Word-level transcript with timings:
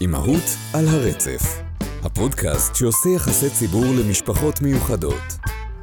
אימהות 0.00 0.44
על 0.74 0.84
הרצף, 0.88 1.42
הפודקאסט 2.04 2.74
שעושה 2.74 3.08
יחסי 3.16 3.50
ציבור 3.50 3.84
למשפחות 3.84 4.60
מיוחדות, 4.60 5.22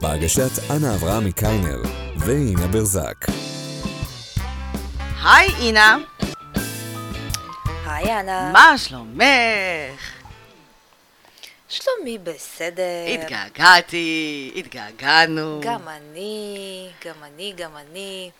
בהגשת 0.01 0.71
אנה 0.71 0.95
אברהמי 0.95 1.31
קיינר 1.31 1.81
ואינה 2.17 2.67
ברזק. 2.67 3.25
היי 5.23 5.49
אינה, 5.59 5.97
היי 7.85 8.19
אנה. 8.19 8.51
מה 8.51 8.77
שלומך? 8.77 10.11
שלומי 11.69 12.17
בסדר. 12.17 13.05
התגעגעתי, 13.13 14.51
התגעגענו. 14.55 15.59
גם 15.63 15.87
אני, 15.87 16.89
גם 17.05 17.15
אני, 17.23 17.53
גם 17.57 17.71
אני. 17.77 18.31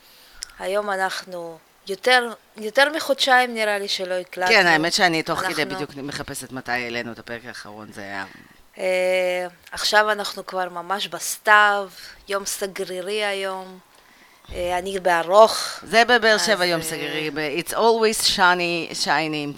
היום 0.58 0.90
אנחנו 0.90 1.58
יותר, 1.90 2.32
יותר 2.56 2.92
מחודשיים 2.96 3.54
נראה 3.54 3.78
לי 3.78 3.88
שלא 3.88 4.14
הקלטנו. 4.14 4.52
כן, 4.54 4.66
האמת 4.66 4.92
שאני 4.92 5.22
תוך 5.22 5.38
כדי 5.40 5.62
אנחנו- 5.62 5.74
בדיוק 5.74 5.90
מחפשת 5.96 6.52
מתי 6.52 6.72
העלינו 6.72 7.12
את 7.12 7.18
הפרק 7.18 7.40
האחרון, 7.44 7.92
זה 7.92 8.00
היה... 8.00 8.24
אה, 8.78 9.46
עכשיו 9.72 10.10
אנחנו 10.12 10.46
כבר 10.46 10.68
ממש 10.68 11.08
בסתיו, 11.08 11.88
יום 12.28 12.46
סגרירי 12.46 13.24
היום. 13.24 13.78
אה, 14.54 14.78
אני 14.78 15.00
בארוך. 15.00 15.80
זה 15.82 16.04
בבאר 16.04 16.38
שבע 16.38 16.64
יום 16.66 16.80
אה, 16.80 16.86
סגרי, 16.86 17.30
ב- 17.30 17.38
It's 17.60 17.72
always 17.72 18.26
shiny, 18.36 18.94
shiny 19.04 19.08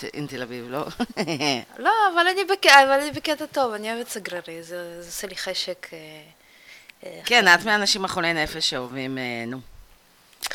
in- 0.02 0.16
in 0.16 0.28
תל 0.28 0.42
אביב, 0.42 0.66
לא? 0.70 0.86
לא, 1.78 1.90
אבל 2.14 2.26
אני, 2.32 2.44
בק... 2.44 2.66
אבל 2.66 3.00
אני 3.00 3.10
בקטע 3.10 3.46
טוב, 3.46 3.72
אני 3.72 3.92
אוהבת 3.94 4.08
סגרירי, 4.08 4.62
זה, 4.62 5.02
זה 5.02 5.08
עושה 5.08 5.26
לי 5.26 5.36
חשק 5.36 5.86
אה, 5.92 5.98
אה, 7.04 7.20
כן, 7.24 7.54
את 7.54 7.64
מהאנשים 7.64 8.04
החולי 8.04 8.32
נפש 8.32 8.70
שאוהבים, 8.70 9.18
אה, 9.18 9.22
נו. 9.46 9.58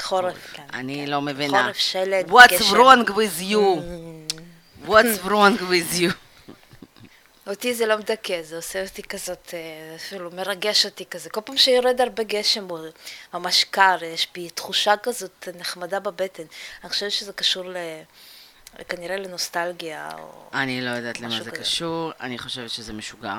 חורף. 0.01 0.53
כן, 0.53 0.63
אני 0.73 1.03
כן. 1.05 1.11
לא 1.11 1.21
מבינה. 1.21 1.63
חורף, 1.63 1.77
שלג, 1.77 2.31
What's 2.31 2.53
גשם. 2.53 2.75
wrong 2.75 3.09
with 3.09 3.41
you? 3.41 3.55
Mm. 3.55 4.87
What's 4.87 5.25
wrong 5.25 5.59
with 5.59 5.99
you? 5.99 6.11
אותי 7.47 7.73
זה 7.73 7.85
לא 7.85 7.97
מדכא, 7.97 8.41
זה 8.41 8.55
עושה 8.55 8.83
אותי 8.83 9.03
כזאת, 9.03 9.53
אה, 9.53 9.95
אפילו 9.95 10.31
מרגש 10.31 10.85
אותי 10.85 11.05
כזה. 11.05 11.29
כל 11.29 11.41
פעם 11.45 11.57
שיורד 11.57 12.01
הרבה 12.01 12.23
גשם, 12.23 12.67
הוא 12.67 12.79
ממש 13.33 13.63
קר, 13.63 13.97
יש 14.03 14.27
בי 14.33 14.49
תחושה 14.49 14.97
כזאת 15.03 15.47
נחמדה 15.59 15.99
בבטן. 15.99 16.43
אני 16.83 16.89
חושבת 16.89 17.11
שזה 17.11 17.33
קשור 17.33 17.65
ל... 17.65 17.77
כנראה 18.89 19.17
לנוסטלגיה, 19.17 20.09
או... 20.19 20.49
אני 20.53 20.81
לא 20.81 20.89
יודעת 20.89 21.19
למה 21.19 21.43
זה 21.43 21.51
כזה. 21.51 21.61
קשור, 21.61 22.11
אני 22.21 22.37
חושבת 22.37 22.69
שזה 22.69 22.93
משוגע. 22.93 23.37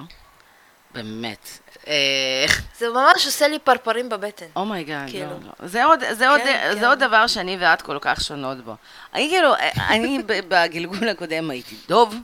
באמת. 0.94 1.48
אה, 1.88 2.46
זה 2.78 2.88
ממש 2.88 3.26
עושה 3.26 3.48
לי 3.48 3.58
פרפרים 3.58 4.08
בבטן. 4.08 4.46
Oh 4.56 4.70
my 4.70 4.83
God, 4.83 5.10
כאילו. 5.10 5.30
לא, 5.30 5.36
לא. 5.60 5.68
זה 5.68 5.84
עוד, 5.84 6.00
זה, 6.12 6.28
עוד, 6.28 6.40
כן, 6.40 6.68
זה 6.72 6.80
כן. 6.80 6.84
עוד 6.86 6.98
דבר 6.98 7.26
שאני 7.26 7.56
ואת 7.60 7.82
כל 7.82 7.98
כך 8.00 8.20
שונות 8.20 8.58
בו. 8.64 8.74
אני 9.14 9.28
כאילו, 9.30 9.54
אני 9.88 10.18
ב- 10.26 10.40
בגלגול 10.54 11.08
הקודם 11.08 11.50
הייתי 11.50 11.76
דוב. 11.88 12.14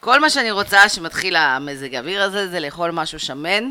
כל 0.00 0.20
מה 0.20 0.30
שאני 0.30 0.50
רוצה 0.50 0.88
שמתחיל 0.88 1.36
המזג 1.36 1.94
האוויר 1.94 2.22
הזה 2.22 2.48
זה 2.48 2.60
לאכול 2.60 2.90
משהו 2.90 3.18
שמן, 3.18 3.70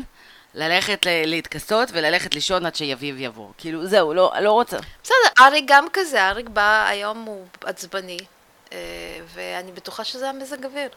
ללכת 0.54 1.06
להתכסות 1.26 1.88
וללכת 1.92 2.34
לישון 2.34 2.66
עד 2.66 2.74
שיביב 2.74 3.16
יבוא. 3.18 3.48
כאילו, 3.58 3.86
זהו, 3.86 4.14
לא, 4.14 4.32
לא 4.40 4.52
רוצה. 4.52 4.76
בסדר, 5.02 5.44
אריק 5.46 5.64
גם 5.68 5.86
כזה, 5.92 6.28
אריק 6.28 6.48
בא 6.48 6.86
היום, 6.88 7.24
הוא 7.24 7.46
עצבני, 7.64 8.18
אה, 8.72 8.78
ואני 9.34 9.72
בטוחה 9.72 10.04
שזה 10.04 10.28
המזג 10.28 10.64
אוויר. 10.64 10.88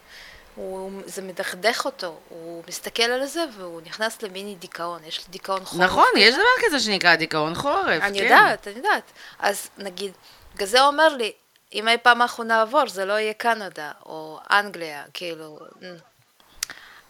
הוא, 0.55 0.91
זה 1.05 1.21
מדכדך 1.21 1.85
אותו, 1.85 2.19
הוא 2.29 2.63
מסתכל 2.67 3.03
על 3.03 3.25
זה 3.25 3.45
והוא 3.57 3.81
נכנס 3.85 4.21
למיני 4.21 4.55
דיכאון, 4.55 5.01
יש 5.07 5.19
לו 5.19 5.23
דיכאון 5.29 5.65
חורף. 5.65 5.81
נכון, 5.81 6.05
כזה. 6.11 6.19
יש 6.19 6.33
דבר 6.33 6.67
כזה 6.67 6.79
שנקרא 6.79 7.15
דיכאון 7.15 7.55
חורף. 7.55 8.01
אני 8.01 8.19
כן. 8.19 8.23
יודעת, 8.23 8.67
אני 8.67 8.77
יודעת. 8.77 9.11
אז 9.39 9.69
נגיד, 9.77 10.11
בגלל 10.55 10.67
זה 10.67 10.81
הוא 10.81 10.87
אומר 10.87 11.15
לי, 11.15 11.31
אם 11.73 11.87
אי 11.87 11.97
פעם 11.97 12.21
אנחנו 12.21 12.43
נעבור, 12.43 12.87
זה 12.87 13.05
לא 13.05 13.13
יהיה 13.13 13.33
קנדה, 13.33 13.91
או 14.05 14.39
אנגליה, 14.51 15.03
כאילו... 15.13 15.59
mm. 15.81 15.85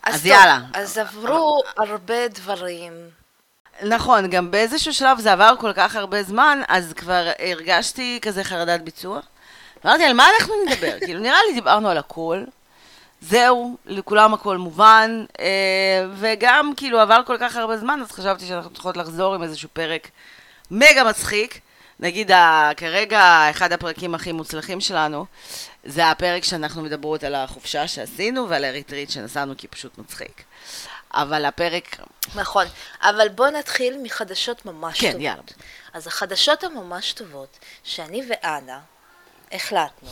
אז 0.03 0.13
טוב, 0.15 0.25
יאללה. 0.25 0.59
אז 0.73 0.97
עברו 0.97 1.61
הרבה 1.77 2.27
דברים. 2.27 3.09
נכון, 3.81 4.29
גם 4.29 4.51
באיזשהו 4.51 4.93
שלב 4.93 5.19
זה 5.19 5.31
עבר 5.31 5.53
כל 5.59 5.73
כך 5.75 5.95
הרבה 5.95 6.23
זמן, 6.23 6.61
אז 6.67 6.93
כבר 6.93 7.31
הרגשתי 7.39 8.19
כזה 8.21 8.43
חרדת 8.43 8.81
ביצוע. 8.81 9.19
אמרתי, 9.85 10.03
על 10.03 10.13
מה 10.13 10.27
אנחנו 10.39 10.53
נדבר? 10.65 10.99
כאילו, 11.05 11.19
נראה 11.19 11.37
לי 11.47 11.53
דיברנו 11.53 11.89
על 11.89 11.97
הכל. 11.97 12.43
זהו, 13.29 13.77
לכולם 13.85 14.33
הכל 14.33 14.57
מובן, 14.57 15.25
אה, 15.39 15.45
וגם 16.13 16.73
כאילו 16.77 16.99
עבר 16.99 17.21
כל 17.25 17.37
כך 17.39 17.55
הרבה 17.55 17.77
זמן, 17.77 17.99
אז 18.01 18.11
חשבתי 18.11 18.45
שאנחנו 18.45 18.69
צריכות 18.69 18.97
לחזור 18.97 19.35
עם 19.35 19.43
איזשהו 19.43 19.69
פרק 19.73 20.09
מגה 20.71 21.03
מצחיק. 21.03 21.59
נגיד, 21.99 22.31
כרגע 22.77 23.49
אחד 23.49 23.73
הפרקים 23.73 24.15
הכי 24.15 24.31
מוצלחים 24.31 24.81
שלנו, 24.81 25.25
זה 25.83 26.09
הפרק 26.09 26.43
שאנחנו 26.43 26.81
מדברות 26.81 27.23
על 27.23 27.35
החופשה 27.35 27.87
שעשינו 27.87 28.49
ועל 28.49 28.65
הריטריט 28.65 29.09
שנסענו, 29.09 29.53
כי 29.57 29.67
פשוט 29.67 29.97
מצחיק. 29.97 30.43
אבל 31.13 31.45
הפרק, 31.45 31.97
נכון, 32.35 32.65
אבל 33.01 33.29
בוא 33.29 33.47
נתחיל 33.47 33.97
מחדשות 34.03 34.65
ממש 34.65 34.99
כן, 34.99 35.07
טובות. 35.07 35.21
יאללה. 35.21 35.41
אז 35.93 36.07
החדשות 36.07 36.63
הממש 36.63 37.13
טובות, 37.13 37.59
שאני 37.83 38.21
ואנה 38.29 38.79
החלטנו 39.51 40.09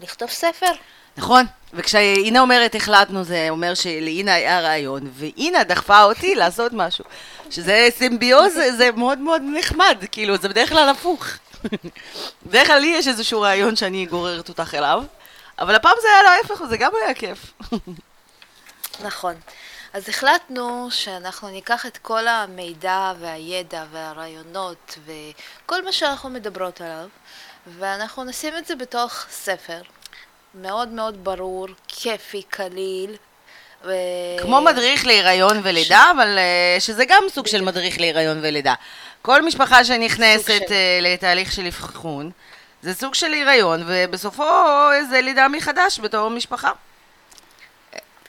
לכתוב 0.00 0.30
ספר. 0.30 0.72
נכון, 1.16 1.46
וכשאינה 1.74 2.40
אומרת 2.40 2.74
החלטנו, 2.74 3.24
זה 3.24 3.46
אומר 3.50 3.74
שלאינה 3.74 4.34
היה 4.34 4.60
רעיון, 4.60 5.10
ואינה 5.14 5.64
דחפה 5.64 6.02
אותי 6.02 6.34
לעשות 6.34 6.72
משהו. 6.72 7.04
שזה 7.50 7.88
סימביוז, 7.90 8.54
זה 8.76 8.90
מאוד 8.96 9.18
מאוד 9.18 9.42
נחמד, 9.54 10.04
כאילו, 10.12 10.36
זה 10.36 10.48
בדרך 10.48 10.68
כלל 10.68 10.88
הפוך. 10.88 11.26
בדרך 12.46 12.66
כלל 12.66 12.78
לי 12.78 12.86
יש 12.86 13.08
איזשהו 13.08 13.40
רעיון 13.40 13.76
שאני 13.76 14.06
גוררת 14.06 14.48
אותך 14.48 14.74
אליו, 14.74 15.02
אבל 15.58 15.74
הפעם 15.74 15.96
זה 16.02 16.08
היה 16.08 16.22
להפך, 16.22 16.60
וזה 16.60 16.76
גם 16.76 16.92
היה 17.02 17.14
כיף. 17.14 17.52
נכון. 19.04 19.34
אז 19.92 20.08
החלטנו 20.08 20.88
שאנחנו 20.90 21.48
ניקח 21.48 21.86
את 21.86 21.98
כל 21.98 22.28
המידע 22.28 23.12
והידע 23.20 23.84
והרעיונות 23.92 24.98
וכל 25.06 25.84
מה 25.84 25.92
שאנחנו 25.92 26.30
מדברות 26.30 26.80
עליו, 26.80 27.08
ואנחנו 27.78 28.24
נשים 28.24 28.56
את 28.56 28.66
זה 28.66 28.76
בתוך 28.76 29.24
ספר 29.30 29.80
מאוד 30.54 30.88
מאוד 30.88 31.24
ברור, 31.24 31.66
כיפי, 31.88 32.42
קליל. 32.42 33.16
ו... 33.84 33.92
כמו 34.42 34.60
מדריך 34.60 35.06
להיריון 35.06 35.60
ולידה, 35.62 36.02
אבל 36.16 36.38
אה, 36.38 36.76
שזה 36.80 37.04
גם 37.08 37.22
סוג 37.28 37.46
של 37.46 37.60
מדריך 37.60 38.00
להיריון 38.00 38.38
ולידה. 38.42 38.74
כל 39.22 39.42
משפחה 39.42 39.84
שנכנסת 39.84 40.44
של- 40.46 40.72
אה, 40.74 40.98
לתהליך 41.02 41.52
של 41.52 41.66
אבחון, 41.66 42.30
זה 42.82 42.94
סוג 42.94 43.14
של 43.14 43.32
היריון, 43.32 43.82
ובסופו 43.86 44.44
זה 45.10 45.20
לידה 45.20 45.48
מחדש 45.48 46.00
בתור 46.00 46.28
משפחה. 46.30 46.70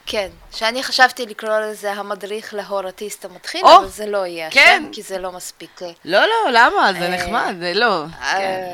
כן, 0.05 0.29
שאני 0.51 0.83
חשבתי 0.83 1.25
לקרוא 1.25 1.59
לזה 1.59 1.91
המדריך 1.91 2.53
להורטיסט 2.53 3.25
המתחיל, 3.25 3.65
או, 3.65 3.77
אבל 3.77 3.87
זה 3.87 4.05
לא 4.05 4.25
יהיה 4.25 4.51
כן. 4.51 4.81
השם, 4.83 4.93
כי 4.93 5.01
זה 5.01 5.17
לא 5.17 5.31
מספיק. 5.31 5.81
אה, 5.81 5.91
לא, 6.05 6.19
לא, 6.21 6.51
למה? 6.51 6.91
זה 6.99 7.09
נחמד, 7.09 7.55
זה 7.59 7.73
לא. 7.75 8.03
כן. 8.31 8.73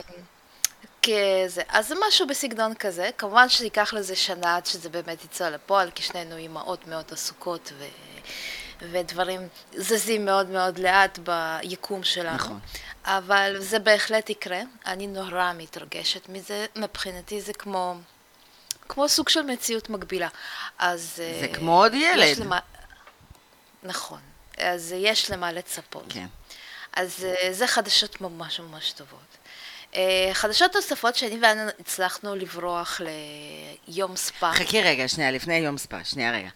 כזה, 1.06 1.62
אז 1.70 1.88
זה 1.88 1.96
משהו 2.08 2.28
בסגנון 2.28 2.74
כזה, 2.74 3.10
כמובן 3.18 3.50
שייקח 3.50 3.94
לזה 3.94 4.16
שנה 4.16 4.56
עד 4.56 4.66
שזה 4.66 4.90
באמת 4.90 5.24
יצא 5.24 5.50
לפועל, 5.50 5.92
כי 5.92 6.04
שנינו 6.04 6.38
אימהות 6.38 6.88
מאוד 6.88 7.06
עסוקות 7.12 7.72
ו... 7.78 7.86
ודברים 8.92 9.48
זזים 9.74 10.26
מאוד 10.26 10.50
מאוד 10.50 10.80
לאט 10.80 11.20
ביקום 11.20 12.04
שלנו. 12.04 12.36
נכון. 12.36 12.60
אבל 13.04 13.56
זה 13.60 13.80
בהחלט 13.80 14.30
יקרה, 14.30 14.62
אני 14.86 15.08
נורא 15.08 15.52
מתרגשת 15.58 16.30
מזה, 16.30 16.66
מבחינתי 16.76 17.42
זה 17.42 17.54
כמו, 17.54 17.96
כמו 18.90 19.10
סוג 19.10 19.30
של 19.30 19.42
מציאות 19.42 19.90
מקבילה. 19.90 20.28
אז... 20.80 21.14
זה 21.16 21.48
אה, 21.50 21.56
כמו 21.56 21.82
עוד 21.84 21.94
ילד. 21.94 22.38
למה... 22.38 22.60
נכון, 23.84 24.20
אז 24.58 24.92
יש 24.98 25.32
למה 25.32 25.52
לצפות. 25.52 26.06
כן. 26.10 26.28
אז 26.94 27.26
אה, 27.26 27.54
זה 27.54 27.68
חדשות 27.68 28.22
ממש 28.22 28.60
ממש 28.60 28.92
טובות. 28.92 29.38
אה, 29.96 30.30
חדשות 30.34 30.76
נוספות 30.76 31.16
שאני 31.16 31.38
ואנה 31.42 31.70
הצלחנו 31.80 32.36
לברוח 32.36 33.02
ליום 33.88 34.16
ספא. 34.16 34.52
חכי 34.54 34.82
רגע, 34.82 35.08
שנייה, 35.08 35.32
לפני 35.32 35.58
יום 35.58 35.78
ספא, 35.78 36.04
שנייה 36.04 36.32
רגע. 36.32 36.50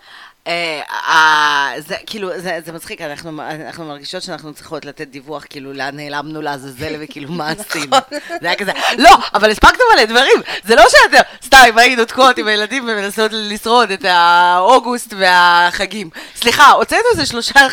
אה, 0.50 0.82
אה, 0.92 1.74
זה 1.78 1.96
כאילו, 2.06 2.30
זה, 2.40 2.60
זה 2.66 2.72
מצחיק, 2.72 3.02
אנחנו, 3.02 3.42
אנחנו 3.42 3.86
מרגישות 3.86 4.24
שאנחנו 4.24 4.54
צריכות 4.54 4.86
לתת 4.86 5.08
דיווח, 5.08 5.46
כאילו, 5.50 5.74
לאן 5.74 5.96
נעלמנו 5.96 6.42
לעזאזל 6.42 6.96
וכאילו, 7.00 7.32
מה 7.32 7.50
עשינו. 7.50 7.98
זה 8.42 8.48
היה 8.48 8.56
כזה, 8.56 8.72
לא, 8.98 9.18
אבל 9.34 9.52
הספקנו 9.52 9.84
מלא 9.94 10.06
דברים, 10.06 10.42
זה 10.64 10.76
לא 10.76 10.84
שאתם, 10.90 11.22
סתם, 11.46 11.78
היינו 11.78 12.06
תקועות 12.06 12.38
עם 12.38 12.48
הילדים 12.48 12.84
ומנסות 12.84 13.32
לשרוד 13.34 13.92
את 13.92 14.06
האוגוסט 14.06 15.14
והחגים. 15.18 16.10
סליחה, 16.36 16.72
הוצאנו 16.72 17.02
איזה 17.12 17.26
שלושה 17.26 17.68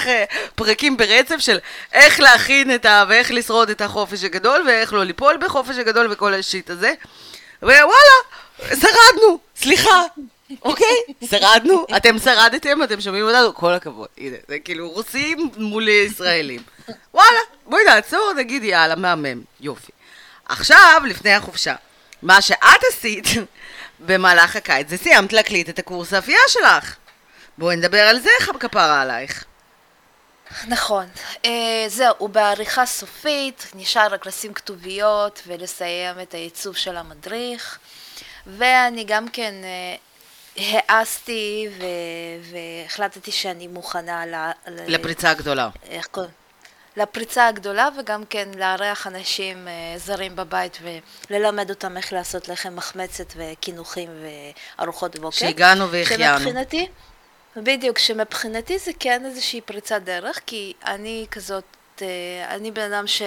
פרקים 0.54 0.96
ברצף 0.96 1.38
של 1.38 1.58
איך 1.92 2.20
להכין 2.20 2.74
את 2.74 2.86
ה... 2.86 3.04
ואיך 3.08 3.30
לשרוד 3.30 3.70
את 3.70 3.80
החופש 3.80 4.24
הגדול, 4.24 4.64
ואיך 4.66 4.92
לא 4.92 5.04
ליפול 5.04 5.36
בחופש 5.40 5.76
הגדול 5.78 6.12
וכל 6.12 6.34
השיט 6.34 6.70
הזה. 6.70 6.92
ווואלה, 7.62 8.16
שרדנו, 8.68 9.38
סליחה. 9.56 10.02
אוקיי, 10.62 10.96
שרדנו, 11.30 11.86
אתם 11.96 12.18
שרדתם, 12.18 12.82
אתם 12.82 13.00
שומעים 13.00 13.24
אותנו, 13.24 13.54
כל 13.54 13.72
הכבוד. 13.72 14.08
הנה, 14.18 14.36
זה 14.48 14.58
כאילו 14.58 14.90
רוסים 14.90 15.50
מול 15.56 15.88
ישראלים. 15.88 16.62
וואלה, 17.14 17.38
בואי 17.66 17.84
נעצור, 17.84 18.32
נגיד 18.36 18.64
יאללה, 18.64 18.96
מהמם, 18.96 19.42
יופי. 19.60 19.92
עכשיו, 20.48 21.02
לפני 21.06 21.34
החופשה, 21.34 21.74
מה 22.22 22.42
שאת 22.42 22.80
עשית, 22.92 23.24
במהלך 24.00 24.56
הקיץ, 24.56 24.88
זה 24.88 24.96
סיימת 24.96 25.32
להקליט 25.32 25.68
את 25.68 25.78
הקורס 25.78 26.12
האפייה 26.12 26.40
שלך. 26.48 26.96
בואי 27.58 27.76
נדבר 27.76 28.00
על 28.00 28.20
זה, 28.20 28.30
כפרה 28.60 29.02
עלייך. 29.02 29.44
נכון. 30.68 31.06
אה, 31.44 31.84
זהו, 31.88 32.14
הוא 32.18 32.28
בעריכה 32.28 32.86
סופית, 32.86 33.70
נשאר 33.74 34.06
רק 34.10 34.26
לשים 34.26 34.54
כתוביות 34.54 35.42
ולסיים 35.46 36.20
את 36.22 36.34
העיצוב 36.34 36.76
של 36.76 36.96
המדריך. 36.96 37.78
ואני 38.46 39.04
גם 39.04 39.28
כן 39.28 39.54
העזתי 40.56 41.68
והחלטתי 42.50 43.32
שאני 43.32 43.66
מוכנה 43.66 44.26
ל... 44.26 44.34
לפריצה 44.86 45.30
הגדולה. 45.30 45.68
איך 45.88 46.06
קוראים? 46.06 46.30
לפריצה 46.96 47.48
הגדולה 47.48 47.88
וגם 47.98 48.24
כן 48.30 48.48
לארח 48.56 49.06
אנשים 49.06 49.68
אה, 49.68 49.98
זרים 49.98 50.36
בבית 50.36 50.78
וללמד 51.30 51.70
אותם 51.70 51.96
איך 51.96 52.12
לעשות 52.12 52.48
לחם 52.48 52.76
מחמצת 52.76 53.32
וקינוחים 53.36 54.10
וארוחות 54.78 55.18
בוקר. 55.18 55.36
שהגענו 55.36 55.90
והחיינו. 55.90 56.38
שמבחינתי, 56.38 56.88
בדיוק, 57.56 57.98
שמבחינתי 57.98 58.78
זה 58.78 58.90
כן 59.00 59.26
איזושהי 59.26 59.60
פריצת 59.60 60.02
דרך, 60.04 60.40
כי 60.46 60.72
אני 60.86 61.26
כזאת, 61.30 61.64
אה, 62.02 62.06
אני 62.54 62.70
בן 62.70 62.92
אדם 62.92 63.06
ש... 63.06 63.22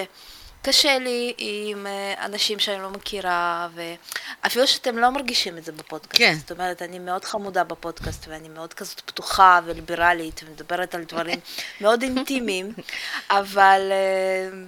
קשה 0.61 0.99
לי 0.99 1.33
עם 1.37 1.87
אה, 1.87 2.25
אנשים 2.25 2.59
שאני 2.59 2.81
לא 2.81 2.89
מכירה, 2.89 3.67
ואפילו 3.75 4.67
שאתם 4.67 4.97
לא 4.97 5.09
מרגישים 5.09 5.57
את 5.57 5.65
זה 5.65 5.71
בפודקאסט. 5.71 6.17
כן. 6.17 6.33
זאת 6.39 6.51
אומרת, 6.51 6.81
אני 6.81 6.99
מאוד 6.99 7.25
חמודה 7.25 7.63
בפודקאסט, 7.63 8.25
ואני 8.27 8.49
מאוד 8.49 8.73
כזאת 8.73 8.99
פתוחה 8.99 9.59
וליברלית, 9.65 10.41
ומדברת 10.45 10.95
על 10.95 11.03
דברים 11.03 11.39
מאוד 11.81 12.01
אינטימיים, 12.01 12.73
אבל... 13.29 13.81
אה, 13.91 14.59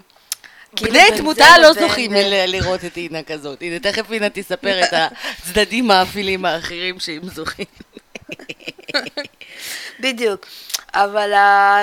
כאילו 0.75 0.91
בני 0.91 1.17
תמותה 1.17 1.57
לא 1.61 1.73
זוכים 1.73 2.11
לראות 2.47 2.85
את 2.85 2.97
אינה 2.97 3.23
כזאת. 3.23 3.61
הנה, 3.61 3.79
תכף 3.79 4.11
אינה 4.11 4.29
תספר 4.29 4.83
את 4.83 4.94
הצדדים 4.94 5.91
האפילים 5.91 6.45
האחרים 6.45 6.99
שהם 6.99 7.29
זוכים. 7.29 7.65
בדיוק. 10.03 10.45
אבל 10.93 11.33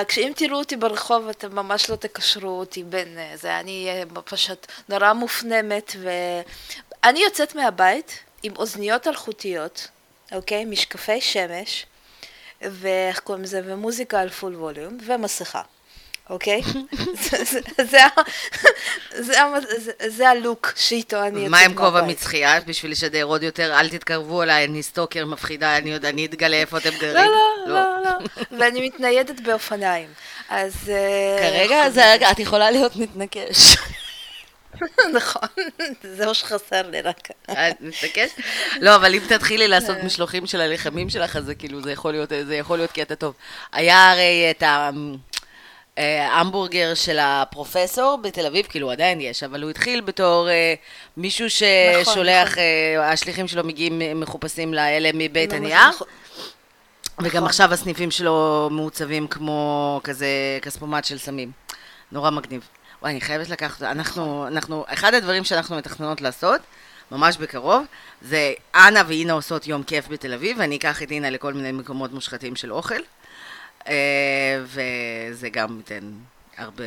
כשאם 0.07 0.31
תראו 0.35 0.57
אותי 0.57 0.75
ברחוב, 0.75 1.27
אתם 1.27 1.55
ממש 1.55 1.89
לא 1.89 1.95
תקשרו 1.95 2.49
אותי 2.49 2.83
בין 2.83 3.17
uh, 3.17 3.37
זה. 3.37 3.59
אני 3.59 4.03
uh, 4.15 4.21
פשוט 4.21 4.67
נורא 4.89 5.13
מופנמת, 5.13 5.95
ואני 6.01 7.19
יוצאת 7.19 7.55
מהבית 7.55 8.19
עם 8.43 8.53
אוזניות 8.55 9.07
אלחוטיות, 9.07 9.87
אוקיי? 10.31 10.65
משקפי 10.65 11.21
שמש, 11.21 11.85
ואיך 12.61 13.19
קוראים 13.19 13.43
לזה? 13.43 13.61
ומוזיקה 13.65 14.19
על 14.19 14.29
פול 14.29 14.55
ווליום, 14.55 14.97
ומסכה. 15.05 15.61
אוקיי? 16.29 16.61
זה 20.07 20.29
הלוק 20.29 20.73
שאיתו 20.75 21.23
אני 21.23 21.39
יוצאת 21.39 21.51
מה 21.51 21.59
עם 21.59 21.73
כובע 21.73 22.01
מצחייה? 22.01 22.59
בשביל 22.61 22.91
לשדר 22.91 23.23
עוד 23.23 23.43
יותר, 23.43 23.79
אל 23.79 23.89
תתקרבו 23.89 24.43
אליי, 24.43 24.65
אני 24.65 24.83
סטוקר 24.83 25.25
מפחידה, 25.25 25.77
אני 25.77 25.89
יודע, 25.89 26.09
אני 26.09 26.25
אתגלה 26.25 26.57
איפה 26.57 26.77
אתם 26.77 26.89
גרים. 26.99 27.15
לא, 27.15 27.25
לא, 27.67 27.73
לא, 27.73 28.03
לא. 28.03 28.57
ואני 28.59 28.87
מתניידת 28.87 29.39
באופניים. 29.39 30.09
אז... 30.49 30.89
אה, 30.89 31.67
כרגע 31.89 32.31
את 32.31 32.39
יכולה 32.39 32.71
להיות 32.71 32.95
מתנקש. 32.95 33.75
נכון, 35.13 35.49
זה 36.03 36.25
מה 36.25 36.33
שחסר 36.33 36.89
לי 36.89 37.01
רק. 37.01 37.27
את 37.51 37.81
מתנקש? 37.81 38.29
לא, 38.79 38.95
אבל 38.95 39.15
אם 39.15 39.21
תתחילי 39.29 39.67
לעשות 39.67 39.97
משלוחים 40.03 40.47
של 40.47 40.61
הלחמים 40.61 41.09
שלך, 41.09 41.35
אז 41.35 41.45
זה 41.45 41.55
כאילו, 41.55 41.81
זה 41.81 41.91
יכול 42.55 42.77
להיות 42.77 42.91
קטע 42.91 43.15
טוב. 43.15 43.33
היה 43.71 44.11
הרי 44.11 44.47
את 44.51 44.63
ה... 44.63 44.89
אה, 45.99 46.39
המבורגר 46.39 46.93
של 46.93 47.17
הפרופסור 47.21 48.17
בתל 48.23 48.45
אביב, 48.45 48.65
כאילו 48.65 48.91
עדיין 48.91 49.21
יש, 49.21 49.43
אבל 49.43 49.63
הוא 49.63 49.69
התחיל 49.69 50.01
בתור 50.01 50.49
אה, 50.49 50.73
מישהו 51.17 51.49
ששולח, 51.49 52.47
נכון, 52.47 52.51
נכון. 52.51 53.03
אה, 53.03 53.11
השליחים 53.11 53.47
שלו 53.47 53.63
מגיעים 53.63 54.19
מחופשים 54.19 54.73
לאלה 54.73 55.09
מבית 55.13 55.53
הנייר. 55.53 55.89
נכון. 55.89 56.07
וגם 57.19 57.29
נכון. 57.29 57.43
עכשיו 57.43 57.73
הסניפים 57.73 58.11
שלו 58.11 58.69
מעוצבים 58.71 59.27
כמו 59.27 60.01
כזה 60.03 60.27
כספומט 60.61 61.05
של 61.05 61.17
סמים. 61.17 61.51
נורא 62.11 62.29
מגניב. 62.29 62.67
וואי, 63.01 63.11
אני 63.11 63.21
חייבת 63.21 63.49
לקחת, 63.49 63.81
אנחנו, 63.81 64.47
אנחנו, 64.47 64.85
אחד 64.87 65.13
הדברים 65.13 65.43
שאנחנו 65.43 65.77
מתכננות 65.77 66.21
לעשות, 66.21 66.61
ממש 67.11 67.37
בקרוב, 67.37 67.85
זה 68.21 68.53
אנה 68.75 69.01
ואינה 69.07 69.33
עושות 69.33 69.67
יום 69.67 69.83
כיף 69.83 70.07
בתל 70.07 70.33
אביב, 70.33 70.57
ואני 70.59 70.77
אקח 70.77 71.03
את 71.03 71.11
אינה 71.11 71.29
לכל 71.29 71.53
מיני 71.53 71.71
מקומות 71.71 72.13
מושחתים 72.13 72.55
של 72.55 72.73
אוכל. 72.73 72.99
אה, 73.89 74.61
וזה 74.63 75.49
גם 75.49 75.77
ייתן 75.77 76.11
הרבה 76.57 76.83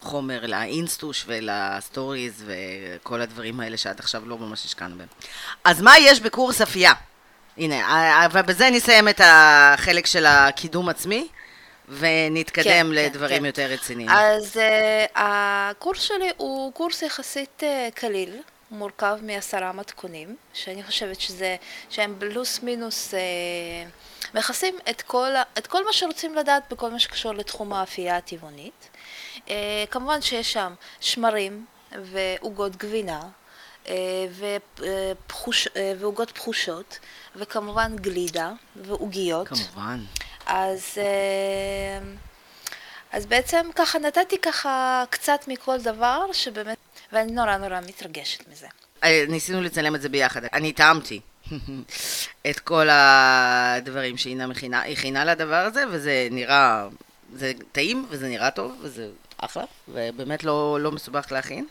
חומר 0.00 0.46
לאינסטוש 0.46 1.24
ולסטוריז 1.26 2.44
וכל 2.46 3.20
הדברים 3.20 3.60
האלה 3.60 3.76
שעד 3.76 3.98
עכשיו 3.98 4.22
לא 4.26 4.38
ממש 4.38 4.64
השקענו 4.64 4.96
בהם. 4.96 5.08
אז 5.64 5.80
מה 5.80 5.98
יש 5.98 6.20
בקורס 6.20 6.60
אפייה? 6.60 6.92
הנה, 7.56 8.26
ובזה 8.32 8.70
נסיים 8.70 9.08
את 9.08 9.20
החלק 9.24 10.06
של 10.06 10.26
הקידום 10.26 10.88
עצמי. 10.88 11.28
ונתקדם 11.88 12.64
כן, 12.64 12.70
כן 12.70 12.86
לדברים 12.86 13.38
כן, 13.38 13.44
יותר 13.44 13.66
רציניים. 13.66 14.08
אז 14.08 14.56
uh, 14.56 15.10
הקורס 15.14 16.00
שלי 16.00 16.30
הוא 16.36 16.72
קורס 16.72 17.02
יחסית 17.02 17.62
uh, 17.62 17.94
קליל, 17.94 18.40
מורכב 18.72 19.18
מעשרה 19.22 19.72
מתכונים, 19.72 20.36
שאני 20.54 20.82
חושבת 20.82 21.20
שזה, 21.20 21.56
שהם 21.90 22.16
פלוס 22.18 22.62
מינוס 22.62 23.14
uh, 23.14 23.16
מכסים 24.34 24.74
את 24.90 25.02
כל, 25.02 25.30
את 25.58 25.66
כל 25.66 25.84
מה 25.84 25.92
שרוצים 25.92 26.34
לדעת 26.34 26.62
בכל 26.70 26.90
מה 26.90 26.98
שקשור 26.98 27.32
לתחום 27.32 27.72
האפייה 27.72 28.16
הטבעונית. 28.16 28.88
אה, 29.48 29.84
כמובן 29.90 30.22
שיש 30.22 30.52
שם 30.52 30.74
שמרים 31.00 31.66
ועוגות 31.92 32.76
גבינה 32.76 33.20
אה, 33.88 33.94
ופחוש, 34.38 35.68
אה, 35.76 35.92
ועוגות 35.98 36.30
פחושות, 36.30 36.98
וכמובן 37.36 37.96
גלידה 37.96 38.52
ועוגיות. 38.76 39.48
כמובן. 39.48 40.00
אז, 40.46 40.98
אז 43.12 43.26
בעצם 43.26 43.70
ככה 43.76 43.98
נתתי 43.98 44.38
ככה 44.38 45.04
קצת 45.10 45.44
מכל 45.48 45.78
דבר 45.78 46.32
שבאמת, 46.32 46.78
ואני 47.12 47.32
נורא 47.32 47.56
נורא 47.56 47.80
מתרגשת 47.86 48.44
מזה. 48.48 48.66
ניסינו 49.28 49.62
לצלם 49.62 49.94
את 49.94 50.02
זה 50.02 50.08
ביחד. 50.08 50.44
אני 50.44 50.72
טעמתי. 50.72 51.20
את 52.50 52.58
כל 52.58 52.88
הדברים 52.90 54.16
שאינה 54.16 54.46
מכינה, 54.46 54.82
הכינה 54.82 55.24
לדבר 55.24 55.56
הזה, 55.56 55.84
וזה 55.90 56.28
נראה, 56.30 56.86
זה 57.34 57.52
טעים, 57.72 58.06
וזה 58.08 58.28
נראה 58.28 58.50
טוב, 58.50 58.76
וזה 58.80 59.08
אחלה, 59.38 59.64
ובאמת 59.88 60.44
לא, 60.44 60.78
לא 60.80 60.92
מסובך 60.92 61.32
להכין. 61.32 61.66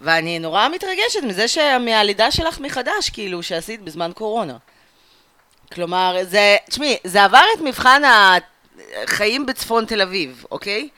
ואני 0.00 0.38
נורא 0.38 0.68
מתרגשת 0.68 1.22
מזה 1.22 1.48
שמהלידה 1.48 2.30
שלך 2.30 2.60
מחדש, 2.60 3.10
כאילו, 3.10 3.42
שעשית 3.42 3.82
בזמן 3.82 4.10
קורונה. 4.14 4.56
כלומר, 5.72 6.16
זה, 6.22 6.56
תשמעי, 6.70 6.96
זה 7.04 7.24
עבר 7.24 7.44
את 7.56 7.60
מבחן 7.60 8.02
החיים 9.02 9.46
בצפון 9.46 9.84
תל 9.84 10.02
אביב, 10.02 10.44
אוקיי? 10.50 10.88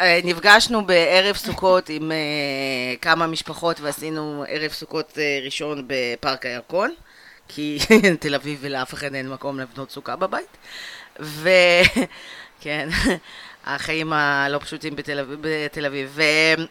אה, 0.00 0.20
נפגשנו 0.24 0.86
בערב 0.86 1.36
סוכות 1.36 1.88
עם 1.88 2.10
uh, 2.10 2.98
כמה 3.00 3.26
משפחות 3.26 3.80
ועשינו 3.80 4.44
ערב 4.48 4.72
סוכות 4.72 5.10
uh, 5.10 5.44
ראשון 5.44 5.84
בפארק 5.86 6.46
הירקון. 6.46 6.94
כי 7.48 7.78
תל 8.20 8.34
אביב 8.34 8.58
ולאף 8.62 8.94
אחד 8.94 9.14
אין 9.14 9.30
מקום 9.30 9.60
לבנות 9.60 9.90
סוכה 9.90 10.16
בבית. 10.16 10.56
וכן, 11.20 12.88
החיים 13.66 14.12
הלא 14.12 14.58
פשוטים 14.58 14.96
בתל 14.96 15.24
בתל 15.40 15.86
אביב. 15.86 16.18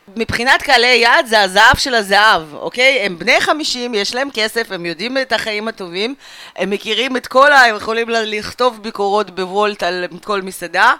ומבחינת 0.07 0.61
קהלי 0.61 0.87
יעד 0.87 1.25
זה 1.25 1.41
הזהב 1.41 1.77
של 1.77 1.95
הזהב, 1.95 2.53
אוקיי? 2.53 2.99
הם 2.99 3.19
בני 3.19 3.41
חמישים, 3.41 3.93
יש 3.93 4.15
להם 4.15 4.29
כסף, 4.33 4.71
הם 4.71 4.85
יודעים 4.85 5.17
את 5.17 5.31
החיים 5.31 5.67
הטובים, 5.67 6.15
הם 6.55 6.69
מכירים 6.69 7.17
את 7.17 7.27
כל 7.27 7.51
ה... 7.51 7.65
הם 7.65 7.75
יכולים 7.75 8.09
לכתוב 8.09 8.83
ביקורות 8.83 9.31
בוולט 9.31 9.83
על 9.83 10.05
כל 10.23 10.41
מסעדה. 10.41 10.93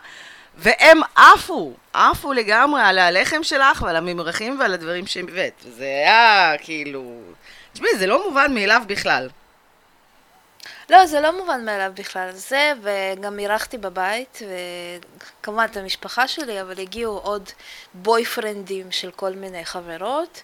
והם 0.62 1.02
עפו, 1.16 1.74
עפו 1.94 2.34
לגמרי 2.34 2.82
על 2.82 2.98
הלחם 2.98 3.44
שלך 3.44 3.82
ועל 3.82 3.96
הממרחים 3.96 4.60
ועל 4.60 4.74
הדברים 4.74 5.08
שהבאת. 5.08 5.54
זה 5.78 5.84
היה 5.84 6.54
כאילו... 6.62 7.22
תשמעי, 7.74 7.96
זה 7.98 8.08
לא 8.08 8.28
מובן 8.28 8.54
מאליו 8.54 8.82
בכלל. 8.88 9.30
לא, 10.90 11.06
זה 11.06 11.22
לא 11.22 11.40
מובן 11.40 11.66
מאליו 11.66 11.92
בכלל. 11.96 12.32
זה, 12.32 12.74
וגם 12.82 13.40
אירחתי 13.40 13.78
בבית, 13.78 14.40
וכמובן 15.42 15.66
את 15.72 15.78
המשפחה 15.78 16.28
שלי, 16.28 16.62
אבל 16.62 16.80
הגיעו 16.80 17.18
עוד 17.18 17.50
בויפרנדים 17.94 18.92
של 18.92 19.12
כל 19.12 19.30
מיני 19.30 19.66
חברות, 19.66 20.44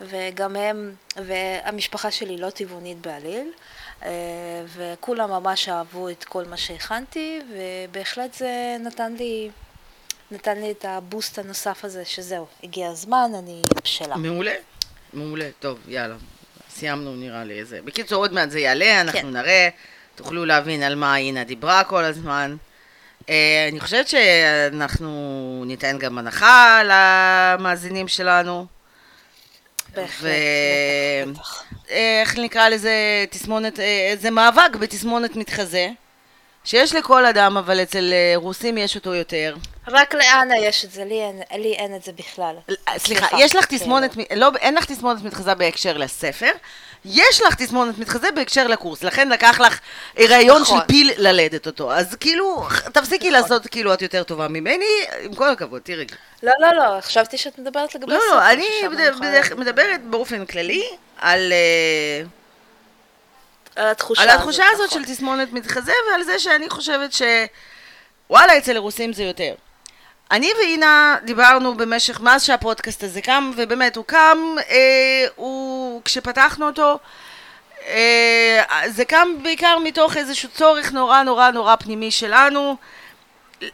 וגם 0.00 0.56
הם, 0.56 0.94
והמשפחה 1.16 2.10
שלי 2.10 2.36
לא 2.36 2.50
טבעונית 2.50 3.00
בעליל, 3.00 3.52
וכולם 4.76 5.30
ממש 5.30 5.68
אהבו 5.68 6.08
את 6.08 6.24
כל 6.24 6.44
מה 6.44 6.56
שהכנתי, 6.56 7.40
ובהחלט 7.50 8.34
זה 8.34 8.76
נתן 8.80 9.14
לי... 9.14 9.50
נתן 10.30 10.60
לי 10.60 10.70
את 10.70 10.84
הבוסט 10.88 11.38
הנוסף 11.38 11.84
הזה, 11.84 12.04
שזהו, 12.04 12.46
הגיע 12.64 12.88
הזמן, 12.88 13.30
אני 13.38 13.62
בשלה. 13.84 14.16
מעולה, 14.16 14.54
מעולה, 15.12 15.48
טוב, 15.60 15.78
יאללה. 15.88 16.16
סיימנו 16.70 17.16
נראה 17.16 17.44
לי 17.44 17.58
איזה. 17.58 17.80
בקיצור, 17.84 18.24
עוד 18.24 18.32
מעט 18.32 18.50
זה 18.50 18.60
יעלה, 18.60 19.00
אנחנו 19.00 19.20
כן. 19.20 19.36
נראה, 19.36 19.68
תוכלו 20.14 20.44
להבין 20.44 20.82
על 20.82 20.94
מה 20.94 21.16
אינה 21.16 21.44
דיברה 21.44 21.84
כל 21.84 22.04
הזמן. 22.04 22.56
Uh, 23.20 23.30
אני 23.70 23.80
חושבת 23.80 24.08
שאנחנו 24.08 25.62
ניתן 25.66 25.98
גם 25.98 26.18
הנחה 26.18 26.80
למאזינים 26.84 28.08
שלנו. 28.08 28.66
בהחלט, 29.94 30.30
בטח. 31.26 31.64
אה, 31.90 32.20
איך 32.20 32.38
נקרא 32.38 32.68
לזה, 32.68 33.24
תסמונת, 33.30 33.80
אה, 33.80 34.14
זה 34.20 34.30
מאבק 34.30 34.76
בתסמונת 34.80 35.36
מתחזה, 35.36 35.88
שיש 36.64 36.94
לכל 36.94 37.26
אדם, 37.26 37.56
אבל 37.56 37.82
אצל 37.82 38.12
אה, 38.12 38.32
רוסים 38.36 38.78
יש 38.78 38.96
אותו 38.96 39.14
יותר. 39.14 39.56
רק 39.88 40.14
לאנה 40.14 40.58
יש 40.58 40.84
את 40.84 40.92
זה, 40.92 41.04
לי 41.04 41.22
אין, 41.22 41.42
לי 41.62 41.72
אין 41.72 41.94
את 41.94 42.02
זה 42.02 42.12
בכלל. 42.12 42.54
סליחה, 42.96 43.26
יש 43.38 43.56
לך 43.56 43.66
תסמונת, 43.66 44.16
לא, 44.36 44.50
אין 44.60 44.74
לך 44.74 44.84
תסמונת 44.84 45.22
מתחזה 45.22 45.54
בהקשר 45.54 45.96
לספר, 45.96 46.50
יש 47.04 47.42
לך 47.42 47.54
תסמונת 47.54 47.98
מתחזה 47.98 48.30
בהקשר 48.30 48.66
לקורס, 48.66 49.02
לכן 49.02 49.28
לקח 49.28 49.60
לך 49.60 49.78
הריון 50.16 50.62
נכון. 50.62 50.78
של 50.78 50.84
פיל 50.86 51.10
ללדת 51.16 51.66
אותו. 51.66 51.92
אז 51.92 52.14
כאילו, 52.14 52.66
תפסיקי 52.92 53.30
לעשות 53.30 53.66
כאילו 53.66 53.94
את 53.94 54.02
יותר 54.02 54.22
טובה 54.22 54.48
ממני, 54.48 54.84
עם 55.20 55.34
כל 55.34 55.48
הכבוד, 55.48 55.82
תראי. 55.82 56.06
לא, 56.42 56.52
לא, 56.60 56.68
לא, 56.74 57.00
חשבתי 57.00 57.38
שאת 57.38 57.58
מדברת 57.58 57.94
לגבי 57.94 58.12
לא, 58.12 58.16
הספר. 58.18 58.36
לא, 58.36 58.50
אני 58.50 58.66
להגיד. 58.82 59.54
מדברת 59.56 60.04
באופן 60.04 60.46
כללי 60.46 60.84
על... 61.18 61.52
אה, 61.52 62.22
על 63.76 63.90
התחושה 63.90 64.22
על 64.22 64.28
הזאת. 64.28 64.40
התחושה 64.40 64.64
הזאת 64.72 64.86
נכון. 64.90 65.04
של 65.04 65.12
תסמונת 65.12 65.52
מתחזה, 65.52 65.92
ועל 66.10 66.22
זה 66.22 66.38
שאני 66.38 66.70
חושבת 66.70 67.12
ש... 67.12 67.22
וואלה, 68.30 68.58
אצל 68.58 68.76
הרוסים 68.76 69.12
זה 69.12 69.22
יותר. 69.22 69.54
אני 70.30 70.52
ואינה 70.58 71.16
דיברנו 71.24 71.74
במשך, 71.74 72.20
מאז 72.20 72.44
שהפודקאסט 72.44 73.04
הזה 73.04 73.20
קם, 73.22 73.50
ובאמת, 73.56 73.96
הוא 73.96 74.04
קם, 74.04 74.38
אה, 74.70 75.26
הוא, 75.36 76.02
כשפתחנו 76.04 76.66
אותו, 76.66 76.98
אה, 77.86 78.62
זה 78.88 79.04
קם 79.04 79.28
בעיקר 79.42 79.78
מתוך 79.84 80.16
איזשהו 80.16 80.48
צורך 80.48 80.92
נורא 80.92 81.22
נורא 81.22 81.50
נורא 81.50 81.76
פנימי 81.76 82.10
שלנו, 82.10 82.76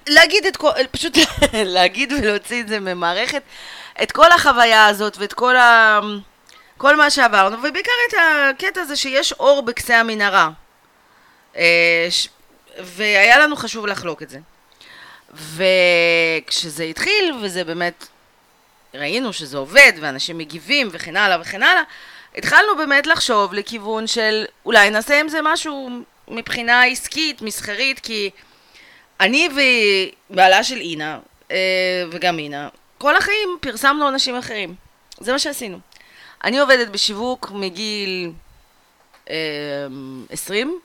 להגיד 0.09 0.47
את 0.47 0.57
כל, 0.57 0.71
פשוט 0.91 1.19
להגיד 1.53 2.13
ולהוציא 2.13 2.61
את 2.61 2.69
זה 2.69 2.81
ממערכת, 2.81 3.43
את 4.03 4.13
כל 4.13 4.33
החוויה 4.33 4.87
הזאת 4.87 5.17
ואת 5.19 5.33
כל 5.33 5.57
ה... 5.57 6.01
כל 6.77 6.97
מה 6.97 7.11
שעברנו, 7.11 7.57
ובעיקר 7.63 7.93
את 8.09 8.15
הקטע 8.21 8.81
הזה 8.81 8.97
שיש 8.97 9.33
אור 9.33 9.63
בקצה 9.63 10.01
המנהרה. 10.01 10.51
אה, 11.57 12.07
ש- 12.11 12.29
והיה 12.79 13.39
לנו 13.39 13.57
חשוב 13.57 13.87
לחלוק 13.87 14.23
את 14.23 14.31
זה. 14.31 14.39
וכשזה 15.35 16.85
התחיל, 16.85 17.35
וזה 17.43 17.65
באמת, 17.65 18.07
ראינו 18.95 19.33
שזה 19.33 19.57
עובד, 19.57 19.93
ואנשים 20.01 20.39
מגיבים, 20.39 20.89
וכן 20.93 21.17
הלאה 21.17 21.41
וכן 21.41 21.63
הלאה, 21.63 21.83
התחלנו 22.35 22.77
באמת 22.77 23.07
לחשוב 23.07 23.55
לכיוון 23.55 24.07
של 24.07 24.45
אולי 24.67 24.91
נעשה 24.91 25.21
עם 25.21 25.29
זה 25.29 25.39
משהו 25.43 25.91
מבחינה 26.29 26.85
עסקית, 26.85 27.43
מסחרית, 27.43 28.01
כי 28.01 28.31
אני 29.21 29.49
ובעלה 30.31 30.65
של 30.65 30.81
אינה, 30.81 31.19
אה, 31.51 31.57
וגם 32.11 32.39
אינה, 32.39 32.69
כל 32.99 33.17
החיים 33.17 33.49
פרסמנו 33.61 34.09
אנשים 34.09 34.37
אחרים. 34.37 34.75
זה 35.21 35.33
מה 35.33 35.39
שעשינו. 35.39 35.79
אני 36.45 36.59
עובדת 36.59 36.89
בשיווק 36.89 37.51
מגיל 37.55 38.31
אה, 39.31 39.35
20. 40.31 40.81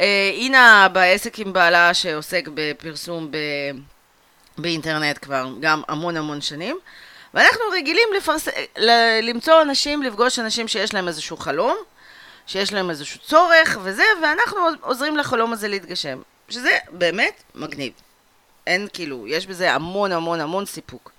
אה, 0.00 0.30
אינה 0.34 0.88
בעסק 0.92 1.38
עם 1.38 1.52
בעלה 1.52 1.94
שעוסק 1.94 2.48
בפרסום 2.54 3.30
ב, 3.30 3.36
באינטרנט 4.58 5.18
כבר 5.22 5.48
גם 5.60 5.82
המון 5.88 6.16
המון 6.16 6.40
שנים. 6.40 6.78
ואנחנו 7.34 7.62
רגילים 7.72 8.08
לפרס... 8.16 8.48
ל- 8.78 9.20
למצוא 9.22 9.62
אנשים, 9.62 10.02
לפגוש 10.02 10.38
אנשים 10.38 10.68
שיש 10.68 10.94
להם 10.94 11.08
איזשהו 11.08 11.36
חלום, 11.36 11.76
שיש 12.46 12.72
להם 12.72 12.90
איזשהו 12.90 13.20
צורך 13.20 13.78
וזה, 13.82 14.04
ואנחנו 14.22 14.58
עוזרים 14.80 15.16
לחלום 15.16 15.52
הזה 15.52 15.68
להתגשם. 15.68 16.22
שזה 16.48 16.78
באמת 16.90 17.42
מגניב. 17.54 17.92
אין 18.66 18.88
כאילו, 18.92 19.26
יש 19.26 19.46
בזה 19.46 19.72
המון 19.72 20.12
המון 20.12 20.40
המון 20.40 20.66
סיפוק. 20.66 21.12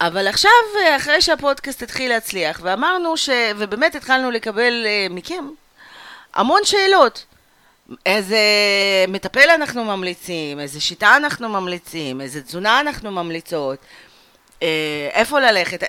אבל 0.00 0.28
עכשיו, 0.28 0.50
אה, 0.80 0.96
אחרי 0.96 1.22
שהפודקאסט 1.22 1.82
התחיל 1.82 2.08
להצליח, 2.08 2.60
ואמרנו 2.62 3.16
ש... 3.16 3.28
ובאמת 3.56 3.94
התחלנו 3.94 4.30
לקבל 4.30 4.82
אה, 4.86 5.06
מכם 5.10 5.48
המון 6.34 6.60
שאלות. 6.64 7.24
איזה 8.06 8.38
מטפל 9.08 9.50
אנחנו 9.54 9.84
ממליצים, 9.84 10.60
איזה 10.60 10.80
שיטה 10.80 11.16
אנחנו 11.16 11.48
ממליצים, 11.48 12.20
איזה 12.20 12.42
תזונה 12.42 12.80
אנחנו 12.80 13.10
ממליצות, 13.10 13.78
אה, 14.62 15.08
איפה 15.12 15.40
ללכת, 15.40 15.82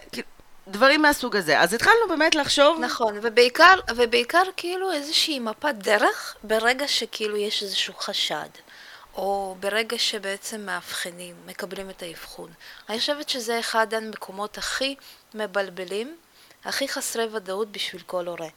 דברים 0.67 1.01
מהסוג 1.01 1.35
הזה. 1.35 1.59
אז 1.59 1.73
התחלנו 1.73 2.07
באמת 2.09 2.35
לחשוב... 2.35 2.79
נכון, 2.79 3.19
ובעיקר, 3.21 3.73
ובעיקר 3.95 4.43
כאילו 4.57 4.91
איזושהי 4.91 5.39
מפת 5.39 5.75
דרך 5.75 6.35
ברגע 6.43 6.87
שכאילו 6.87 7.37
יש 7.37 7.63
איזשהו 7.63 7.93
חשד, 7.93 8.49
או 9.15 9.55
ברגע 9.59 9.97
שבעצם 9.97 10.61
מאבחנים, 10.61 11.35
מקבלים 11.45 11.89
את 11.89 12.03
האבחון. 12.03 12.49
אני 12.89 12.99
חושבת 12.99 13.29
שזה 13.29 13.59
אחד 13.59 13.93
המקומות 13.93 14.57
הכי 14.57 14.95
מבלבלים, 15.33 16.15
הכי 16.65 16.87
חסרי 16.87 17.25
ודאות 17.33 17.71
בשביל 17.71 18.01
כל 18.05 18.27
הורה. 18.27 18.47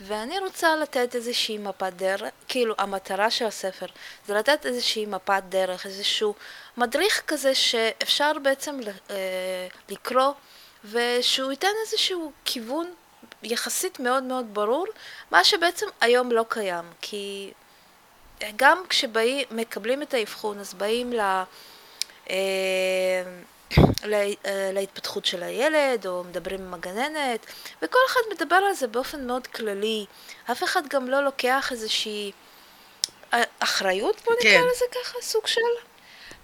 ואני 0.00 0.38
רוצה 0.38 0.76
לתת 0.76 1.14
איזושהי 1.14 1.58
מפת 1.58 1.92
דרך, 1.96 2.22
כאילו 2.48 2.74
המטרה 2.78 3.30
של 3.30 3.46
הספר 3.46 3.86
זה 4.26 4.34
לתת 4.34 4.66
איזושהי 4.66 5.06
מפת 5.06 5.42
דרך, 5.48 5.86
איזשהו 5.86 6.34
מדריך 6.76 7.22
כזה 7.26 7.54
שאפשר 7.54 8.32
בעצם 8.42 8.80
אה, 9.10 9.16
לקרוא 9.88 10.32
ושהוא 10.84 11.50
ייתן 11.50 11.68
איזשהו 11.86 12.32
כיוון 12.44 12.94
יחסית 13.42 14.00
מאוד 14.00 14.22
מאוד 14.22 14.54
ברור, 14.54 14.86
מה 15.30 15.44
שבעצם 15.44 15.86
היום 16.00 16.32
לא 16.32 16.44
קיים, 16.48 16.84
כי 17.00 17.52
גם 18.56 18.82
כשבאים, 18.88 19.46
מקבלים 19.50 20.02
את 20.02 20.14
האבחון, 20.14 20.58
אז 20.58 20.74
באים 20.74 21.12
ל... 21.12 21.20
אה, 21.20 21.24
לה- 21.26 21.44
אה, 22.30 23.22
להתפתחות 24.72 25.24
של 25.24 25.42
הילד, 25.42 26.06
או 26.06 26.24
מדברים 26.24 26.60
עם 26.60 26.74
הגננת, 26.74 27.46
וכל 27.82 27.98
אחד 28.06 28.20
מדבר 28.34 28.56
על 28.56 28.74
זה 28.74 28.86
באופן 28.86 29.26
מאוד 29.26 29.46
כללי. 29.46 30.06
אף 30.50 30.64
אחד 30.64 30.82
גם 30.88 31.08
לא 31.08 31.24
לוקח 31.24 31.68
איזושהי 31.72 32.32
אה, 33.34 33.42
אחריות, 33.58 34.20
בוא 34.24 34.34
כן. 34.40 34.48
נקרא 34.48 34.70
לזה 34.70 34.84
ככה, 34.92 35.18
סוג 35.22 35.46
של... 35.46 35.60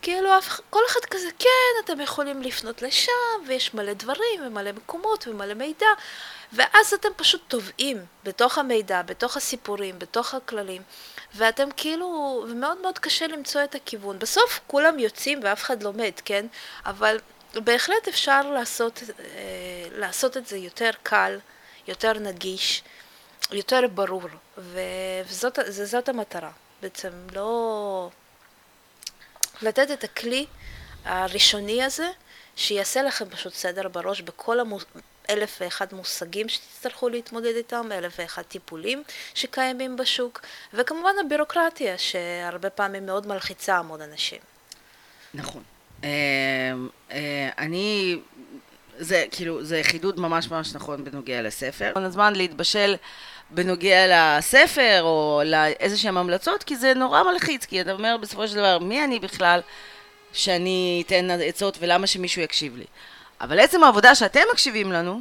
כאילו, 0.03 0.39
אף, 0.39 0.61
כל 0.71 0.81
אחד 0.91 1.01
כזה, 1.11 1.29
כן, 1.39 1.85
אתם 1.85 2.01
יכולים 2.01 2.43
לפנות 2.43 2.83
לשם, 2.83 3.13
ויש 3.47 3.75
מלא 3.75 3.93
דברים, 3.93 4.47
ומלא 4.47 4.73
מקומות, 4.73 5.29
ומלא 5.29 5.55
מידע, 5.55 5.87
ואז 6.53 6.95
אתם 6.95 7.09
פשוט 7.17 7.41
טובעים 7.49 8.05
בתוך 8.25 8.59
המידע, 8.59 9.03
בתוך 9.03 9.37
הסיפורים, 9.37 9.99
בתוך 9.99 10.35
הכללים, 10.35 10.83
ואתם 11.37 11.69
כאילו, 11.77 12.45
ומאוד 12.51 12.79
מאוד 12.83 12.99
קשה 12.99 13.27
למצוא 13.27 13.65
את 13.65 13.75
הכיוון. 13.75 14.19
בסוף 14.19 14.61
כולם 14.67 14.99
יוצאים 14.99 15.41
ואף 15.43 15.63
אחד 15.63 15.83
לומד, 15.83 16.13
כן? 16.25 16.47
אבל 16.87 17.19
בהחלט 17.55 18.09
אפשר 18.09 18.51
לעשות, 18.51 19.03
אה, 19.21 19.89
לעשות 19.93 20.37
את 20.37 20.47
זה 20.47 20.57
יותר 20.57 20.91
קל, 21.03 21.39
יותר 21.89 22.13
נגיש, 22.13 22.83
יותר 23.53 23.81
ברור, 23.95 24.23
וזאת 24.59 26.09
המטרה. 26.09 26.51
בעצם 26.83 27.11
לא... 27.33 28.11
לתת 29.63 29.91
את 29.91 30.05
הכלי 30.05 30.47
הראשוני 31.05 31.83
הזה, 31.83 32.09
שיעשה 32.57 33.03
לכם 33.03 33.31
פשוט 33.31 33.55
סדר 33.55 33.89
בראש 33.89 34.21
בכל 34.21 34.61
המוס... 34.61 34.85
אלף 35.31 35.59
ואחד 35.61 35.87
מושגים 35.93 36.49
שתצטרכו 36.49 37.09
להתמודד 37.09 37.57
איתם, 37.57 37.89
אלף 37.93 38.13
ואחד 38.19 38.43
טיפולים 38.43 39.03
שקיימים 39.35 39.97
בשוק, 39.97 40.41
וכמובן 40.75 41.13
הבירוקרטיה, 41.27 41.99
שהרבה 41.99 42.71
פעמים 42.71 43.07
מאוד 43.07 43.27
מלחיצה 43.27 43.77
המון 43.77 44.01
אנשים. 44.01 44.39
נכון. 45.35 45.63
אה, 46.05 46.09
אה, 47.11 47.49
אני, 47.59 48.19
זה 48.99 49.25
כאילו, 49.31 49.65
זה 49.65 49.81
חידוד 49.83 50.21
ממש 50.21 50.51
ממש 50.51 50.75
נכון 50.75 51.05
בנוגע 51.05 51.43
לספר. 51.43 51.91
כל 51.95 52.05
הזמן 52.05 52.37
להתבשל 52.37 52.97
בנוגע 53.51 54.07
לספר 54.09 55.03
או 55.03 55.43
לאיזה 55.45 55.99
שהן 55.99 56.17
המלצות, 56.17 56.63
כי 56.63 56.77
זה 56.77 56.95
נורא 56.95 57.23
מלחיץ, 57.23 57.65
כי 57.65 57.81
אתה 57.81 57.93
אומר 57.93 58.17
בסופו 58.21 58.49
של 58.49 58.55
דבר, 58.55 58.79
מי 58.79 59.05
אני 59.05 59.19
בכלל 59.19 59.61
שאני 60.33 61.03
אתן 61.07 61.31
עצות 61.31 61.77
ולמה 61.81 62.07
שמישהו 62.07 62.43
יקשיב 62.43 62.77
לי? 62.77 62.85
אבל 63.45 63.59
עצם 63.59 63.85
העובדה 63.85 64.15
שאתם 64.15 64.41
מקשיבים 64.53 64.93
לנו, 64.93 65.21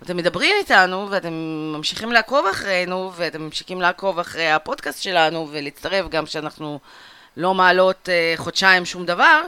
ואתם 0.00 0.16
מדברים 0.16 0.54
איתנו, 0.58 1.06
ואתם 1.10 1.32
ממשיכים 1.76 2.12
לעקוב 2.12 2.46
אחרינו, 2.46 3.12
ואתם 3.16 3.42
ממשיכים 3.42 3.80
לעקוב 3.80 4.18
אחרי 4.18 4.50
הפודקאסט 4.50 5.02
שלנו, 5.02 5.48
ולהצטרף 5.50 6.08
גם 6.08 6.24
כשאנחנו 6.24 6.78
לא 7.36 7.54
מעלות 7.54 8.08
אה, 8.08 8.34
חודשיים 8.36 8.84
שום 8.84 9.06
דבר, 9.06 9.42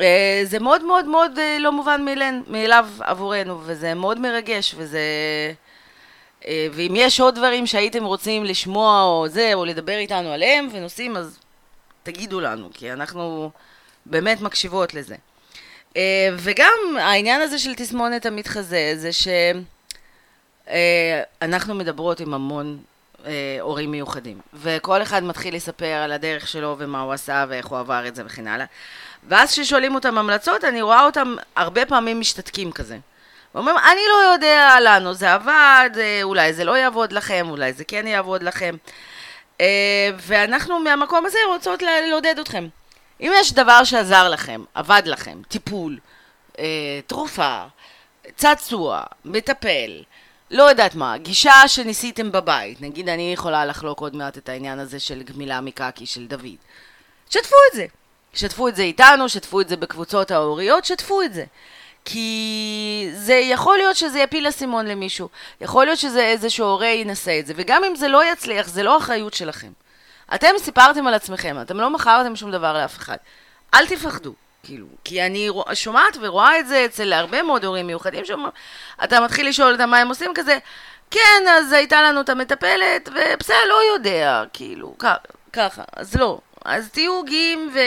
אה, 0.00 0.40
זה 0.44 0.58
מאוד 0.58 0.84
מאוד 0.84 1.04
מאוד 1.04 1.38
אה, 1.38 1.56
לא 1.60 1.72
מובן 1.72 2.04
מאלן, 2.04 2.42
מאליו 2.46 2.88
עבורנו, 3.00 3.60
וזה 3.62 3.94
מאוד 3.94 4.18
מרגש, 4.18 4.74
וזה... 4.78 5.00
אה, 6.46 6.66
ואם 6.72 6.92
יש 6.96 7.20
עוד 7.20 7.34
דברים 7.34 7.66
שהייתם 7.66 8.04
רוצים 8.04 8.44
לשמוע 8.44 9.02
או 9.02 9.28
זה, 9.28 9.50
או 9.54 9.64
לדבר 9.64 9.96
איתנו 9.96 10.32
עליהם 10.32 10.68
ונושאים, 10.72 11.16
אז 11.16 11.38
תגידו 12.02 12.40
לנו, 12.40 12.70
כי 12.74 12.92
אנחנו 12.92 13.50
באמת 14.06 14.40
מקשיבות 14.40 14.94
לזה. 14.94 15.16
אה, 15.96 16.28
וגם 16.36 16.96
העניין 17.00 17.40
הזה 17.40 17.58
של 17.58 17.74
תסמונת 17.74 18.26
המתחזה, 18.26 18.94
זה 18.96 19.10
שאנחנו 21.42 21.74
מדברות 21.74 22.20
עם 22.20 22.34
המון 22.34 22.78
אה, 23.26 23.58
הורים 23.60 23.90
מיוחדים, 23.90 24.40
וכל 24.54 25.02
אחד 25.02 25.24
מתחיל 25.24 25.56
לספר 25.56 25.86
על 25.86 26.12
הדרך 26.12 26.48
שלו 26.48 26.76
ומה 26.78 27.00
הוא 27.00 27.12
עשה 27.12 27.44
ואיך 27.48 27.66
הוא 27.66 27.78
עבר 27.78 28.08
את 28.08 28.16
זה 28.16 28.22
וכן 28.26 28.46
הלאה. 28.46 28.66
ואז 29.28 29.52
כששואלים 29.52 29.94
אותם 29.94 30.18
המלצות, 30.18 30.64
אני 30.64 30.82
רואה 30.82 31.04
אותם 31.04 31.34
הרבה 31.56 31.86
פעמים 31.86 32.20
משתתקים 32.20 32.72
כזה. 32.72 32.98
ואומרים, 33.54 33.76
אני 33.76 34.00
לא 34.08 34.32
יודע, 34.32 34.76
לנו 34.80 35.14
זה 35.14 35.32
עבד, 35.32 35.90
אה, 35.96 36.20
אולי 36.22 36.52
זה 36.52 36.64
לא 36.64 36.76
יעבוד 36.76 37.12
לכם, 37.12 37.46
אולי 37.50 37.72
זה 37.72 37.84
כן 37.84 38.06
יעבוד 38.06 38.42
לכם. 38.42 38.74
אה, 39.60 40.10
ואנחנו 40.16 40.80
מהמקום 40.80 41.26
הזה 41.26 41.38
רוצות 41.48 41.82
לעודד 41.82 42.38
אתכם. 42.40 42.66
אם 43.22 43.32
יש 43.40 43.52
דבר 43.52 43.84
שעזר 43.84 44.28
לכם, 44.28 44.64
עבד 44.74 45.02
לכם, 45.04 45.42
טיפול, 45.48 45.98
אה, 46.58 47.00
תרופה, 47.06 47.62
צעצוע, 48.36 49.02
מטפל, 49.24 50.02
לא 50.50 50.62
יודעת 50.62 50.94
מה, 50.94 51.18
גישה 51.18 51.52
שניסיתם 51.66 52.32
בבית, 52.32 52.80
נגיד 52.80 53.08
אני 53.08 53.32
יכולה 53.32 53.66
לחלוק 53.66 54.00
עוד 54.00 54.16
מעט 54.16 54.38
את 54.38 54.48
העניין 54.48 54.78
הזה 54.78 55.00
של 55.00 55.22
גמילה 55.22 55.60
מקקי 55.60 56.06
של 56.06 56.26
דוד. 56.26 56.56
שתפו 57.30 57.56
את 57.70 57.76
זה. 57.76 57.86
שתפו 58.34 58.68
את 58.68 58.76
זה 58.76 58.82
איתנו, 58.82 59.28
שתפו 59.28 59.60
את 59.60 59.68
זה 59.68 59.76
בקבוצות 59.76 60.30
ההוריות, 60.30 60.84
שתפו 60.84 61.22
את 61.22 61.34
זה. 61.34 61.44
כי 62.04 63.10
זה 63.14 63.34
יכול 63.34 63.78
להיות 63.78 63.96
שזה 63.96 64.18
יפיל 64.18 64.48
אסימון 64.48 64.86
למישהו, 64.86 65.28
יכול 65.60 65.84
להיות 65.84 65.98
שזה 65.98 66.24
איזשהו 66.24 66.66
הורה 66.66 66.86
ינסה 66.86 67.38
את 67.38 67.46
זה, 67.46 67.52
וגם 67.56 67.84
אם 67.84 67.96
זה 67.96 68.08
לא 68.08 68.32
יצליח, 68.32 68.68
זה 68.68 68.82
לא 68.82 68.98
אחריות 68.98 69.34
שלכם. 69.34 69.72
אתם 70.34 70.48
סיפרתם 70.58 71.06
על 71.06 71.14
עצמכם, 71.14 71.56
אתם 71.62 71.80
לא 71.80 71.90
מכרתם 71.90 72.36
שום 72.36 72.50
דבר 72.50 72.72
לאף 72.72 72.96
אחד. 72.96 73.16
אל 73.74 73.86
תפחדו, 73.86 74.32
כאילו, 74.62 74.86
כי 75.04 75.22
אני 75.26 75.48
שומעת 75.74 76.16
ורואה 76.20 76.58
את 76.58 76.68
זה 76.68 76.84
אצל 76.84 77.12
הרבה 77.12 77.42
מאוד 77.42 77.64
הורים 77.64 77.86
מיוחדים, 77.86 78.24
שאומרים, 78.24 78.52
אתה 79.04 79.20
מתחיל 79.20 79.48
לשאול 79.48 79.72
אותם 79.72 79.90
מה 79.90 79.98
הם 79.98 80.08
עושים 80.08 80.30
כזה, 80.34 80.58
כן, 81.10 81.42
אז 81.50 81.72
הייתה 81.72 82.02
לנו 82.02 82.20
את 82.20 82.28
המטפלת, 82.28 83.08
ובסדר, 83.08 83.64
לא 83.68 83.94
יודע, 83.94 84.44
כאילו, 84.52 84.94
ככה, 85.52 85.82
אז 85.96 86.16
לא. 86.16 86.38
אז 86.64 86.90
תהיו 86.90 87.22
גאים 87.24 87.70
ו... 87.74 87.78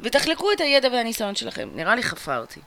ותחלקו 0.00 0.52
את 0.52 0.60
הידע 0.60 0.88
והניסיון 0.92 1.34
שלכם. 1.34 1.68
נראה 1.74 1.94
לי 1.94 2.02
חפרתי. 2.02 2.60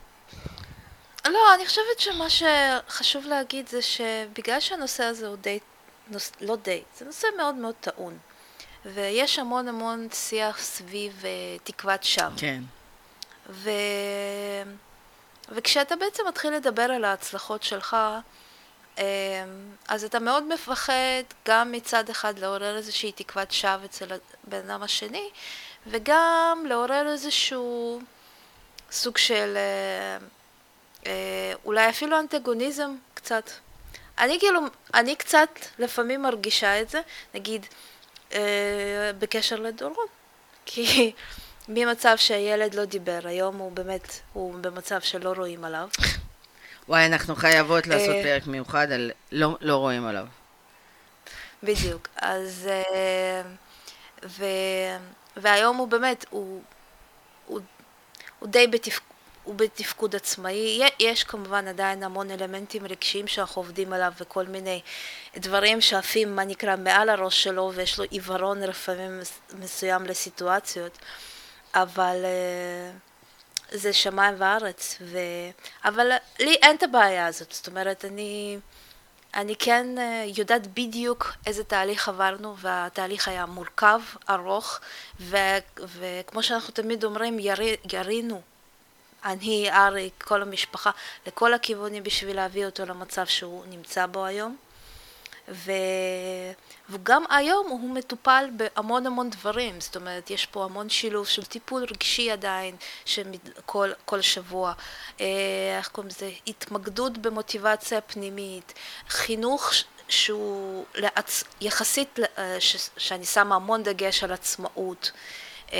לא, 1.25 1.55
אני 1.55 1.65
חושבת 1.65 1.99
שמה 1.99 2.25
שחשוב 2.29 3.25
להגיד 3.25 3.67
זה 3.67 3.81
שבגלל 3.81 4.59
שהנושא 4.59 5.03
הזה 5.03 5.27
הוא 5.27 5.35
די, 5.35 5.59
נוס, 6.07 6.31
לא 6.41 6.55
די, 6.55 6.81
זה 6.97 7.05
נושא 7.05 7.27
מאוד 7.37 7.55
מאוד 7.55 7.75
טעון. 7.79 8.17
ויש 8.93 9.39
המון 9.39 9.67
המון 9.67 10.07
שיח 10.11 10.59
סביב 10.59 11.21
uh, 11.21 11.25
תקוות 11.63 12.03
שווא. 12.03 12.29
כן. 12.37 12.61
ו... 13.49 13.69
וכשאתה 15.49 15.95
בעצם 15.95 16.23
מתחיל 16.27 16.53
לדבר 16.53 16.81
על 16.83 17.05
ההצלחות 17.05 17.63
שלך, 17.63 17.97
um, 18.95 18.99
אז 19.87 20.03
אתה 20.03 20.19
מאוד 20.19 20.43
מפחד 20.43 21.23
גם 21.47 21.71
מצד 21.71 22.09
אחד 22.09 22.39
לעורר 22.39 22.77
איזושהי 22.77 23.11
תקוות 23.11 23.51
שווא 23.51 23.85
אצל 23.85 24.05
הבן 24.47 24.69
אדם 24.69 24.83
השני, 24.83 25.29
וגם 25.87 26.65
לעורר 26.67 27.07
איזשהו 27.11 28.01
סוג 28.91 29.17
של... 29.17 29.57
Uh, 29.57 30.23
אה, 31.07 31.53
אולי 31.65 31.89
אפילו 31.89 32.19
אנטגוניזם 32.19 32.95
קצת. 33.13 33.49
אני 34.19 34.39
כאילו, 34.39 34.59
אני 34.93 35.15
קצת 35.15 35.49
לפעמים 35.79 36.21
מרגישה 36.21 36.81
את 36.81 36.89
זה, 36.89 37.01
נגיד, 37.33 37.65
בקשר 39.19 39.55
לדורון. 39.55 40.05
כי 40.65 41.11
ממצב 41.67 42.15
שהילד 42.17 42.73
לא 42.73 42.85
דיבר, 42.85 43.19
היום 43.23 43.57
הוא 43.57 43.71
באמת, 43.71 44.19
הוא 44.33 44.55
במצב 44.61 45.01
שלא 45.01 45.33
רואים 45.37 45.65
עליו. 45.65 45.87
וואי, 46.89 47.05
אנחנו 47.05 47.35
חייבות 47.35 47.87
לעשות 47.87 48.15
אה, 48.15 48.23
פרק 48.23 48.47
מיוחד 48.47 48.91
על 48.91 49.11
לא, 49.31 49.57
לא 49.61 49.75
רואים 49.75 50.05
עליו. 50.05 50.25
בדיוק. 51.63 52.07
אז... 52.15 52.69
אה, 52.69 53.41
ו, 54.25 54.45
והיום 55.37 55.77
הוא 55.77 55.87
באמת, 55.87 56.25
הוא, 56.29 56.61
הוא, 57.45 57.59
הוא 58.39 58.49
די 58.49 58.67
בתפקוד. 58.67 59.06
הוא 59.47 59.55
בתפקוד 59.55 60.15
עצמאי. 60.15 60.81
יש 60.99 61.23
כמובן 61.23 61.67
עדיין 61.67 62.03
המון 62.03 62.31
אלמנטים 62.31 62.85
רגשיים 62.85 63.27
שאנחנו 63.27 63.61
עובדים 63.61 63.93
עליו 63.93 64.11
וכל 64.19 64.45
מיני 64.45 64.81
דברים 65.37 65.81
שעפים, 65.81 66.35
מה 66.35 66.45
נקרא, 66.45 66.75
מעל 66.75 67.09
הראש 67.09 67.43
שלו 67.43 67.71
ויש 67.75 67.99
לו 67.99 68.05
עיוורון 68.09 68.61
לפעמים 68.61 69.19
מסוים 69.59 70.05
לסיטואציות, 70.05 70.97
אבל 71.73 72.25
אה, 72.25 72.91
זה 73.71 73.93
שמיים 73.93 74.35
וארץ. 74.37 74.97
ו... 75.01 75.17
אבל 75.85 76.11
לי 76.39 76.55
אין 76.61 76.75
את 76.75 76.83
הבעיה 76.83 77.27
הזאת, 77.27 77.51
זאת 77.51 77.67
אומרת, 77.67 78.05
אני... 78.05 78.57
אני 79.35 79.55
כן 79.55 79.97
אה, 79.97 80.25
יודעת 80.37 80.67
בדיוק 80.67 81.33
איזה 81.45 81.63
תהליך 81.63 82.09
עברנו, 82.09 82.57
והתהליך 82.57 83.27
היה 83.27 83.45
מורכב, 83.45 83.99
ארוך, 84.29 84.79
ו- 85.19 85.57
וכמו 85.77 86.43
שאנחנו 86.43 86.73
תמיד 86.73 87.03
אומרים, 87.03 87.39
ירי, 87.39 87.75
ירינו 87.93 88.41
אני, 89.27 89.71
אריק, 89.71 90.23
כל 90.23 90.41
המשפחה, 90.41 90.91
לכל 91.27 91.53
הכיוונים 91.53 92.03
בשביל 92.03 92.35
להביא 92.35 92.65
אותו 92.65 92.85
למצב 92.85 93.25
שהוא 93.25 93.63
נמצא 93.69 94.05
בו 94.05 94.25
היום. 94.25 94.57
ו... 95.49 95.71
וגם 96.89 97.23
היום 97.29 97.67
הוא 97.67 97.89
מטופל 97.89 98.49
בהמון 98.57 99.07
המון 99.07 99.29
דברים, 99.29 99.81
זאת 99.81 99.95
אומרת, 99.95 100.29
יש 100.29 100.45
פה 100.45 100.63
המון 100.63 100.89
שילוב 100.89 101.27
של 101.27 101.45
טיפול 101.45 101.83
רגשי 101.83 102.31
עדיין, 102.31 102.75
כל, 103.65 103.89
כל 104.05 104.21
שבוע, 104.21 104.73
אה, 105.21 105.25
איך 105.77 105.87
קוראים 105.87 106.09
לזה, 106.09 106.31
התמקדות 106.47 107.17
במוטיבציה 107.17 108.01
פנימית, 108.01 108.73
חינוך 109.09 109.71
שהוא 110.09 110.85
לעצ... 110.95 111.43
יחסית, 111.61 112.19
אה, 112.37 112.55
ש... 112.59 112.89
שאני 112.97 113.25
שמה 113.25 113.55
המון 113.55 113.83
דגש 113.83 114.23
על 114.23 114.31
עצמאות. 114.31 115.11
אה, 115.73 115.79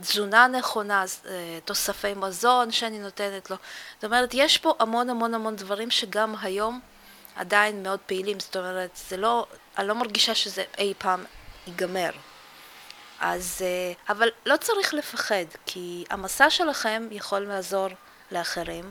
תזונה 0.00 0.46
נכונה, 0.46 1.04
אה, 1.26 1.58
תוספי 1.64 2.14
מזון 2.14 2.72
שאני 2.72 2.98
נותנת 2.98 3.50
לו. 3.50 3.56
זאת 3.94 4.04
אומרת, 4.04 4.30
יש 4.34 4.58
פה 4.58 4.74
המון 4.78 5.10
המון 5.10 5.34
המון 5.34 5.56
דברים 5.56 5.90
שגם 5.90 6.34
היום 6.42 6.80
עדיין 7.36 7.82
מאוד 7.82 8.00
פעילים, 8.06 8.40
זאת 8.40 8.56
אומרת, 8.56 8.90
זה 9.08 9.16
לא, 9.16 9.46
אני 9.78 9.88
לא 9.88 9.94
מרגישה 9.94 10.34
שזה 10.34 10.64
אי 10.78 10.94
פעם 10.98 11.24
ייגמר. 11.66 12.10
אז, 13.20 13.62
אה, 13.62 14.14
אבל 14.14 14.28
לא 14.46 14.56
צריך 14.56 14.94
לפחד, 14.94 15.44
כי 15.66 16.04
המסע 16.10 16.50
שלכם 16.50 17.08
יכול 17.10 17.38
לעזור 17.38 17.88
לאחרים, 18.30 18.90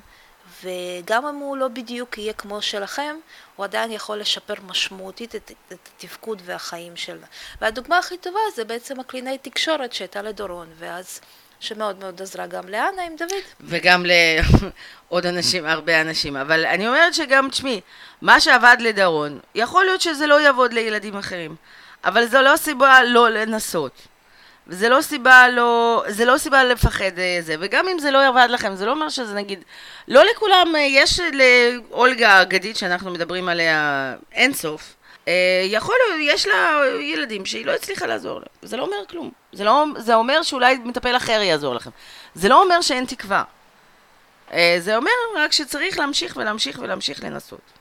וגם 0.63 1.25
אם 1.25 1.35
הוא 1.35 1.57
לא 1.57 1.67
בדיוק 1.67 2.17
יהיה 2.17 2.33
כמו 2.33 2.61
שלכם, 2.61 3.15
הוא 3.55 3.63
עדיין 3.63 3.91
יכול 3.91 4.19
לשפר 4.19 4.53
משמעותית 4.67 5.35
את, 5.35 5.51
את 5.71 5.89
התפקוד 5.97 6.41
והחיים 6.45 6.95
שלה. 6.95 7.25
והדוגמה 7.61 7.97
הכי 7.97 8.17
טובה 8.17 8.39
זה 8.55 8.63
בעצם 8.63 8.99
הקלינאי 8.99 9.37
תקשורת 9.37 9.93
שהייתה 9.93 10.21
לדורון, 10.21 10.67
ואז 10.79 11.21
שמאוד 11.59 11.99
מאוד 11.99 12.21
עזרה 12.21 12.47
גם 12.47 12.69
לאנה 12.69 13.03
עם 13.07 13.15
דוד. 13.15 13.43
וגם 13.59 14.05
לעוד 14.05 15.25
אנשים, 15.25 15.65
הרבה 15.65 16.01
אנשים. 16.01 16.37
אבל 16.37 16.65
אני 16.65 16.87
אומרת 16.87 17.13
שגם, 17.13 17.49
תשמעי, 17.49 17.81
מה 18.21 18.39
שעבד 18.39 18.77
לדורון, 18.79 19.39
יכול 19.55 19.85
להיות 19.85 20.01
שזה 20.01 20.27
לא 20.27 20.41
יעבוד 20.41 20.73
לילדים 20.73 21.17
אחרים. 21.17 21.55
אבל 22.03 22.25
זו 22.25 22.41
לא 22.41 22.57
סיבה 22.57 23.03
לא 23.03 23.29
לנסות. 23.29 24.07
וזה 24.71 24.89
לא 24.89 25.01
סיבה 25.01 25.49
לא, 25.49 26.03
זה 26.07 26.25
לא 26.25 26.37
סיבה 26.37 26.63
לפחד 26.63 27.19
אה, 27.19 27.37
זה, 27.41 27.55
וגם 27.59 27.87
אם 27.87 27.99
זה 27.99 28.11
לא 28.11 28.17
יעבד 28.17 28.47
לכם, 28.49 28.75
זה 28.75 28.85
לא 28.85 28.91
אומר 28.91 29.09
שזה 29.09 29.35
נגיד, 29.35 29.63
לא 30.07 30.23
לכולם, 30.31 30.75
אה, 30.75 30.79
יש 30.79 31.19
לאולגה 31.19 32.29
האגדית 32.29 32.77
שאנחנו 32.77 33.11
מדברים 33.11 33.49
עליה 33.49 34.15
אינסוף, 34.31 34.95
אה, 35.27 35.33
יכול 35.65 35.95
להיות, 36.07 36.35
יש 36.35 36.47
לה 36.47 36.81
ילדים 37.01 37.45
שהיא 37.45 37.65
לא 37.65 37.71
הצליחה 37.71 38.05
לעזור 38.05 38.33
להם, 38.39 38.47
זה 38.61 38.77
לא 38.77 38.83
אומר 38.83 38.97
כלום, 39.09 39.31
זה, 39.53 39.63
לא, 39.63 39.85
זה 39.97 40.15
אומר 40.15 40.43
שאולי 40.43 40.75
מטפל 40.75 41.17
אחר 41.17 41.41
יעזור 41.41 41.75
לכם, 41.75 41.89
זה 42.35 42.49
לא 42.49 42.63
אומר 42.63 42.81
שאין 42.81 43.05
תקווה, 43.05 43.43
זה 44.79 44.95
אומר 44.95 45.11
רק 45.37 45.51
שצריך 45.51 45.99
להמשיך 45.99 46.37
ולהמשיך 46.37 46.79
ולהמשיך 46.81 47.23
לנסות. 47.23 47.71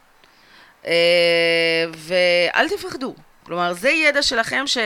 ואל 1.96 2.68
תפחדו, 2.68 3.14
כלומר 3.46 3.72
זה 3.72 3.90
ידע 3.90 4.22
שלכם 4.22 4.66
ש... 4.66 4.79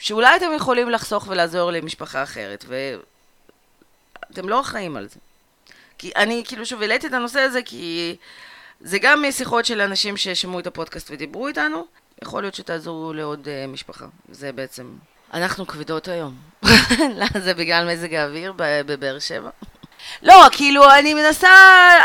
שאולי 0.00 0.36
אתם 0.36 0.50
יכולים 0.56 0.90
לחסוך 0.90 1.26
ולעזור 1.28 1.70
למשפחה 1.70 2.22
אחרת, 2.22 2.64
ואתם 4.30 4.48
לא 4.48 4.60
אחראים 4.60 4.96
על 4.96 5.08
זה. 5.08 5.16
כי 5.98 6.12
אני 6.16 6.42
כאילו 6.46 6.66
שוב 6.66 6.82
העליתי 6.82 7.06
את 7.06 7.12
הנושא 7.12 7.40
הזה 7.40 7.62
כי 7.62 8.16
זה 8.80 8.98
גם 8.98 9.24
משיחות 9.28 9.64
של 9.64 9.80
אנשים 9.80 10.16
ששמעו 10.16 10.60
את 10.60 10.66
הפודקאסט 10.66 11.10
ודיברו 11.10 11.48
איתנו, 11.48 11.86
יכול 12.22 12.42
להיות 12.42 12.54
שתעזרו 12.54 13.12
לעוד 13.12 13.44
uh, 13.44 13.68
משפחה. 13.68 14.06
זה 14.28 14.52
בעצם... 14.52 14.92
אנחנו 15.34 15.66
כבדות 15.66 16.08
היום. 16.08 16.34
זה 17.44 17.54
בגלל 17.54 17.92
מזג 17.92 18.14
האוויר 18.14 18.52
בבאר 18.56 19.18
שבע. 19.18 19.50
לא, 20.22 20.46
כאילו, 20.52 20.90
אני 20.90 21.14
מנסה, 21.14 21.48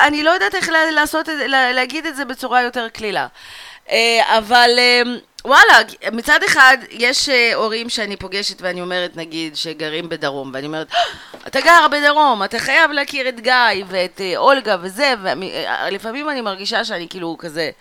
אני 0.08 0.24
לא 0.24 0.30
יודעת 0.30 0.56
איך 0.56 0.70
לעשות 0.96 1.30
את 1.30 1.38
זה, 1.38 1.48
להגיד 1.48 2.06
את 2.06 2.16
זה 2.16 2.26
בצורה 2.26 2.62
יותר 2.62 2.90
קלילה. 2.90 3.28
אה, 3.90 4.38
אבל... 4.38 4.70
Uh, 4.78 5.35
וואלה, 5.46 5.78
מצד 6.12 6.44
אחד, 6.44 6.78
יש 6.92 7.30
uh, 7.30 7.56
הורים 7.56 7.90
שאני 7.90 8.16
פוגשת 8.16 8.62
ואני 8.62 8.82
אומרת, 8.82 9.18
נגיד, 9.18 9.56
שגרים 9.56 10.10
בדרום, 10.10 10.52
ואני 10.54 10.68
אומרת, 10.68 10.88
אתה 11.48 11.62
גר 11.62 11.88
בדרום, 11.92 12.44
אתה 12.44 12.60
חייב 12.60 12.92
להכיר 12.92 13.30
את 13.30 13.40
גיא 13.40 13.86
ואת 13.88 14.18
uh, 14.18 14.38
אולגה 14.38 14.78
וזה, 14.82 15.14
ולפעמים 15.22 16.30
אני 16.30 16.42
מרגישה 16.42 16.84
שאני 16.84 17.08
כאילו 17.10 17.36
כזה... 17.40 17.72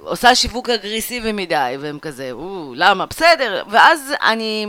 עושה 0.00 0.34
שיווק 0.34 0.70
אגרסיבי 0.70 1.32
מדי, 1.32 1.76
והם 1.80 1.98
כזה, 1.98 2.32
או, 2.32 2.72
למה? 2.76 3.06
בסדר. 3.06 3.64
ואז 3.70 4.14
אני... 4.22 4.66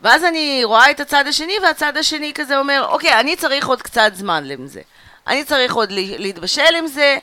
ואז 0.00 0.24
אני 0.24 0.60
רואה 0.64 0.90
את 0.90 1.00
הצד 1.00 1.26
השני, 1.26 1.54
והצד 1.62 1.96
השני 1.96 2.32
כזה 2.34 2.58
אומר, 2.58 2.86
אוקיי, 2.88 3.20
אני 3.20 3.36
צריך 3.36 3.66
עוד 3.66 3.82
קצת 3.82 4.10
זמן 4.14 4.44
לזה. 4.44 4.80
אני 5.26 5.44
צריך 5.44 5.74
עוד 5.74 5.92
להתבשל 5.92 6.74
עם 6.78 6.86
זה, 6.86 7.16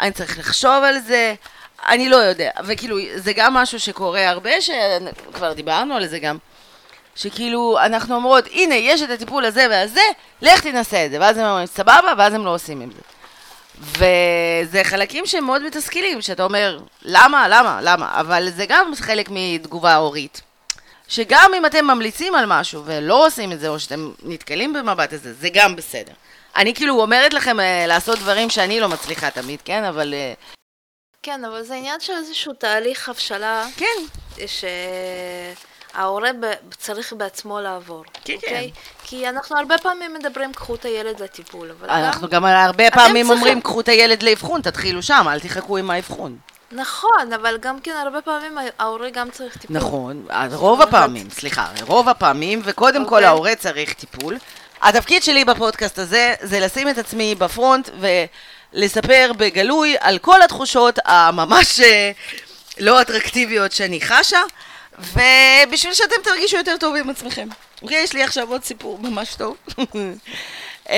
אני 0.00 0.10
צריך 0.10 0.38
לחשוב 0.38 0.82
על 0.84 0.98
זה, 0.98 1.34
אני 1.88 2.08
לא 2.08 2.16
יודע. 2.16 2.50
וכאילו, 2.64 2.96
זה 3.14 3.32
גם 3.32 3.54
משהו 3.54 3.80
שקורה 3.80 4.28
הרבה, 4.28 4.60
שכבר 4.60 5.52
דיברנו 5.52 5.94
על 5.94 6.06
זה 6.06 6.18
גם. 6.18 6.36
שכאילו, 7.16 7.78
אנחנו 7.84 8.14
אומרות, 8.14 8.44
הנה, 8.52 8.74
יש 8.74 9.02
את 9.02 9.10
הטיפול 9.10 9.44
הזה 9.44 9.66
והזה, 9.70 10.00
לך 10.42 10.60
תנסה 10.60 11.06
את 11.06 11.10
זה. 11.10 11.20
ואז 11.20 11.38
הם 11.38 11.44
אומרים, 11.44 11.66
סבבה, 11.66 12.12
ואז 12.18 12.34
הם 12.34 12.44
לא 12.44 12.54
עושים 12.54 12.80
עם 12.80 12.90
זה. 12.90 13.02
וזה 13.80 14.84
חלקים 14.84 15.26
שהם 15.26 15.44
מאוד 15.44 15.62
מתסכלים, 15.62 16.22
שאתה 16.22 16.42
אומר, 16.44 16.78
למה, 17.02 17.48
למה, 17.48 17.78
למה? 17.82 18.20
אבל 18.20 18.48
זה 18.50 18.66
גם 18.68 18.92
חלק 19.00 19.28
מתגובה 19.30 19.94
הורית. 19.96 20.40
שגם 21.08 21.50
אם 21.56 21.66
אתם 21.66 21.86
ממליצים 21.86 22.34
על 22.34 22.44
משהו 22.46 22.82
ולא 22.84 23.26
עושים 23.26 23.52
את 23.52 23.60
זה, 23.60 23.68
או 23.68 23.78
שאתם 23.78 24.10
נתקלים 24.22 24.72
במבט 24.72 25.12
הזה, 25.12 25.32
זה 25.32 25.48
גם 25.52 25.76
בסדר. 25.76 26.12
אני 26.56 26.74
כאילו 26.74 27.00
אומרת 27.00 27.34
לכם 27.34 27.56
uh, 27.60 27.88
לעשות 27.88 28.18
דברים 28.18 28.50
שאני 28.50 28.80
לא 28.80 28.88
מצליחה 28.88 29.30
תמיד, 29.30 29.60
כן? 29.64 29.84
אבל... 29.84 30.14
Uh... 30.14 30.56
כן, 31.26 31.44
אבל 31.44 31.62
זה 31.62 31.74
עניין 31.74 32.00
של 32.00 32.12
איזשהו 32.12 32.52
תהליך 32.52 33.08
הבשלה. 33.08 33.66
כן. 33.76 33.86
ש... 34.46 34.64
ההורה 35.94 36.30
צריך 36.76 37.12
בעצמו 37.12 37.60
לעבור. 37.60 38.04
כן, 38.24 38.34
אוקיי? 38.34 38.70
כן. 38.74 38.80
כי 39.04 39.28
אנחנו 39.28 39.58
הרבה 39.58 39.78
פעמים 39.78 40.14
מדברים, 40.14 40.52
קחו 40.52 40.74
את 40.74 40.84
הילד 40.84 41.22
לטיפול, 41.22 41.70
אבל 41.70 41.88
גם... 41.88 41.94
אנחנו 41.94 42.28
גם 42.28 42.44
הרבה 42.44 42.90
פעמים 42.90 43.30
אומרים, 43.30 43.60
קחו 43.60 43.80
את 43.80 43.88
הילד 43.88 44.22
לאבחון, 44.22 44.60
תתחילו 44.60 45.02
שם, 45.02 45.26
אל 45.28 45.40
תחכו 45.40 45.76
עם 45.76 45.90
האבחון. 45.90 46.36
נכון, 46.72 47.32
אבל 47.34 47.58
גם 47.58 47.80
כן 47.80 47.96
הרבה 48.04 48.20
פעמים 48.20 48.58
ההורה 48.78 49.10
גם 49.10 49.30
צריך 49.30 49.56
טיפול. 49.56 49.76
נכון, 49.76 50.26
רוב 50.52 50.82
הפעמים, 50.82 51.30
סליחה, 51.30 51.66
רוב 51.86 52.08
הפעמים, 52.08 52.60
וקודם 52.64 53.04
כל 53.06 53.14
אוקיי. 53.14 53.26
ההורה 53.26 53.54
צריך 53.54 53.92
טיפול. 53.92 54.38
התפקיד 54.82 55.22
שלי 55.22 55.44
בפודקאסט 55.44 55.98
הזה 55.98 56.34
זה 56.40 56.60
לשים 56.60 56.88
את 56.88 56.98
עצמי 56.98 57.34
בפרונט 57.34 57.90
ולספר 58.74 59.30
בגלוי 59.36 59.96
על 60.00 60.18
כל 60.18 60.42
התחושות 60.42 60.98
הממש 61.04 61.80
אה, 61.80 62.10
לא 62.78 63.00
אטרקטיביות 63.00 63.72
שאני 63.72 64.00
חשה. 64.00 64.40
ובשביל 64.98 65.94
שאתם 65.94 66.16
תרגישו 66.24 66.56
יותר 66.56 66.76
טוב 66.80 66.96
עם 66.96 67.10
עצמכם. 67.10 67.48
אוקיי, 67.82 68.02
יש 68.02 68.12
לי 68.12 68.22
עכשיו 68.22 68.50
עוד 68.50 68.64
סיפור 68.64 68.98
ממש 68.98 69.34
טוב. 69.34 69.56
אמ, 70.90 70.94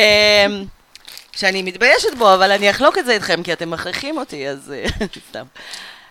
שאני 1.32 1.62
מתביישת 1.62 2.14
בו, 2.18 2.34
אבל 2.34 2.52
אני 2.52 2.70
אחלוק 2.70 2.98
את 2.98 3.06
זה 3.06 3.12
איתכם, 3.12 3.42
כי 3.42 3.52
אתם 3.52 3.70
מכריחים 3.70 4.18
אותי, 4.18 4.48
אז 4.48 4.72
אה, 4.72 5.06
סתם. 5.30 5.44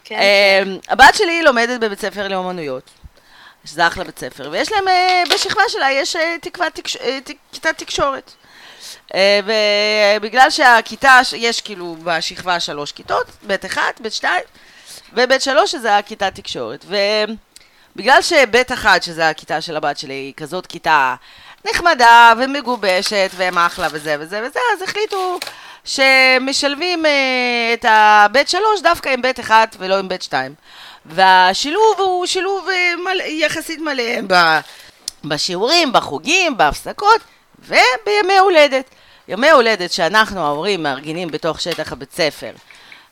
כן, 0.04 0.16
כן. 0.16 0.68
הבת 0.90 1.16
שלי 1.16 1.44
לומדת 1.44 1.80
בבית 1.80 2.00
ספר 2.00 2.28
לאומנויות. 2.28 2.90
שזה 3.66 3.88
אחלה 3.88 4.04
בית 4.04 4.20
ספר, 4.20 4.50
ויש 4.52 4.72
להם, 4.72 4.88
אה, 4.88 5.24
בשכבה 5.34 5.62
שלה 5.68 5.92
יש 5.92 6.16
אה, 6.16 6.36
כיתת 7.52 7.78
תקשורת. 7.78 8.32
ובגלל 9.16 10.50
שהכיתה, 10.50 11.20
יש 11.38 11.62
כאילו 11.62 11.96
בשכבה 12.04 12.60
שלוש 12.60 12.92
כיתות, 12.92 13.28
בית 13.44 13.66
אחד, 13.66 13.92
בית 14.00 14.14
שתיים, 14.14 14.44
ובית 15.14 15.42
שלוש 15.42 15.72
שזה 15.72 15.98
הכיתת 15.98 16.36
תקשורת. 16.36 16.86
בגלל 17.96 18.22
שבית 18.22 18.72
אחד, 18.72 19.00
שזה 19.02 19.30
הכיתה 19.30 19.62
של 19.62 19.78
הבת 19.78 19.98
שלי, 19.98 20.14
היא 20.14 20.34
כזאת 20.38 20.68
כיתה 20.68 21.16
נחמדה 21.66 22.34
ומגובשת 22.38 23.32
והם 23.36 23.58
אחלה 23.58 23.88
וזה 23.92 24.16
וזה 24.20 24.42
וזה, 24.48 24.60
אז 24.74 24.82
החליטו 24.82 25.40
שמשלבים 25.86 27.06
uh, 27.06 27.10
את 27.74 27.86
הבית 27.90 28.50
שלוש 28.50 28.82
דווקא 28.82 29.10
עם 29.10 29.22
בית 29.22 29.40
אחד 29.40 29.68
ולא 29.78 30.00
עם 30.00 30.10
בית 30.10 30.22
שתיים. 30.22 30.54
והשילוב 31.06 31.96
הוא 31.98 32.26
שילוב 32.26 32.68
uh, 32.68 33.02
מלא, 33.02 33.24
יחסית 33.24 33.80
מלא 33.80 34.36
בשיעורים, 35.24 35.94
בחוגים, 35.94 36.58
בהפסקות 36.58 37.22
ובימי 37.60 38.38
הולדת. 38.40 38.90
ימי 39.28 39.50
הולדת 39.50 39.92
שאנחנו 39.92 40.40
ההורים 40.40 40.84
מארגנים 40.84 41.28
בתוך 41.32 41.62
שטח 41.62 41.92
הבית 41.92 42.12
ספר. 42.12 42.52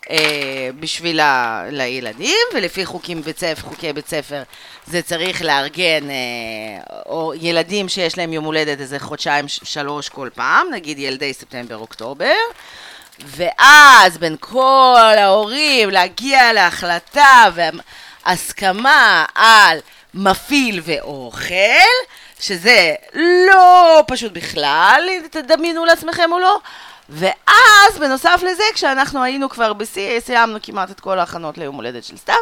אה, 0.09 0.69
בשביל 0.79 1.19
ה, 1.19 1.63
לילדים, 1.71 2.47
ולפי 2.53 2.85
חוקים 2.85 3.21
בית 3.21 3.39
ספר, 3.39 3.61
חוקי 3.61 3.93
בית 3.93 4.07
ספר, 4.07 4.43
זה 4.87 5.01
צריך 5.01 5.41
לארגן 5.41 6.09
אה, 6.09 6.83
או 7.05 7.33
ילדים 7.41 7.89
שיש 7.89 8.17
להם 8.17 8.33
יום 8.33 8.45
הולדת 8.45 8.79
איזה 8.79 8.99
חודשיים, 8.99 9.45
שלוש 9.47 10.09
כל 10.09 10.29
פעם, 10.33 10.67
נגיד 10.71 10.99
ילדי 10.99 11.33
ספטמבר-אוקטובר, 11.33 12.35
ואז 13.19 14.17
בין 14.17 14.35
כל 14.39 15.13
ההורים 15.17 15.89
להגיע 15.89 16.53
להחלטה 16.53 17.49
והסכמה 18.25 19.25
על 19.35 19.79
מפעיל 20.13 20.81
ואוכל, 20.85 21.55
שזה 22.47 22.93
לא 23.47 24.03
פשוט 24.07 24.31
בכלל, 24.31 25.09
תדמיינו 25.29 25.85
לעצמכם 25.85 26.31
או 26.31 26.39
לא, 26.39 26.59
ואז, 27.09 27.99
בנוסף 27.99 28.39
לזה, 28.43 28.63
כשאנחנו 28.73 29.23
היינו 29.23 29.49
כבר 29.49 29.73
בשיא, 29.73 30.19
סיימנו 30.19 30.59
כמעט 30.63 30.91
את 30.91 30.99
כל 30.99 31.19
ההכנות 31.19 31.57
ליום 31.57 31.75
הולדת 31.75 32.03
של 32.03 32.17
סתיו, 32.17 32.35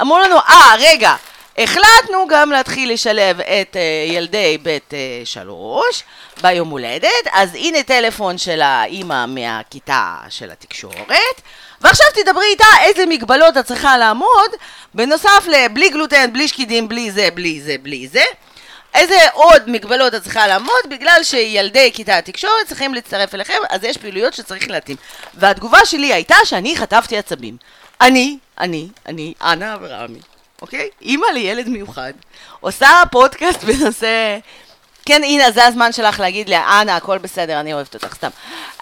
אמרו 0.00 0.18
לנו, 0.18 0.36
אה, 0.36 0.74
ah, 0.74 0.78
רגע, 0.78 1.14
החלטנו 1.58 2.26
גם 2.28 2.50
להתחיל 2.50 2.92
לשלב 2.92 3.40
את 3.40 3.76
uh, 3.76 4.12
ילדי 4.12 4.58
בית 4.62 4.90
uh, 4.90 5.26
שלוש 5.26 6.02
ביום 6.42 6.68
הולדת, 6.68 7.26
אז 7.32 7.54
הנה 7.54 7.82
טלפון 7.82 8.38
של 8.38 8.60
האימא 8.60 9.26
מהכיתה 9.26 10.16
של 10.28 10.50
התקשורת, 10.50 11.40
ועכשיו 11.80 12.06
תדברי 12.14 12.46
איתה 12.46 12.66
איזה 12.82 13.06
מגבלות 13.06 13.56
את 13.56 13.66
צריכה 13.66 13.98
לעמוד, 13.98 14.50
בנוסף 14.94 15.46
לבלי 15.48 15.88
גלוטן, 15.88 16.32
בלי 16.32 16.48
שקידים, 16.48 16.88
בלי 16.88 17.10
זה, 17.10 17.28
בלי 17.34 17.60
זה, 17.60 17.76
בלי 17.82 18.08
זה. 18.08 18.24
איזה 18.96 19.14
עוד 19.32 19.70
מגבלות 19.70 20.14
את 20.14 20.22
צריכה 20.22 20.46
לעמוד 20.46 20.82
בגלל 20.90 21.20
שילדי 21.22 21.90
כיתה 21.94 22.18
התקשורת 22.18 22.66
צריכים 22.66 22.94
להצטרף 22.94 23.34
אליכם, 23.34 23.58
אז 23.70 23.84
יש 23.84 23.96
פעילויות 23.96 24.34
שצריך 24.34 24.70
להתאים. 24.70 24.96
והתגובה 25.34 25.84
שלי 25.84 26.12
הייתה 26.12 26.36
שאני 26.44 26.76
חטפתי 26.76 27.18
עצבים. 27.18 27.56
אני, 28.00 28.38
אני, 28.58 28.88
אני, 29.06 29.34
אנה 29.42 29.74
אברהמי, 29.74 30.18
אוקיי? 30.62 30.88
אימא 31.02 31.26
לילד 31.34 31.68
מיוחד, 31.68 32.12
עושה 32.60 33.02
פודקאסט 33.10 33.64
בנושא... 33.64 34.38
כן, 35.06 35.22
הנה, 35.24 35.50
זה 35.50 35.66
הזמן 35.66 35.92
שלך 35.92 36.20
להגיד 36.20 36.48
לי, 36.48 36.56
אנה, 36.56 36.96
הכל 36.96 37.18
בסדר, 37.18 37.60
אני 37.60 37.72
אוהבת 37.72 37.94
אותך, 37.94 38.14
סתם. 38.14 38.28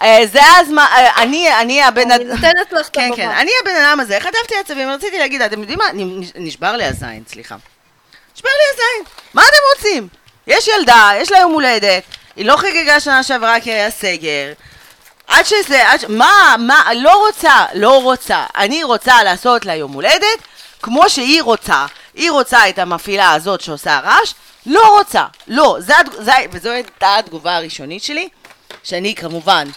אה, 0.01 0.19
זה 0.31 0.39
הזמן, 0.59 0.85
אה, 0.91 1.23
אני, 1.23 1.59
אני 1.61 1.83
הבן 1.83 2.11
אדם... 2.11 2.21
אני 2.21 2.23
נותנת 2.23 2.71
לך 2.71 2.87
את 2.87 2.97
הבמה. 2.97 3.15
כן, 3.15 3.15
כן, 3.15 3.29
אני 3.29 3.51
הבן 3.61 3.75
אדם 3.81 3.99
הזה, 3.99 4.19
חטפתי 4.19 4.55
עצבים, 4.59 4.89
רציתי 4.89 5.19
להגיד, 5.19 5.41
אתם 5.41 5.59
יודעים 5.59 5.79
מה? 5.79 5.85
נשבר 6.35 6.75
לי 6.77 6.85
הזין, 6.85 7.23
סליחה. 7.27 7.55
נשבר 8.35 8.49
לי 8.49 8.73
הזין. 8.73 9.13
מה 9.33 9.41
אתם 9.41 9.57
רוצים? 9.75 10.07
יש 10.47 10.67
ילדה, 10.67 11.11
יש 11.15 11.31
לה 11.31 11.39
יום 11.39 11.51
הולדת, 11.51 12.03
היא 12.35 12.45
לא 12.45 12.57
חגגה 12.57 12.99
שנה 12.99 13.23
שעברה 13.23 13.59
כי 13.61 13.71
היה 13.71 13.91
סגר. 13.91 14.53
עד 15.27 15.45
שזה, 15.45 15.91
עד 15.91 15.99
ש... 15.99 16.05
מה, 16.09 16.55
מה, 16.59 16.83
לא 16.95 17.25
רוצה, 17.27 17.65
לא 17.73 18.01
רוצה. 18.01 18.45
אני 18.55 18.83
רוצה 18.83 19.23
לעשות 19.23 19.65
לה 19.65 19.75
יום 19.75 19.91
הולדת 19.91 20.39
כמו 20.81 21.09
שהיא 21.09 21.41
רוצה. 21.41 21.85
היא 22.13 22.31
רוצה 22.31 22.69
את 22.69 22.79
המפעילה 22.79 23.33
הזאת 23.33 23.61
שעושה 23.61 23.99
רעש, 23.99 24.33
לא 24.65 24.97
רוצה. 24.97 25.25
לא, 25.47 25.77
זה, 25.79 25.93
זה, 26.19 26.31
וזו 26.51 26.69
הייתה 26.69 27.17
התגובה 27.17 27.55
הראשונית 27.55 28.03
שלי, 28.03 28.29
שאני 28.83 29.15
כמובן 29.15 29.67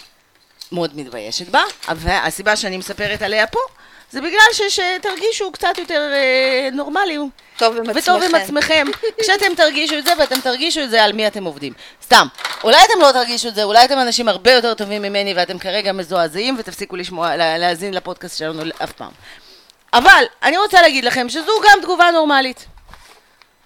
מאוד 0.71 0.97
מתביישת 0.97 1.47
בה, 1.47 1.63
והסיבה 1.95 2.55
שאני 2.55 2.77
מספרת 2.77 3.21
עליה 3.21 3.47
פה, 3.47 3.59
זה 4.11 4.21
בגלל 4.21 4.69
שתרגישו 4.69 5.51
קצת 5.51 5.77
יותר 5.77 6.11
אה, 6.13 6.69
נורמליים. 6.71 7.29
טוב 7.57 7.77
עם 7.77 7.89
עצמכם. 7.89 7.99
וטוב 7.99 8.23
עם 8.23 8.35
עצמכם, 8.35 8.87
כשאתם 9.21 9.55
תרגישו 9.57 9.97
את 9.97 10.05
זה 10.05 10.11
ואתם 10.19 10.41
תרגישו 10.41 10.83
את 10.83 10.89
זה 10.89 11.03
על 11.03 11.13
מי 11.13 11.27
אתם 11.27 11.43
עובדים. 11.43 11.73
סתם, 12.03 12.27
אולי 12.63 12.77
אתם 12.77 13.01
לא 13.01 13.11
תרגישו 13.11 13.47
את 13.47 13.55
זה, 13.55 13.63
אולי 13.63 13.85
אתם 13.85 13.99
אנשים 13.99 14.27
הרבה 14.27 14.51
יותר 14.51 14.73
טובים 14.73 15.01
ממני 15.01 15.33
ואתם 15.33 15.59
כרגע 15.59 15.91
מזועזעים 15.91 16.55
ותפסיקו 16.59 16.95
לשמוע, 16.95 17.35
להאזין 17.35 17.93
לפודקאסט 17.93 18.37
שלנו 18.37 18.61
אף 18.83 18.91
פעם. 18.91 19.11
אבל 19.93 20.23
אני 20.43 20.57
רוצה 20.57 20.81
להגיד 20.81 21.05
לכם 21.05 21.29
שזו 21.29 21.51
גם 21.65 21.79
תגובה 21.81 22.11
נורמלית. 22.11 22.65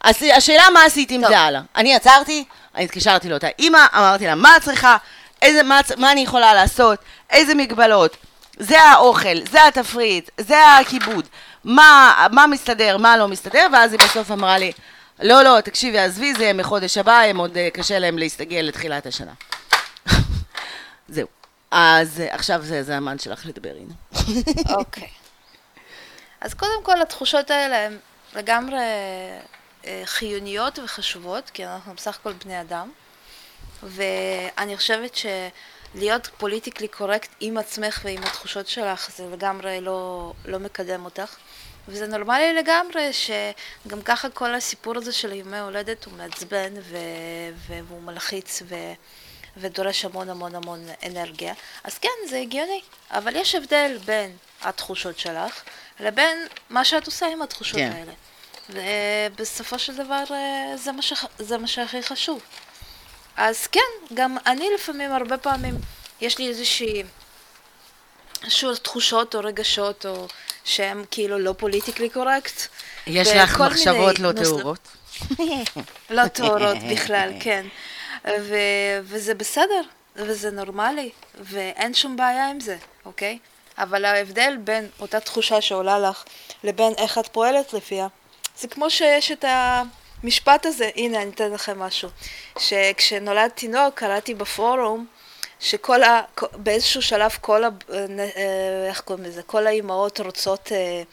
השאלה 0.03 0.63
מה 0.73 0.85
עשית 0.85 1.11
עם 1.11 1.21
זה 1.27 1.37
הלאה. 1.37 1.61
אני 1.75 1.95
עצרתי, 1.95 2.43
אני 2.75 2.83
התקשרתי 2.83 3.29
לאותה 3.29 3.47
אימא, 3.59 3.85
אמרתי 3.95 4.25
לה 4.25 4.35
מה 4.35 4.57
את 4.57 4.61
צריכה, 4.61 4.97
איזה, 5.41 5.63
מה, 5.63 5.79
מה 5.97 6.11
אני 6.11 6.21
יכולה 6.21 6.53
לעשות, 6.53 6.99
איזה 7.29 7.55
מגבלות. 7.55 8.17
זה 8.57 8.81
האוכל, 8.81 9.45
זה 9.51 9.67
התפריט, 9.67 10.29
זה 10.37 10.57
הכיבוד. 10.81 11.27
מה, 11.63 12.27
מה 12.31 12.47
מסתדר, 12.47 12.97
מה 12.97 13.17
לא 13.17 13.27
מסתדר, 13.27 13.67
ואז 13.73 13.91
היא 13.91 13.99
בסוף 13.99 14.31
אמרה 14.31 14.57
לי, 14.57 14.71
לא, 15.19 15.43
לא, 15.43 15.61
תקשיבי, 15.61 15.99
עזבי, 15.99 16.33
זה 16.33 16.53
מחודש 16.53 16.97
הבא, 16.97 17.19
הם 17.19 17.37
עוד 17.37 17.57
אה, 17.57 17.69
קשה 17.73 17.99
להם 17.99 18.17
להסתגל 18.17 18.57
לתחילת 18.57 19.05
השנה. 19.05 19.33
זהו. 21.07 21.27
אז 21.71 22.21
אה, 22.21 22.35
עכשיו 22.35 22.61
זה, 22.61 22.83
זה 22.83 22.97
הזמן 22.97 23.19
שלך 23.19 23.45
לדבר, 23.45 23.73
הנה. 23.79 23.93
אוקיי. 24.79 25.07
אז 26.41 26.53
קודם 26.53 26.83
כל, 26.83 27.01
התחושות 27.01 27.51
האלה 27.51 27.85
הן 27.85 27.97
לגמרי 28.35 28.77
אה, 29.85 30.01
חיוניות 30.05 30.79
וחשובות, 30.79 31.49
כי 31.49 31.65
אנחנו 31.65 31.93
בסך 31.93 32.17
הכל 32.19 32.33
בני 32.33 32.61
אדם, 32.61 32.91
ואני 33.83 34.77
חושבת 34.77 35.15
ש... 35.15 35.25
להיות 35.95 36.29
פוליטיקלי 36.37 36.87
קורקט 36.87 37.29
עם 37.39 37.57
עצמך 37.57 38.01
ועם 38.03 38.23
התחושות 38.23 38.67
שלך 38.67 39.09
זה 39.17 39.25
לגמרי 39.31 39.81
לא, 39.81 40.33
לא 40.45 40.59
מקדם 40.59 41.05
אותך. 41.05 41.35
וזה 41.87 42.07
נורמלי 42.07 42.53
לגמרי 42.53 43.09
שגם 43.13 44.01
ככה 44.01 44.29
כל 44.29 44.55
הסיפור 44.55 44.97
הזה 44.97 45.11
של 45.11 45.31
ימי 45.31 45.59
הולדת 45.59 46.05
הוא 46.05 46.13
מעצבן 46.13 46.73
ו... 46.81 46.97
והוא 47.67 48.01
מלחיץ 48.01 48.61
ו... 48.65 48.75
ודורש 49.57 50.05
המון 50.05 50.29
המון 50.29 50.55
המון 50.55 50.85
אנרגיה, 51.05 51.53
אז 51.83 51.97
כן, 51.97 52.09
זה 52.29 52.37
הגיוני. 52.37 52.81
אבל 53.11 53.35
יש 53.35 53.55
הבדל 53.55 53.97
בין 54.05 54.37
התחושות 54.61 55.19
שלך 55.19 55.63
לבין 55.99 56.37
מה 56.69 56.85
שאת 56.85 57.05
עושה 57.05 57.27
עם 57.27 57.41
התחושות 57.41 57.75
כן. 57.75 57.91
האלה. 57.91 58.11
ובסופו 58.69 59.79
של 59.79 59.95
דבר 59.95 60.23
אה, 60.31 60.77
זה 60.77 60.91
מה, 60.91 61.01
שח... 61.01 61.25
זה 61.39 61.57
מה 61.57 61.67
שהכי 61.67 62.03
חשוב. 62.03 62.41
אז 63.37 63.67
כן, 63.67 63.79
גם 64.13 64.37
אני 64.45 64.67
לפעמים, 64.75 65.11
הרבה 65.11 65.37
פעמים, 65.37 65.75
יש 66.21 66.37
לי 66.37 66.47
איזושהי... 66.47 67.03
שוב, 68.47 68.75
תחושות 68.75 69.35
או 69.35 69.39
רגשות 69.39 70.05
או 70.05 70.27
שהם 70.63 71.05
כאילו 71.11 71.39
לא 71.39 71.53
פוליטיקלי 71.57 72.09
קורקט. 72.09 72.61
יש 73.07 73.29
לך 73.29 73.61
מחשבות 73.61 74.19
לא 74.19 74.31
טהורות? 74.31 74.87
לא 76.09 76.27
טהורות 76.27 76.77
בכלל, 76.91 77.31
כן. 77.39 77.65
ו- 78.25 78.99
וזה 79.03 79.33
בסדר, 79.33 79.81
וזה 80.15 80.51
נורמלי, 80.51 81.09
ואין 81.39 81.93
שום 81.93 82.17
בעיה 82.17 82.49
עם 82.49 82.59
זה, 82.59 82.77
אוקיי? 83.05 83.39
אבל 83.77 84.05
ההבדל 84.05 84.57
בין 84.63 84.89
אותה 84.99 85.19
תחושה 85.19 85.61
שעולה 85.61 85.99
לך 85.99 86.23
לבין 86.63 86.93
איך 86.97 87.17
את 87.17 87.27
פועלת 87.27 87.73
לפיה, 87.73 88.07
זה 88.57 88.67
כמו 88.67 88.89
שיש 88.89 89.31
את 89.31 89.45
המשפט 90.23 90.65
הזה, 90.65 90.89
הנה 90.95 91.21
אני 91.21 91.29
אתן 91.29 91.51
לכם 91.51 91.79
משהו, 91.79 92.09
שכשנולד 92.59 93.49
תינוק 93.49 93.93
קראתי 93.93 94.33
בפורום 94.33 95.05
שכל 95.59 96.03
ה... 96.03 96.21
באיזשהו 96.53 97.01
שלב 97.01 97.31
כל 97.41 97.63
ה... 97.63 97.69
אה, 97.91 98.87
איך 98.87 99.01
קוראים 99.01 99.25
לזה? 99.25 99.43
כל 99.43 99.67
האימהות 99.67 100.19
רוצות 100.19 100.71
אה, 100.71 101.03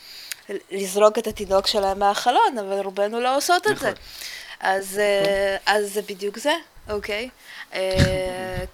לזרוק 0.70 1.18
את 1.18 1.26
התינוק 1.26 1.66
שלהם 1.66 1.98
מהחלון, 1.98 2.58
אבל 2.58 2.80
רובנו 2.80 3.20
לא 3.20 3.36
עושות 3.36 3.66
את 3.66 3.78
זה. 3.78 3.92
נכון. 4.62 4.70
אז, 4.76 4.98
אה, 4.98 5.56
אז 5.74 5.92
זה 5.92 6.02
בדיוק 6.02 6.38
זה, 6.38 6.52
אוקיי? 6.90 7.28
אה, 7.74 7.80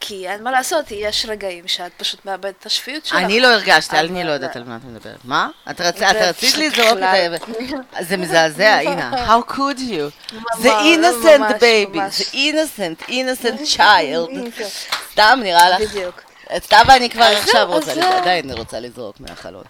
כי 0.00 0.28
אין 0.28 0.42
מה 0.42 0.50
לעשות, 0.50 0.84
יש 0.90 1.26
רגעים 1.28 1.68
שאת 1.68 1.92
פשוט 1.96 2.24
מאבדת 2.24 2.54
את 2.60 2.66
השפיות 2.66 3.06
שלך. 3.06 3.18
אני 3.18 3.40
לא 3.40 3.48
הרגשתי, 3.48 3.98
אני 3.98 4.24
לא 4.24 4.30
יודעת 4.32 4.56
על 4.56 4.64
מה 4.64 4.76
את 4.76 4.84
מדברת. 4.84 5.18
מה? 5.24 5.48
את 5.70 5.80
רצית 5.80 6.02
לזרוק 6.58 6.98
את 6.98 7.02
ה... 7.02 8.02
זה 8.02 8.16
מזעזע, 8.16 8.78
אינה. 8.80 9.26
How 9.28 9.50
could 9.52 9.78
you? 9.78 10.34
זה 10.60 10.68
innocent 10.78 11.52
baby. 11.60 11.98
זה 12.10 12.24
innocent, 12.32 13.08
innocent 13.08 13.76
child. 13.76 14.60
סתם 15.12 15.38
נראה 15.42 15.70
לך. 15.70 15.80
בדיוק. 15.90 16.20
סתם 16.58 16.82
אני 16.96 17.10
כבר 17.10 17.22
עכשיו 17.24 17.66
רוצה, 17.66 17.92
אז 17.92 17.98
לז- 17.98 18.00
זה- 18.02 18.16
עדיין 18.18 18.50
רוצה 18.50 18.80
לזרוק 18.80 19.20
מהחלון. 19.20 19.64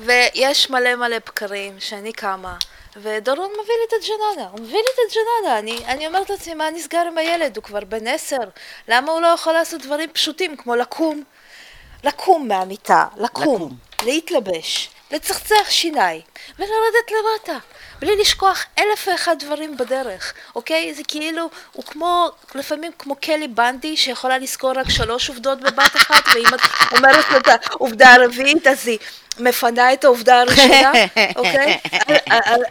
ויש 0.00 0.70
מלא 0.70 0.94
מלא 0.94 1.16
בקרים 1.18 1.76
שאני 1.78 2.12
קמה, 2.12 2.56
ודורון 2.96 3.50
מביא 3.50 3.74
לי 3.74 3.84
את 3.88 3.92
הג'ננה, 3.92 4.48
הוא 4.50 4.60
מביא 4.60 4.78
לי 4.78 4.88
את 4.94 5.12
הג'ננה, 5.12 5.58
אני, 5.58 5.84
אני 5.86 6.06
אומרת 6.06 6.30
לעצמי, 6.30 6.54
מה 6.54 6.70
נסגר 6.70 7.06
עם 7.06 7.18
הילד, 7.18 7.56
הוא 7.56 7.64
כבר 7.64 7.80
בן 7.88 8.06
עשר, 8.06 8.36
למה 8.88 9.12
הוא 9.12 9.20
לא 9.20 9.26
יכול 9.26 9.52
לעשות 9.52 9.82
דברים 9.82 10.10
פשוטים 10.12 10.56
כמו 10.56 10.76
לקום, 10.76 11.22
לקום 12.04 12.48
מהמיטה, 12.48 13.04
לקום, 13.16 13.54
לקום. 13.54 13.76
להתלבש, 14.04 14.90
לצחצח 15.10 15.70
שיניים, 15.70 16.20
ולרדת 16.58 17.10
למטה, 17.10 17.58
בלי 18.00 18.16
לשכוח 18.16 18.64
אלף 18.78 19.08
ואחד 19.08 19.36
דברים 19.38 19.76
בדרך, 19.76 20.34
אוקיי? 20.54 20.94
זה 20.94 21.02
כאילו, 21.08 21.50
הוא 21.72 21.84
כמו, 21.84 22.28
לפעמים 22.54 22.92
כמו 22.98 23.16
קלי 23.16 23.48
בנדי, 23.48 23.96
שיכולה 23.96 24.38
לזכור 24.38 24.72
רק 24.72 24.90
שלוש 24.90 25.28
עובדות 25.28 25.60
בבת 25.60 25.96
אחת, 25.96 26.24
ואם 26.34 26.54
את 26.54 26.60
אומרת 26.92 27.24
לו 27.30 27.36
את 27.36 27.48
העובדה 27.48 28.14
הרביעית, 28.14 28.66
אז 28.66 28.88
היא 28.88 28.98
מפנה 29.38 29.92
את 29.92 30.04
העובדה 30.04 30.40
הראשונה, 30.40 30.92
אוקיי? 31.36 31.78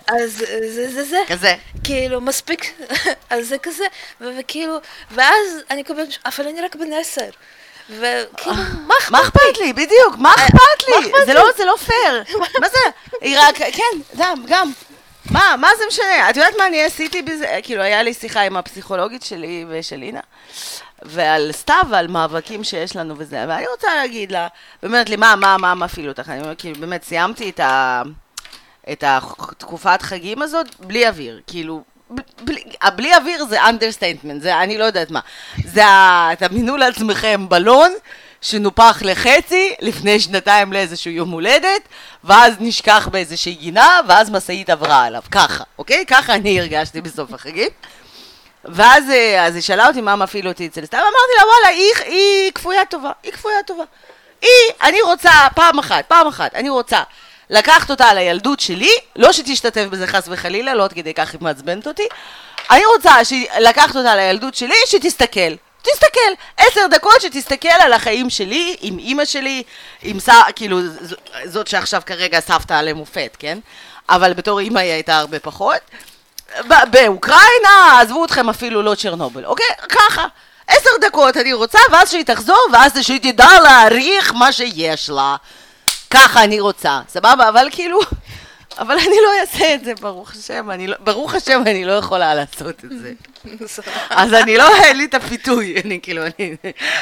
אז 0.07 0.45
זה 0.69 0.91
זה 0.91 1.03
זה. 1.03 1.19
כזה. 1.27 1.55
כאילו, 1.83 2.21
מספיק, 2.21 2.81
אז 3.29 3.47
זה 3.47 3.57
כזה, 3.57 3.85
וכאילו, 4.21 4.77
ואז 5.11 5.63
אני 5.69 5.83
קובעת, 5.83 6.07
אבל 6.25 6.47
אני 6.47 6.61
רק 6.61 6.75
בן 6.75 6.93
עשר. 6.93 7.29
וכאילו, 7.89 8.55
מה 8.87 8.93
אכפת 8.99 9.11
מה 9.11 9.21
אכפת 9.21 9.57
לי? 9.59 9.73
בדיוק, 9.73 10.17
מה 10.17 10.33
אכפת 10.35 10.87
לי? 10.87 10.93
אה, 10.93 10.99
אכפת 10.99 11.25
זה 11.25 11.33
לא, 11.33 11.45
זה 11.57 11.65
לא 11.65 11.75
פייר. 11.75 12.23
מה 12.61 12.69
זה? 12.69 12.79
היא 13.21 13.37
רק, 13.39 13.55
כן, 13.55 14.17
גם, 14.17 14.43
גם. 14.47 14.71
מה, 15.31 15.55
מה 15.57 15.67
זה 15.77 15.83
משנה? 15.87 16.29
את 16.29 16.37
יודעת 16.37 16.53
מה 16.57 16.67
אני 16.67 16.83
עשיתי 16.83 17.21
בזה? 17.21 17.59
כאילו, 17.63 17.81
היה 17.81 18.03
לי 18.03 18.13
שיחה 18.13 18.41
עם 18.41 18.57
הפסיכולוגית 18.57 19.23
שלי 19.23 19.65
ושל 19.69 20.01
אינה, 20.01 20.19
ועל 21.01 21.51
סתיו 21.51 21.83
ועל 21.89 22.07
מאבקים 22.07 22.63
שיש 22.63 22.95
לנו 22.95 23.15
וזה, 23.17 23.45
ואני 23.47 23.67
רוצה 23.67 23.95
להגיד 23.95 24.31
לה, 24.31 24.47
ואומרת 24.83 25.09
לי, 25.09 25.15
מה, 25.15 25.35
מה, 25.35 25.57
מה 25.57 25.75
מפעיל 25.75 26.09
אותך? 26.09 26.29
אני 26.29 26.41
אומרת, 26.41 26.59
כאילו, 26.59 26.79
באמת, 26.79 27.03
סיימתי 27.03 27.49
את 27.49 27.59
ה... 27.59 28.01
את 28.91 29.03
התקופת 29.07 30.01
חגים 30.01 30.41
הזאת 30.41 30.67
בלי 30.79 31.07
אוויר, 31.07 31.41
כאילו, 31.47 31.83
בלי, 32.41 32.63
בלי 32.95 33.15
אוויר 33.15 33.45
זה 33.45 33.63
understatement, 33.63 34.39
זה 34.39 34.57
אני 34.59 34.77
לא 34.77 34.83
יודעת 34.83 35.11
מה. 35.11 35.19
זה, 35.65 35.85
ה- 35.85 36.31
תאמינו 36.39 36.77
לעצמכם, 36.77 37.45
בלון 37.49 37.91
שנופח 38.41 38.99
לחצי 39.01 39.73
לפני 39.81 40.19
שנתיים 40.19 40.73
לאיזשהו 40.73 41.11
יום 41.11 41.29
הולדת, 41.31 41.81
ואז 42.23 42.53
נשכח 42.59 43.07
באיזושהי 43.11 43.53
גינה, 43.53 43.99
ואז 44.07 44.29
משאית 44.29 44.69
עברה 44.69 45.03
עליו, 45.03 45.21
ככה, 45.31 45.63
אוקיי? 45.77 46.05
ככה 46.07 46.35
אני 46.35 46.59
הרגשתי 46.59 47.01
בסוף 47.01 47.33
החגים. 47.33 47.69
ואז 48.65 49.09
אה, 49.09 49.45
היא 49.45 49.61
שאלה 49.61 49.87
אותי 49.87 50.01
מה 50.01 50.15
מפעיל 50.15 50.47
אותי 50.47 50.67
אצל 50.67 50.85
סתיו, 50.85 50.99
אמרתי 50.99 51.33
לה, 51.37 51.43
וואלה, 51.45 51.67
היא, 51.67 52.13
היא 52.15 52.51
כפויה 52.51 52.85
טובה, 52.85 53.11
היא 53.23 53.31
כפויה 53.31 53.63
טובה. 53.67 53.83
היא, 54.41 54.49
אני 54.81 55.01
רוצה, 55.01 55.31
פעם 55.55 55.79
אחת, 55.79 56.05
פעם 56.07 56.27
אחת, 56.27 56.55
אני 56.55 56.69
רוצה 56.69 56.99
לקחת 57.49 57.89
אותה 57.91 58.13
לילדות 58.13 58.59
שלי, 58.59 58.91
לא 59.15 59.31
שתשתתף 59.33 59.85
בזה 59.89 60.07
חס 60.07 60.23
וחלילה, 60.27 60.73
לא 60.73 60.83
עד 60.83 60.93
כדי 60.93 61.13
כך 61.13 61.31
היא 61.31 61.39
מעצבנת 61.41 61.87
אותי, 61.87 62.07
אני 62.71 62.81
רוצה 62.95 63.13
לקחת 63.59 63.95
אותה 63.95 64.15
לילדות 64.15 64.55
שלי, 64.55 64.75
שתסתכל. 64.85 65.55
תסתכל, 65.81 66.31
עשר 66.57 66.81
דקות 66.91 67.21
שתסתכל 67.21 67.67
על 67.79 67.93
החיים 67.93 68.29
שלי, 68.29 68.75
עם 68.81 68.99
אימא 68.99 69.25
שלי, 69.25 69.63
עם 70.01 70.19
ס... 70.19 70.29
כאילו, 70.55 70.81
ז- 70.87 71.15
זאת 71.45 71.67
שעכשיו 71.67 72.01
כרגע 72.05 72.39
סבתא 72.39 72.73
למופת, 72.73 73.35
כן? 73.39 73.59
אבל 74.09 74.33
בתור 74.33 74.59
אימא 74.59 74.79
היא 74.79 74.91
הייתה 74.91 75.17
הרבה 75.17 75.39
פחות. 75.39 75.77
ב- 76.67 76.91
באוקראינה, 76.91 77.99
עזבו 78.01 78.25
אתכם 78.25 78.49
אפילו 78.49 78.81
לא 78.81 78.95
צ'רנובל, 78.95 79.45
אוקיי? 79.45 79.65
ככה. 79.89 80.25
עשר 80.67 80.89
דקות 81.01 81.37
אני 81.37 81.53
רוצה, 81.53 81.79
ואז 81.91 82.11
שהיא 82.11 82.23
תחזור, 82.25 82.59
ואז 82.73 82.91
שהיא 83.01 83.19
תדע 83.31 83.59
להעריך 83.63 84.33
מה 84.33 84.51
שיש 84.51 85.09
לה. 85.09 85.35
ככה 86.13 86.43
אני 86.43 86.59
רוצה, 86.59 87.01
סבבה? 87.07 87.49
אבל 87.49 87.67
כאילו... 87.71 87.99
אבל 88.77 88.95
אני 88.97 89.15
לא 89.23 89.41
אעשה 89.41 89.75
את 89.75 89.85
זה, 89.85 89.93
ברוך 89.95 90.31
השם, 90.31 90.71
אני 90.71 90.87
לא, 90.87 90.95
ברוך 90.99 91.33
השם 91.35 91.61
אני 91.65 91.85
לא 91.85 91.91
יכולה 91.91 92.35
לעשות 92.35 92.85
את 92.85 92.89
זה. 93.01 93.13
אז 94.09 94.33
אני 94.33 94.57
לא, 94.57 94.75
אין 94.83 94.97
לי 94.97 95.05
את 95.05 95.13
הפיתוי, 95.13 95.81
אני 95.85 95.99
כאילו, 96.01 96.21
אני, 96.25 96.55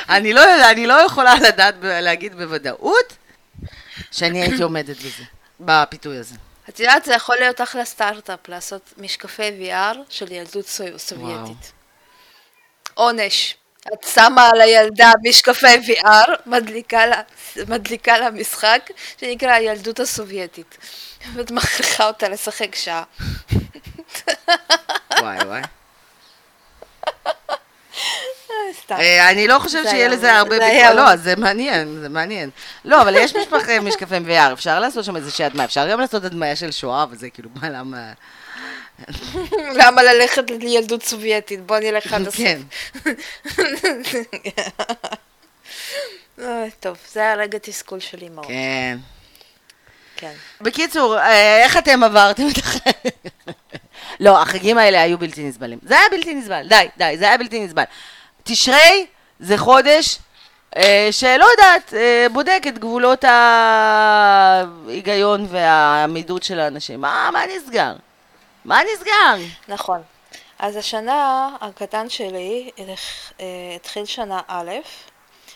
אני 0.09 0.33
לא 0.33 0.69
אני 0.71 0.87
לא 0.87 0.93
יכולה 0.93 1.35
לדעת, 1.35 1.75
להגיד 1.81 2.35
בוודאות 2.35 3.13
שאני 4.11 4.41
הייתי 4.41 4.63
עומדת 4.63 4.97
בזה, 4.97 5.23
בפיתוי 5.59 6.17
הזה. 6.17 6.35
את 6.69 6.79
יודעת, 6.79 7.05
זה 7.05 7.13
יכול 7.13 7.35
להיות 7.39 7.61
אחלה 7.61 7.85
סטארט-אפ, 7.85 8.39
לעשות 8.47 8.93
משקפי 8.97 9.49
VR 9.61 9.95
של 10.09 10.31
ילדות 10.31 10.67
סו- 10.67 10.83
סובייטית. 10.99 11.71
עונש. 12.93 13.55
את 13.93 14.03
שמה 14.13 14.49
על 14.53 14.61
הילדה 14.61 15.11
משקפי 15.29 15.67
VR, 15.87 16.31
מדליקה 16.45 17.05
לה, 17.05 17.21
מדליקה 17.67 18.17
לה 18.17 18.31
משחק 18.31 18.89
שנקרא 19.21 19.51
הילדות 19.51 19.99
הסובייטית. 19.99 20.77
ואת 21.33 21.51
מכריחה 21.51 22.07
אותה 22.07 22.29
לשחק 22.29 22.75
שעה. 22.75 23.03
וואי 25.19 25.37
וואי. 25.45 25.61
סתם. 28.83 28.95
אה, 28.95 29.29
אני 29.31 29.47
לא 29.47 29.59
חושבת 29.59 29.83
שיהיה 29.89 29.95
היה- 29.95 30.07
לזה 30.07 30.33
הרבה 30.37 30.49
ביקורת, 30.59 30.95
לא, 30.95 31.15
זה 31.15 31.35
מעניין, 31.35 31.99
זה 32.01 32.09
מעניין. 32.09 32.49
לא, 32.85 33.01
אבל 33.01 33.15
יש 33.15 33.35
משפחי 33.35 33.79
משקפי 33.79 34.15
VR, 34.27 34.53
אפשר 34.53 34.79
לעשות 34.79 35.05
שם 35.05 35.15
איזושהי 35.15 35.45
הדמיה, 35.45 35.65
אפשר 35.65 35.89
גם 35.91 35.99
לעשות 35.99 36.23
הדמיה 36.23 36.55
של 36.55 36.71
שואה, 36.71 37.05
וזה 37.11 37.29
כאילו, 37.29 37.49
מה, 37.61 37.69
למה... 37.69 38.11
למה 39.79 40.03
ללכת 40.03 40.51
לילדות 40.51 41.03
סובייטית? 41.03 41.65
בוא 41.65 41.79
נלך 41.79 42.13
עד 42.13 42.21
הסוף. 42.21 42.35
כן. 42.35 42.61
אה, 46.39 46.65
טוב, 46.79 46.97
זה 47.11 47.19
היה 47.19 47.35
רגע 47.35 47.57
תסכול 47.61 47.99
של 47.99 48.21
אימהות. 48.21 48.47
כן. 48.47 48.97
כן. 50.15 50.33
בקיצור, 50.61 51.17
אה, 51.19 51.63
איך 51.63 51.77
אתם 51.77 52.03
עברתם 52.03 52.43
את 52.51 52.57
החג? 52.57 52.91
לא, 54.19 54.41
החגים 54.41 54.77
האלה 54.77 55.01
היו 55.01 55.17
בלתי 55.17 55.43
נסבלים. 55.43 55.79
זה 55.81 55.99
היה 55.99 56.09
בלתי 56.11 56.33
נסבל, 56.33 56.67
די, 56.67 56.87
די, 56.97 57.15
זה 57.17 57.25
היה 57.25 57.37
בלתי 57.37 57.59
נסבל. 57.59 57.83
תשרי 58.43 59.05
זה 59.39 59.57
חודש 59.57 60.19
אה, 60.77 61.07
שלא 61.11 61.45
יודעת, 61.51 61.93
אה, 61.93 62.27
בודק 62.31 62.63
את 62.67 62.77
גבולות 62.77 63.23
ההיגיון 64.87 65.47
והעמידות 65.49 66.43
של 66.43 66.59
האנשים. 66.59 67.01
מה, 67.01 67.29
מה 67.33 67.39
נסגר? 67.55 67.93
מה 68.67 68.81
נסגר? 68.93 69.45
נכון. 69.67 70.03
אז 70.59 70.75
השנה, 70.75 71.49
הקטן 71.61 72.09
שלי 72.09 72.71
אה, 72.79 73.45
התחיל 73.75 74.05
שנה 74.05 74.41
א', 74.47 74.71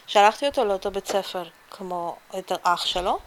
שלחתי 0.07 0.45
אותו 0.45 0.65
לאותו 0.65 0.91
בית 0.91 1.07
ספר 1.07 1.43
כמו 1.71 2.17
את 2.39 2.51
האח 2.51 2.85
שלו, 2.85 3.19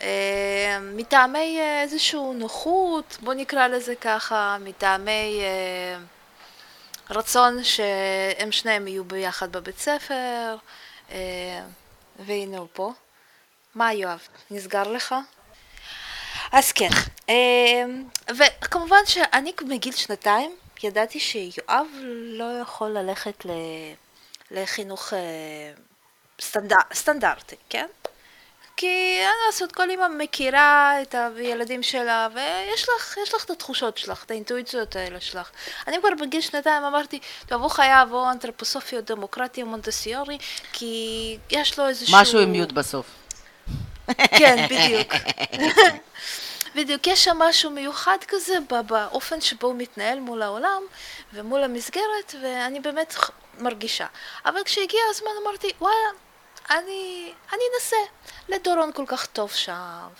אה, 0.00 0.78
מטעמי 0.82 1.60
אה, 1.60 1.82
איזושהי 1.82 2.20
נוחות, 2.34 3.18
בוא 3.20 3.34
נקרא 3.34 3.66
לזה 3.66 3.94
ככה, 3.94 4.56
מטעמי... 4.60 5.42
רצון 7.10 7.64
שהם 7.64 8.52
שניהם 8.52 8.88
יהיו 8.88 9.04
ביחד 9.04 9.52
בבית 9.52 9.78
ספר, 9.78 10.56
והנה 12.18 12.58
הוא 12.58 12.68
פה. 12.72 12.92
מה 13.74 13.92
יואב, 13.92 14.20
נסגר 14.50 14.82
לך? 14.82 15.14
אז 16.52 16.72
כן, 16.72 16.88
אה, 17.28 17.84
וכמובן 18.36 19.06
שאני 19.06 19.52
מגיל 19.62 19.92
שנתיים 19.92 20.56
ידעתי 20.82 21.20
שיואב 21.20 21.86
לא 22.38 22.60
יכול 22.62 22.90
ללכת 22.90 23.46
לחינוך 24.50 25.12
סטנדר, 26.40 26.76
סטנדרטי, 26.94 27.56
כן? 27.68 27.86
כי 28.76 29.16
אין 29.20 29.34
לעשות, 29.46 29.72
כל 29.72 29.90
אימא 29.90 30.08
מכירה 30.08 31.02
את 31.02 31.14
הילדים 31.36 31.82
שלה, 31.82 32.28
ויש 32.34 32.82
לך, 32.82 33.18
לך 33.34 33.44
את 33.44 33.50
התחושות 33.50 33.98
שלך, 33.98 34.24
את 34.24 34.30
האינטואיציות 34.30 34.96
האלה 34.96 35.20
שלך. 35.20 35.50
אני 35.88 35.96
כבר 36.00 36.08
בגיל 36.20 36.40
שנתיים 36.40 36.84
אמרתי, 36.84 37.18
טוב, 37.46 37.62
הוא 37.62 37.70
חייב 37.70 38.12
או 38.12 38.30
אנתרופוסופיה, 38.30 39.00
דמוקרטיה, 39.00 39.64
מונטסיורי, 39.64 40.38
כי 40.72 41.36
יש 41.50 41.78
לו 41.78 41.88
איזשהו... 41.88 42.16
משהו 42.20 42.38
עם 42.38 42.54
י' 42.54 42.66
בסוף. 42.66 43.06
כן, 44.38 44.66
בדיוק. 44.70 45.12
בדיוק, 46.76 47.06
יש 47.06 47.24
שם 47.24 47.38
משהו 47.38 47.70
מיוחד 47.70 48.18
כזה 48.28 48.54
באופן 48.86 49.40
שבו 49.40 49.66
הוא 49.66 49.74
מתנהל 49.78 50.20
מול 50.20 50.42
העולם 50.42 50.82
ומול 51.32 51.62
המסגרת, 51.62 52.34
ואני 52.42 52.80
באמת 52.80 53.14
מרגישה. 53.58 54.06
אבל 54.46 54.60
כשהגיע 54.64 55.00
הזמן 55.10 55.30
אמרתי, 55.42 55.72
וואלה, 55.80 56.08
אני, 56.70 57.32
אני 57.52 57.62
אנסה. 57.74 57.96
לדורון 58.48 58.90
כל 58.94 59.04
כך 59.06 59.26
טוב 59.26 59.50
שם, 59.52 59.72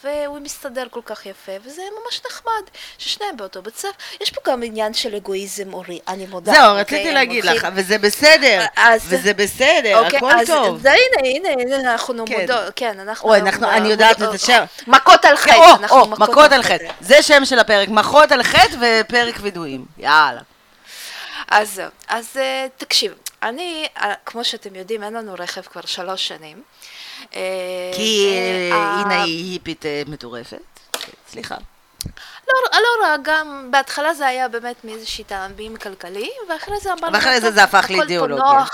והוא 0.04 0.38
מסתדר 0.40 0.86
כל 0.90 1.00
כך 1.04 1.26
יפה, 1.26 1.52
וזה 1.64 1.82
ממש 2.04 2.20
נחמד 2.30 2.62
ששניהם 2.98 3.36
באותו 3.36 3.62
בית 3.62 3.76
ספר. 3.76 3.90
יש 4.20 4.30
פה 4.30 4.40
גם 4.50 4.62
עניין 4.62 4.94
של 4.94 5.14
אגואיזם 5.14 5.72
אורי, 5.74 6.00
אני 6.08 6.26
מודה. 6.26 6.52
זהו, 6.52 6.70
אוקיי? 6.70 6.80
רציתי 6.80 7.12
להגיד 7.12 7.44
לך, 7.44 7.68
וזה 7.74 7.98
בסדר, 7.98 8.64
אז, 8.76 9.02
וזה 9.08 9.34
בסדר, 9.34 9.98
אוקיי, 10.04 10.16
הכל 10.16 10.30
אז, 10.30 10.46
טוב. 10.46 10.76
אז 10.76 10.86
הנה, 10.86 11.28
הנה, 11.28 11.48
הנה, 11.62 11.92
אנחנו 11.92 12.26
כן. 12.26 12.40
מודעות, 12.40 12.72
כן, 12.76 13.00
אנחנו... 13.00 13.28
אוי, 13.28 13.38
אנחנו, 13.38 13.70
אני 13.70 13.88
יודעת 13.88 14.22
את 14.22 14.34
השם. 14.34 14.64
מכות 14.86 15.24
על 15.24 15.36
חטא, 15.36 15.54
או, 15.54 15.64
אנחנו 15.64 16.00
או, 16.00 16.06
מכות, 16.08 16.28
מכות 16.28 16.52
על 16.52 16.62
חטא. 16.62 16.88
זה 17.00 17.22
שם 17.22 17.44
של 17.44 17.58
הפרק, 17.58 17.88
מכות 17.88 18.32
על 18.32 18.42
חטא 18.42 18.76
ופרק 18.80 19.34
וידויים. 19.40 19.84
יאללה. 19.98 20.40
אז 21.48 21.74
זהו, 21.74 21.88
אז 22.08 22.36
תקשיב, 22.76 23.12
אני, 23.44 23.86
כמו 24.26 24.44
שאתם 24.44 24.74
יודעים, 24.74 25.02
אין 25.02 25.14
לנו 25.14 25.34
רכב 25.38 25.62
כבר 25.62 25.80
שלוש 25.86 26.28
שנים. 26.28 26.62
כי 27.94 28.38
הנה 28.72 29.22
היא 29.22 29.52
היפית 29.52 29.84
מטורפת. 30.06 30.60
סליחה. 31.28 31.56
לא, 32.48 32.54
לא 32.72 33.06
רע, 33.06 33.16
גם 33.22 33.68
בהתחלה 33.70 34.14
זה 34.14 34.26
היה 34.26 34.48
באמת 34.48 34.84
מאיזושהי 34.84 35.24
טעמים 35.24 35.76
כלכליים, 35.76 36.42
ואחרי 36.48 36.80
זה 36.80 36.92
אמרנו... 36.92 37.14
ואחרי 37.14 37.40
זה 37.40 37.50
זה 37.50 37.62
הפך 37.62 37.90
לאידיאולוגיה. 37.90 38.64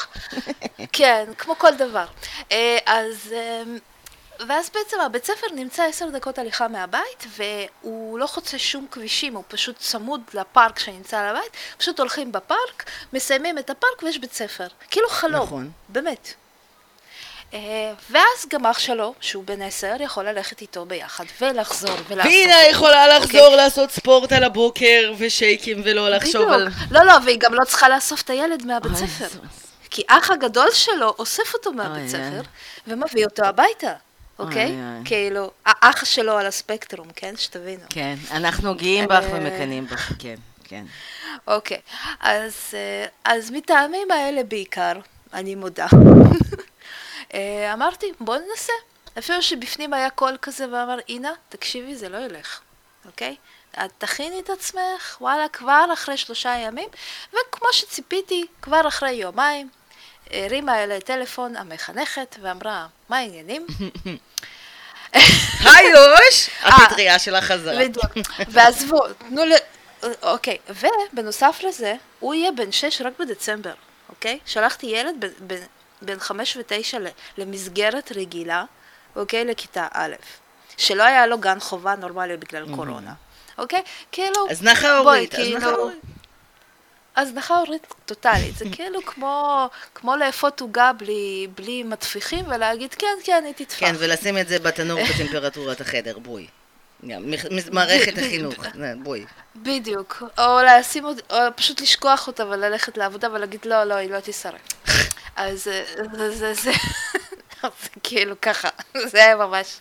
כן, 0.92 1.24
כמו 1.38 1.59
כל 1.59 1.74
דבר. 1.74 2.06
אז... 2.87 3.35
ואז 4.48 4.70
בעצם 4.74 5.00
הבית 5.00 5.24
ספר 5.24 5.46
נמצא 5.55 5.83
עשר 5.83 6.09
דקות 6.09 6.38
הליכה 6.38 6.68
מהבית, 6.68 7.26
והוא 7.37 8.18
לא 8.18 8.26
חוצה 8.26 8.59
שום 8.59 8.87
כבישים, 8.90 9.35
הוא 9.35 9.44
פשוט 9.48 9.79
צמוד 9.79 10.20
לפארק 10.35 10.79
שנמצא 10.79 11.18
על 11.18 11.37
הבית, 11.37 11.57
פשוט 11.79 12.00
הולכים 12.00 12.33
בפארק, 12.33 12.85
מסיימים 13.12 13.59
את 13.59 13.70
הפארק 13.70 14.03
ויש 14.03 14.18
בית 14.18 14.33
ספר. 14.33 14.66
כאילו 14.90 15.09
חלום. 15.09 15.42
נכון. 15.42 15.70
באמת. 15.88 16.35
ואז 18.11 18.46
גם 18.48 18.66
אח 18.66 18.79
שלו, 18.79 19.14
שהוא 19.20 19.44
בן 19.44 19.62
עשר, 19.62 19.96
יכול 20.00 20.24
ללכת 20.24 20.61
איתו 20.61 20.85
ביחד 20.85 21.24
ולחזור 21.40 21.96
ולעשות... 22.09 22.33
והנה 22.33 22.68
יכולה 22.70 23.18
לחזור 23.18 23.53
okay. 23.53 23.57
לעשות 23.57 23.90
ספורט 23.90 24.33
על 24.33 24.44
הבוקר 24.44 25.12
ושייקים 25.18 25.83
ולא 25.85 26.09
לחשוב 26.09 26.42
בדיוק. 26.42 26.53
על... 26.53 26.68
לא, 26.90 27.05
לא, 27.05 27.12
והיא 27.24 27.38
גם 27.38 27.55
לא 27.55 27.64
צריכה 27.64 27.88
לאסוף 27.88 28.22
את 28.22 28.31
הילד 28.31 28.66
מהבית 28.66 28.96
ספר. 28.96 29.38
כי 29.90 30.03
אח 30.09 30.31
הגדול 30.31 30.70
שלו 30.72 31.14
אוסף 31.18 31.55
אותו 31.55 31.72
מהבית 31.72 32.09
ספר 32.09 32.42
ומביא 32.87 33.24
אותו 33.24 33.44
הביתה. 33.44 33.92
אוקיי? 34.40 34.76
כאילו, 35.05 35.50
האח 35.66 36.05
שלו 36.05 36.38
על 36.38 36.46
הספקטרום, 36.46 37.09
כן? 37.16 37.37
שתבינו. 37.37 37.83
כן, 37.88 38.14
אנחנו 38.31 38.74
גאים 38.74 39.09
בך 39.09 39.24
ומקנאים 39.33 39.87
בך, 39.87 40.12
כן, 40.18 40.35
כן. 40.64 40.85
אוקיי, 41.46 41.81
אז 43.24 43.50
מטעמים 43.53 44.11
האלה 44.11 44.42
בעיקר, 44.42 44.92
אני 45.35 45.55
מודה. 45.55 45.87
אמרתי, 47.74 48.12
בוא 48.20 48.37
ננסה. 48.37 48.72
אפילו 49.18 49.42
שבפנים 49.42 49.92
היה 49.92 50.11
קול 50.11 50.37
כזה 50.42 50.64
ואמר, 50.64 50.98
אינה, 51.09 51.33
תקשיבי, 51.48 51.94
זה 51.94 52.09
לא 52.09 52.18
ילך, 52.18 52.61
אוקיי? 53.07 53.37
את 53.85 53.90
תכיני 53.98 54.40
את 54.40 54.50
עצמך, 54.50 55.16
וואלה, 55.20 55.48
כבר 55.48 55.85
אחרי 55.92 56.16
שלושה 56.16 56.55
ימים, 56.55 56.88
וכמו 57.29 57.68
שציפיתי, 57.72 58.46
כבר 58.62 58.88
אחרי 58.88 59.11
יומיים, 59.11 59.68
הרימה 60.33 60.83
אליי 60.83 61.01
טלפון 61.01 61.57
המחנכת 61.57 62.37
ואמרה, 62.43 62.87
מה 63.09 63.16
העניינים? 63.16 63.66
היי 65.61 65.88
יוש, 65.95 66.51
הפטריה 66.62 67.19
של 67.19 67.40
חזרה. 67.40 67.83
ועזבו, 68.49 69.01
תנו 69.09 69.45
ל... 69.45 69.53
אוקיי, 70.23 70.59
ובנוסף 70.69 71.61
לזה, 71.69 71.95
הוא 72.21 72.35
יהיה 72.35 72.53
בן 72.53 72.73
שש 72.73 73.01
רק 73.01 73.12
בדצמבר, 73.19 73.75
אוקיי? 74.09 74.38
שלחתי 74.47 74.87
ילד 74.87 75.25
בן 76.03 76.19
חמש 76.19 76.57
ותשע 76.57 76.99
למסגרת 77.38 78.12
רגילה, 78.16 78.64
אוקיי? 79.16 79.45
לכיתה 79.45 79.87
א', 79.93 80.14
שלא 80.77 81.03
היה 81.03 81.27
לו 81.27 81.38
גן 81.38 81.61
חובה 81.61 81.95
נורמלי 81.95 82.37
בגלל 82.37 82.75
קורונה, 82.75 83.12
אוקיי? 83.59 83.83
כאילו... 84.12 84.51
הזנחה 84.51 84.99
הורית, 84.99 85.35
הזנחה 85.35 85.71
הורית. 85.71 85.99
הזנחה 87.16 87.57
הורית 87.57 87.94
טוטאלית, 88.07 88.57
זה 88.57 88.64
כאילו 88.73 89.01
כמו, 89.07 89.68
כמו 89.94 90.16
לאפות 90.16 90.61
עוגה 90.61 90.92
בלי, 90.92 91.46
בלי 91.55 91.83
מטפיחים 91.83 92.44
ולהגיד 92.49 92.94
כן, 92.94 93.07
כן, 93.25 93.42
היא 93.46 93.55
תטפח. 93.55 93.81
כן, 93.81 93.94
ולשים 93.99 94.38
את 94.38 94.49
זה 94.49 94.59
בתנור 94.59 95.01
בטמפרטורת 95.05 95.81
החדר, 95.81 96.18
בואי. 96.18 96.46
מערכת 97.73 98.18
החינוך, 98.18 98.55
בואי. 99.03 99.25
בדיוק, 99.57 100.23
או 100.38 100.59
לשים, 100.62 101.05
או 101.05 101.37
פשוט 101.55 101.81
לשכוח 101.81 102.27
אותה 102.27 102.46
וללכת 102.46 102.96
לעבודה 102.96 103.33
ולהגיד 103.33 103.61
לא, 103.64 103.85
לא, 103.85 103.94
היא 103.94 104.11
לא 104.11 104.20
תישרף. 104.20 104.61
אז 105.37 105.70
זה, 106.12 106.55
זה, 106.55 106.70
זה, 107.62 107.68
כאילו 108.03 108.40
ככה, 108.40 108.68
זה 109.11 109.25
היה 109.25 109.37
ממש... 109.37 109.81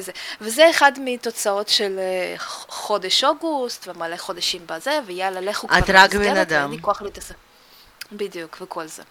זה. 0.00 0.12
וזה 0.40 0.70
אחד 0.70 0.92
מתוצאות 1.00 1.68
של 1.68 1.98
חודש 2.68 3.24
אוגוסט, 3.24 3.88
ומלא 3.88 4.16
חודשים 4.16 4.62
בזה, 4.66 5.00
ויאללה, 5.06 5.40
לכו 5.40 5.68
כבר 5.68 5.76
למסגרת. 5.76 6.06
את 6.06 6.14
רק 6.14 6.20
בן 6.20 6.36
אדם. 6.36 6.60
ואין 6.60 6.70
לי 6.70 6.82
כוח 6.82 7.02
להתעסק. 7.02 7.34
בדיוק, 8.12 8.58
וכל 8.60 8.86
זה. 8.86 9.02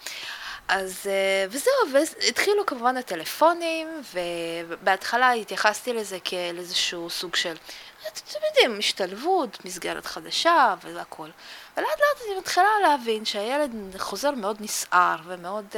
אז 0.68 1.06
וזהו, 1.50 1.72
והתחילו 1.92 2.66
כמובן 2.66 2.96
הטלפונים, 2.96 3.88
ובהתחלה 4.68 5.32
התייחסתי 5.32 5.92
לזה 5.92 6.18
כאל 6.24 6.58
איזשהו 6.58 7.10
סוג 7.10 7.36
של, 7.36 7.54
אתם 8.08 8.38
יודעים, 8.48 8.78
השתלבות, 8.78 9.64
מסגרת 9.64 10.06
חדשה 10.06 10.74
והכל. 10.82 11.28
ולאט 11.76 11.88
לאט 11.88 12.26
אני 12.26 12.38
מתחילה 12.38 12.70
להבין 12.82 13.24
שהילד 13.24 13.70
חוזר 13.98 14.30
מאוד 14.30 14.56
נסער 14.60 15.16
ומאוד... 15.26 15.76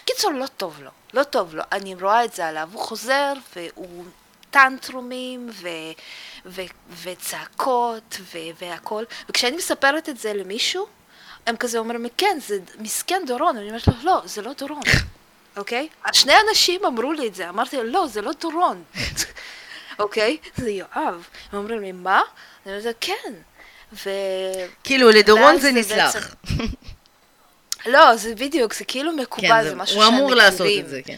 קיצור, 0.00 0.32
לא 0.32 0.46
טוב 0.46 0.80
לו, 0.82 0.90
לא 1.14 1.22
טוב 1.22 1.54
לו, 1.54 1.62
אני 1.72 1.94
רואה 1.94 2.24
את 2.24 2.32
זה 2.32 2.46
עליו, 2.46 2.68
הוא 2.72 2.82
חוזר 2.82 3.32
והוא 3.56 4.04
טנטרומים 4.50 5.50
ו, 5.52 5.68
ו, 6.46 6.62
וצעקות 7.02 8.16
ו, 8.20 8.38
והכל, 8.60 9.04
וכשאני 9.28 9.56
מספרת 9.56 10.08
את 10.08 10.18
זה 10.18 10.34
למישהו, 10.34 10.86
הם 11.46 11.56
כזה 11.56 11.78
אומרים 11.78 12.06
כן, 12.16 12.38
זה 12.46 12.58
מסכן 12.78 13.22
דורון, 13.26 13.56
אני 13.56 13.68
אומרת 13.68 13.86
לו, 13.86 13.94
לא, 14.02 14.22
זה 14.24 14.42
לא 14.42 14.52
דורון, 14.52 14.82
אוקיי? 15.56 15.88
שני 16.12 16.32
אנשים 16.48 16.84
אמרו 16.84 17.12
לי 17.12 17.28
את 17.28 17.34
זה, 17.34 17.48
אמרתי 17.48 17.76
לא, 17.84 18.06
זה 18.06 18.22
לא 18.22 18.32
דורון, 18.40 18.84
אוקיי? 19.98 20.36
זה 20.56 20.70
יואב. 20.70 21.26
הם 21.52 21.58
אומרים 21.58 21.80
לי, 21.80 21.92
מה? 21.92 22.20
אני 22.66 22.78
אומרת, 22.78 22.96
כן. 23.00 23.32
ו... 23.92 24.10
כאילו, 24.84 25.10
לדורון 25.10 25.58
זה 25.58 25.72
נסלח. 25.72 26.16
לא, 27.86 28.16
זה 28.16 28.34
בדיוק, 28.34 28.74
זה 28.74 28.84
כאילו 28.84 29.12
מקובל, 29.12 29.48
כן, 29.48 29.62
זה, 29.62 29.68
זה 29.70 29.76
משהו. 29.76 30.02
הוא 30.02 30.08
אמור 30.08 30.34
לעשות 30.34 30.66
את 30.78 30.88
זה, 30.88 31.00
כן. 31.04 31.16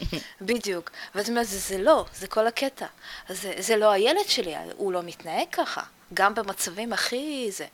בדיוק. 0.40 0.90
ואת 1.14 1.28
אומרת, 1.28 1.46
זה, 1.46 1.58
זה 1.58 1.78
לא, 1.78 2.04
זה 2.14 2.26
כל 2.26 2.46
הקטע. 2.46 2.86
זה, 3.28 3.52
זה 3.58 3.76
לא 3.76 3.90
הילד 3.90 4.28
שלי, 4.28 4.54
הוא 4.76 4.92
לא 4.92 5.02
מתנהג 5.02 5.46
ככה, 5.52 5.82
גם 6.14 6.34
במצבים 6.34 6.92
הכי 6.92 7.48
זה. 7.52 7.66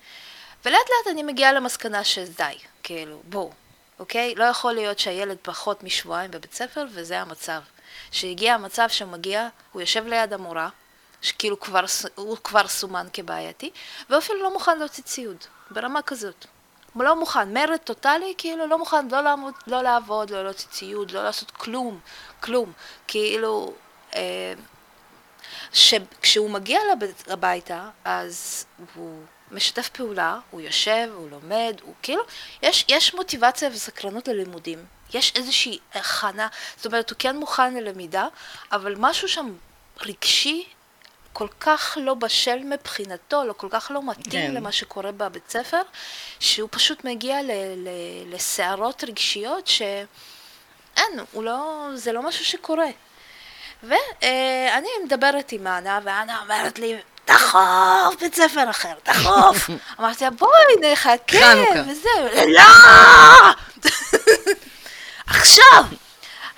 ולאט 0.65 0.81
לאט 0.81 1.13
אני 1.13 1.23
מגיעה 1.23 1.53
למסקנה 1.53 2.05
שדי, 2.05 2.57
כאילו, 2.83 3.21
בואו, 3.25 3.51
אוקיי? 3.99 4.35
לא 4.35 4.45
יכול 4.45 4.73
להיות 4.73 4.99
שהילד 4.99 5.37
פחות 5.43 5.83
משבועיים 5.83 6.31
בבית 6.31 6.55
ספר, 6.55 6.85
וזה 6.93 7.21
המצב. 7.21 7.61
שהגיע 8.11 8.55
המצב 8.55 8.89
שמגיע, 8.89 9.49
הוא 9.73 9.83
יושב 9.83 10.07
ליד 10.07 10.33
המורה, 10.33 10.69
שכאילו 11.23 11.61
כבר, 11.61 11.85
הוא 12.15 12.37
כבר 12.45 12.69
סומן 12.69 13.07
כבעייתי, 13.13 13.71
ואפילו 14.11 14.43
לא 14.43 14.53
מוכן 14.53 14.79
להוציא 14.79 15.05
ציוד, 15.05 15.45
ברמה 15.71 16.03
כזאת. 16.03 16.47
לא 17.03 17.17
מוכן, 17.17 17.53
מרד 17.53 17.77
טוטאלי, 17.77 18.35
כאילו 18.39 18.67
לא 18.67 18.79
מוכן 18.79 19.09
לא 19.09 19.21
לעמוד, 19.21 19.55
לא 19.67 19.83
לעבוד, 19.83 20.31
לא 20.31 20.45
להוציא 20.45 20.69
ציוד, 20.69 21.11
לא 21.11 21.25
לעשות 21.25 21.51
כלום, 21.51 22.01
כלום. 22.41 22.73
כאילו, 23.07 23.73
אה, 24.15 24.53
שכשהוא 25.73 26.51
מגיע 26.51 26.81
הביתה, 27.27 27.89
אז 28.05 28.67
הוא 28.95 29.23
משתף 29.51 29.89
פעולה, 29.89 30.39
הוא 30.51 30.61
יושב, 30.61 31.09
הוא 31.15 31.31
לומד, 31.31 31.81
הוא 31.83 31.95
כאילו, 32.03 32.23
יש, 32.63 32.85
יש 32.89 33.15
מוטיבציה 33.15 33.69
וסקרנות 33.73 34.29
ללימודים. 34.29 34.85
יש 35.15 35.33
איזושהי 35.37 35.79
הכנה, 35.95 36.49
זאת 36.77 36.87
אומרת, 36.87 37.11
הוא 37.11 37.17
כן 37.19 37.37
מוכן 37.37 37.75
ללמידה, 37.75 38.27
אבל 38.73 38.95
משהו 38.99 39.29
שם 39.29 39.55
רגשי 40.01 40.65
כל 41.39 41.49
כך 41.61 41.99
לא 42.01 42.15
בשל 42.15 42.59
מבחינתו, 42.65 43.45
לא 43.45 43.53
כל 43.53 43.67
כך 43.71 43.91
לא 43.95 44.01
מתאים 44.07 44.47
כן. 44.47 44.55
למה 44.55 44.73
שקורה 44.73 45.13
בבית 45.13 45.51
ספר, 45.51 45.81
שהוא 46.41 46.69
פשוט 46.73 47.05
מגיע 47.05 47.39
לסערות 48.27 49.05
רגשיות 49.05 49.67
שאין, 49.67 51.13
לא, 51.35 51.89
זה 51.95 52.13
לא 52.13 52.23
משהו 52.23 52.45
שקורה. 52.45 52.87
ואני 53.83 54.89
מדברת 55.05 55.53
עם 55.53 55.67
אנה, 55.67 56.01
ואנה 56.05 56.41
אומרת 56.41 56.79
לי, 56.79 56.97
דחוף, 57.27 58.21
בית 58.21 58.35
ספר 58.35 58.71
אחר, 58.71 58.95
דחוף. 59.05 59.71
אמרתי 60.01 60.25
לה, 60.25 60.31
בואי 60.31 60.93
נחכה. 60.93 61.53
וזהו, 61.87 62.49
לא! 62.49 62.63
עכשיו! 65.27 65.85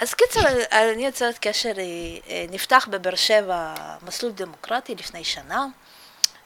אז 0.00 0.14
קיצר, 0.14 0.40
אני 0.72 1.06
יוצרת 1.06 1.38
קשר, 1.40 1.72
אה, 1.78 1.84
אה, 2.30 2.44
נפתח 2.50 2.88
בבאר 2.90 3.14
שבע 3.14 3.74
מסלול 4.02 4.32
דמוקרטי 4.32 4.94
לפני 4.94 5.24
שנה, 5.24 5.66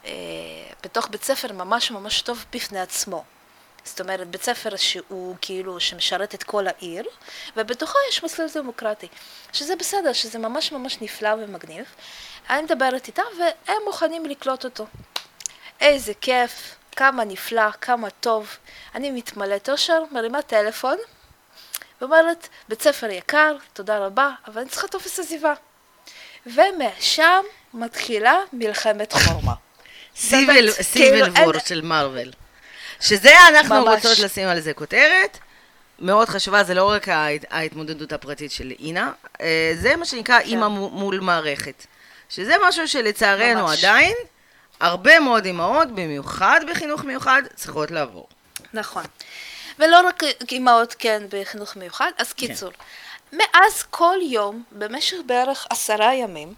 אה, 0.05 0.11
בתוך 0.83 1.07
בית 1.09 1.23
ספר 1.23 1.53
ממש 1.53 1.91
ממש 1.91 2.21
טוב 2.21 2.45
בפני 2.53 2.79
עצמו. 2.79 3.23
זאת 3.85 4.01
אומרת, 4.01 4.27
בית 4.27 4.43
ספר 4.43 4.75
שהוא 4.75 5.35
כאילו, 5.41 5.79
שמשרת 5.79 6.35
את 6.35 6.43
כל 6.43 6.67
העיר, 6.67 7.05
ובתוכו 7.57 7.97
יש 8.09 8.23
מסלול 8.23 8.47
דמוקרטי, 8.53 9.07
שזה 9.53 9.75
בסדר, 9.75 10.13
שזה 10.13 10.39
ממש 10.39 10.71
ממש 10.71 10.97
נפלא 11.01 11.29
ומגניב. 11.29 11.85
אני 12.49 12.61
מדברת 12.61 13.07
איתם, 13.07 13.23
והם 13.39 13.81
מוכנים 13.85 14.25
לקלוט 14.25 14.65
אותו. 14.65 14.85
איזה 15.81 16.13
כיף, 16.21 16.75
כמה 16.95 17.23
נפלא, 17.23 17.71
כמה 17.71 18.09
טוב. 18.09 18.57
אני 18.95 19.11
מתמלאת 19.11 19.69
אושר, 19.69 20.03
מרימה 20.11 20.41
טלפון, 20.41 20.97
ואומרת, 22.03 22.47
בית 22.69 22.81
ספר 22.81 23.09
יקר, 23.09 23.55
תודה 23.73 23.97
רבה, 23.97 24.31
אבל 24.47 24.61
אני 24.61 24.69
צריכה 24.69 24.87
טופס 24.87 25.19
עזיבה. 25.19 25.53
ומשם 26.45 27.41
מתחילה 27.73 28.35
מלחמת 28.53 29.13
חורמה. 29.13 29.53
סיבל 30.15 30.71
כאילו, 30.93 31.25
וור 31.33 31.53
של 31.65 31.81
מארוול. 31.81 32.31
שזה 33.01 33.33
אנחנו 33.49 33.75
ממש. 33.85 33.95
רוצות 34.05 34.19
לשים 34.19 34.47
על 34.47 34.59
זה 34.59 34.73
כותרת. 34.73 35.37
מאוד 35.99 36.29
חשובה, 36.29 36.63
זה 36.63 36.73
לא 36.73 36.89
רק 36.91 37.09
ההת- 37.09 37.45
ההתמודדות 37.49 38.13
הפרטית 38.13 38.51
של 38.51 38.73
אינה, 38.79 39.11
אה, 39.41 39.71
זה 39.81 39.95
מה 39.95 40.05
שנקרא 40.05 40.39
כן. 40.39 40.45
אימא 40.45 40.67
מו- 40.67 40.89
מול 40.89 41.19
מערכת. 41.19 41.85
שזה 42.29 42.53
משהו 42.67 42.87
שלצערנו 42.87 43.61
ממש. 43.67 43.79
עדיין, 43.83 44.13
הרבה 44.79 45.19
מאוד 45.19 45.45
אימהות, 45.45 45.87
במיוחד 45.91 46.59
בחינוך 46.71 47.03
מיוחד, 47.03 47.41
צריכות 47.55 47.91
לעבור. 47.91 48.27
נכון. 48.73 49.03
ולא 49.79 50.07
רק 50.07 50.23
אימהות, 50.51 50.95
כן, 50.99 51.23
בחינוך 51.29 51.75
מיוחד, 51.75 52.11
אז 52.17 52.33
קיצור. 52.33 52.71
מאז 53.33 53.83
כל 53.89 54.17
יום, 54.21 54.63
במשך 54.71 55.17
בערך 55.25 55.67
עשרה 55.69 56.15
ימים, 56.15 56.53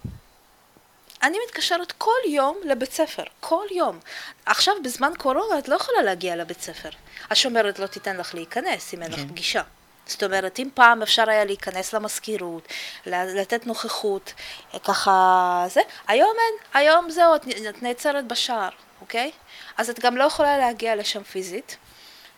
אני 1.22 1.38
מתקשרת 1.46 1.92
כל 1.92 2.10
יום 2.28 2.56
לבית 2.64 2.92
ספר, 2.92 3.22
כל 3.40 3.66
יום. 3.70 3.98
עכשיו, 4.46 4.74
בזמן 4.84 5.12
קורונה, 5.18 5.58
את 5.58 5.68
לא 5.68 5.74
יכולה 5.74 6.02
להגיע 6.02 6.36
לבית 6.36 6.60
ספר. 6.60 6.88
השומרת 7.30 7.78
לא 7.78 7.86
תיתן 7.86 8.16
לך 8.16 8.34
להיכנס 8.34 8.94
אם 8.94 9.02
אין 9.02 9.12
לך 9.12 9.20
פגישה. 9.28 9.62
זאת 10.06 10.22
אומרת, 10.22 10.58
אם 10.58 10.68
פעם 10.74 11.02
אפשר 11.02 11.30
היה 11.30 11.44
להיכנס 11.44 11.92
למזכירות, 11.92 12.68
לתת 13.06 13.66
נוכחות, 13.66 14.32
אה, 14.74 14.78
ככה 14.78 15.64
זה, 15.68 15.80
היום 16.08 16.34
אין, 16.38 16.82
היום 16.82 17.10
זהו, 17.10 17.34
את 17.34 17.82
נעצרת 17.82 18.26
בשער, 18.26 18.70
אוקיי? 19.00 19.30
אז 19.76 19.90
את 19.90 20.00
גם 20.00 20.16
לא 20.16 20.24
יכולה 20.24 20.58
להגיע 20.58 20.96
לשם 20.96 21.22
פיזית. 21.22 21.76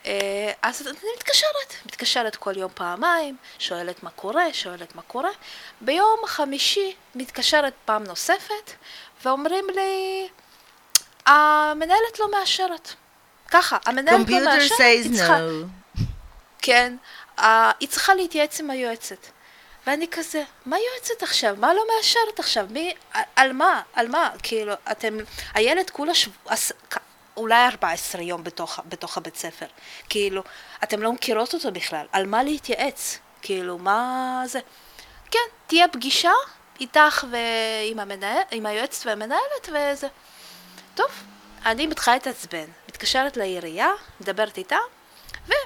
אה, 0.07 0.53
אז 0.63 0.87
אני 0.87 0.97
מתקשרת, 1.17 1.75
מתקשרת 1.87 2.37
כל 2.37 2.57
יום 2.57 2.71
פעמיים, 2.75 3.37
שואלת 3.59 4.03
מה 4.03 4.11
קורה, 4.11 4.45
שואלת 4.53 4.95
מה 4.95 5.03
קורה. 5.03 5.31
ביום 5.81 6.21
חמישי 6.27 6.95
מתקשרת 7.15 7.73
פעם 7.85 8.05
נוספת, 8.05 8.73
ואומרים 9.25 9.65
לי, 9.75 10.29
המנהלת 11.27 12.19
לא 12.19 12.31
מאשרת. 12.31 12.93
ככה, 13.51 13.77
המנהלת 13.87 14.29
לא 14.29 14.45
מאשרת, 14.45 14.79
היא 14.81 15.17
צריכה- 15.17 15.39
no. 15.39 16.01
כן, 16.63 16.97
אה, 17.39 17.71
היא 17.81 17.89
צריכה 17.89 18.15
להתייעץ 18.15 18.61
עם 18.61 18.71
היועצת. 18.71 19.27
ואני 19.87 20.07
כזה, 20.11 20.43
מה 20.67 20.77
יועצת 20.79 21.23
עכשיו? 21.23 21.55
מה 21.59 21.75
לא 21.75 21.83
מאשרת 21.97 22.39
עכשיו? 22.41 22.67
מי, 22.71 22.95
על, 23.13 23.23
על 23.37 23.53
מה? 23.53 23.83
על 23.93 24.09
מה? 24.09 24.31
כאילו, 24.43 24.73
אתם, 24.91 25.17
הילד 25.55 25.91
כולה 25.91 26.15
שב... 26.15 26.31
אולי 27.39 27.67
14 27.67 28.23
יום 28.23 28.45
בתוך, 28.45 28.81
בתוך 28.89 29.17
הבית 29.17 29.37
ספר. 29.37 29.67
כאילו, 30.09 30.43
אתם 30.83 31.03
לא 31.03 31.13
מכירות 31.13 31.55
אותו 31.55 31.73
בכלל. 31.73 32.07
על 32.13 32.27
מה 32.27 32.43
להתייעץ? 32.43 33.19
כאילו, 33.43 33.79
מה 33.79 34.43
זה? 34.47 34.61
כן, 35.31 35.39
תהיה 35.67 35.89
פגישה 35.89 36.33
איתך 36.81 37.27
ועם 37.31 37.99
המנהל, 37.99 38.43
עם 38.51 38.67
היועצת 38.67 39.07
והמנהלת 39.07 39.69
וזה. 39.69 40.09
טוב, 40.95 41.11
אני 41.67 41.87
מתחילה 41.87 42.17
להתעצבן, 42.17 42.65
מתקשרת 42.89 43.37
לעירייה, 43.37 43.91
מדברת 44.21 44.59
איתה, 44.59 44.77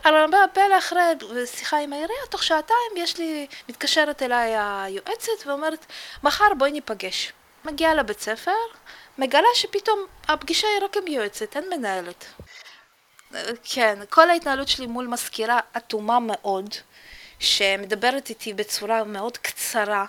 והרבה 0.05 0.39
פלא 0.53 0.79
אחרי 0.79 1.01
שיחה 1.47 1.79
עם 1.79 1.93
העירייה, 1.93 2.27
תוך 2.31 2.43
שעתיים 2.43 2.93
יש 2.97 3.19
לי, 3.19 3.47
מתקשרת 3.69 4.23
אליי 4.23 4.55
היועצת 4.59 5.47
ואומרת, 5.47 5.87
מחר 6.23 6.55
בואי 6.59 6.73
ניפגש. 6.73 7.33
מגיעה 7.65 7.95
לבית 7.95 8.21
ספר, 8.21 8.51
מגלה 9.19 9.49
שפתאום 9.55 10.07
הפגישה 10.29 10.67
היא 10.67 10.85
רק 10.85 10.97
עם 10.97 11.07
יועצת, 11.07 11.57
אין 11.57 11.65
מנהלת. 11.71 12.25
כן, 13.65 13.99
כל 14.11 14.31
ההתנהלות 14.31 14.69
שלי 14.69 14.87
מול 14.87 15.07
מזכירה 15.07 15.61
אטומה 15.77 16.19
מאוד, 16.21 16.75
שמדברת 17.39 18.29
איתי 18.31 18.55
בצורה 18.55 19.05
מאוד 19.05 19.39
קצרה, 19.39 20.05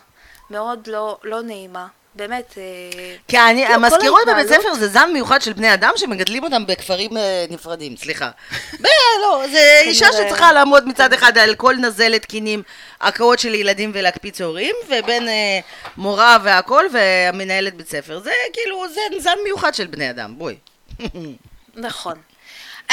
מאוד 0.50 0.88
לא, 0.88 1.20
לא 1.24 1.42
נעימה. 1.42 1.88
באמת, 2.16 2.54
אה, 2.58 2.64
כי 3.28 3.40
אני, 3.40 3.68
כל 3.68 3.74
המזכירות 3.74 4.20
בבית 4.28 4.38
ההתנהלות- 4.38 4.62
ספר 4.62 4.74
זה 4.74 4.88
זן 4.88 5.10
מיוחד 5.14 5.42
של 5.42 5.54
בני 5.54 5.74
אדם 5.74 5.92
שמגדלים 5.96 6.44
אותם 6.44 6.66
בכפרים 6.66 7.18
אה, 7.18 7.46
נפרדים, 7.50 7.98
סליחה. 7.98 8.30
ב- 8.82 8.86
לא, 9.22 9.44
זה 9.52 9.82
אישה. 9.86 10.08
שצריכה 10.12 10.54
לעמוד 10.54 10.88
מצד 10.88 11.14
אחד 11.14 11.38
על 11.38 11.56
כל 11.56 11.76
נזלת 11.76 12.26
קינים, 12.26 12.64
הקאות 13.02 13.40
של 13.40 13.54
ילדים 13.56 13.92
ולהקפיץ 13.94 14.42
הורים, 14.42 14.76
ובין 14.90 15.28
אה, 15.28 15.60
מורה 15.98 16.38
והכל 16.44 16.86
והמנהלת 16.94 17.76
בית 17.76 17.90
ספר. 17.90 18.20
זה 18.20 18.32
כאילו, 18.54 18.86
זה 18.94 19.02
זן 19.20 19.38
מיוחד 19.44 19.74
של 19.74 19.88
בני 19.88 20.10
אדם, 20.10 20.34
בואי. 20.38 20.56
נכון. 21.76 22.16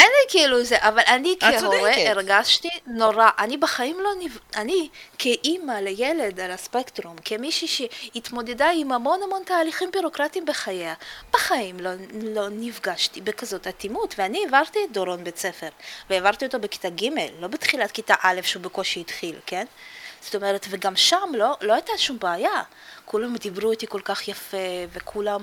אין 0.01 0.09
לי 0.09 0.31
כאילו 0.31 0.65
זה, 0.65 0.77
אבל 0.81 1.03
אני 1.07 1.35
כהורה. 1.41 2.11
הרגשתי 2.11 2.69
נורא. 2.87 3.31
אני 3.39 3.57
בחיים 3.57 4.01
לא 4.01 4.11
נב... 4.21 4.39
אני 4.57 4.89
כאימא 5.19 5.73
לילד 5.73 6.41
על 6.41 6.51
הספקטרום, 6.51 7.17
כמישהי 7.25 7.69
שהתמודדה 7.69 8.71
עם 8.75 8.93
המון 8.93 9.21
המון 9.23 9.43
תהליכים 9.47 9.91
בירוקרטיים 9.91 10.45
בחייה, 10.45 10.95
בחיים 11.33 11.81
לא, 11.81 11.91
לא 12.23 12.49
נפגשתי 12.51 13.21
בכזאת 13.21 13.67
אטימות, 13.67 14.15
ואני 14.19 14.45
העברתי 14.45 14.79
את 14.85 14.93
דורון 14.93 15.25
בית 15.25 15.39
ספר, 15.39 15.69
והעברתי 16.11 16.45
אותו 16.45 16.61
בכיתה 16.61 16.89
ג', 16.89 17.09
לא 17.41 17.49
בתחילת 17.49 17.91
כיתה 17.91 18.15
א' 18.23 18.41
שהוא 18.43 18.63
בקושי 18.63 19.01
התחיל, 19.01 19.37
כן? 19.47 19.65
זאת 20.21 20.35
אומרת, 20.35 20.67
וגם 20.71 20.97
שם 20.97 21.33
לא, 21.35 21.57
לא 21.61 21.73
הייתה 21.73 21.93
שום 21.97 22.19
בעיה. 22.19 22.63
כולם 23.05 23.37
דיברו 23.37 23.71
איתי 23.71 23.87
כל 23.87 24.01
כך 24.05 24.29
יפה, 24.29 24.57
וכולם... 24.93 25.43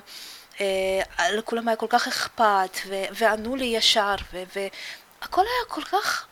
אה, 0.61 1.31
לכולם 1.31 1.67
היה 1.67 1.75
כל 1.77 1.85
כך 1.89 2.07
אכפת, 2.07 2.77
ו- 2.87 3.03
וענו 3.11 3.55
לי 3.55 3.65
ישר, 3.65 4.15
ו- 4.33 4.43
והכל 4.55 5.41
היה 5.41 5.65
כל 5.67 5.81
כך 5.81 6.27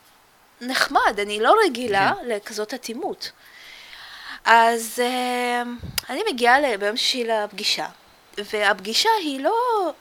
נחמד, 0.60 1.20
אני 1.22 1.40
לא 1.40 1.54
רגילה 1.66 2.12
לכזאת 2.26 2.74
אטימות. 2.74 3.30
אז 4.44 5.02
אה, 5.04 5.62
אני 6.10 6.22
מגיעה 6.32 6.76
ביום 6.76 6.96
שישי 6.96 7.24
לפגישה, 7.24 7.86
והפגישה 8.38 9.10
היא 9.20 9.40
לא 9.40 9.92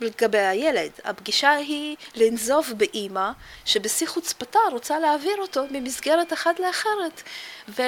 לגבי 0.00 0.38
הילד, 0.38 0.90
הפגישה 1.04 1.50
היא 1.50 1.96
לנזוף 2.14 2.68
באימא 2.68 3.30
שבשיא 3.64 4.06
חוצפתה 4.06 4.58
רוצה 4.72 4.98
להעביר 4.98 5.36
אותו 5.38 5.64
ממסגרת 5.70 6.32
אחת 6.32 6.60
לאחרת. 6.60 7.22
ו... 7.68 7.82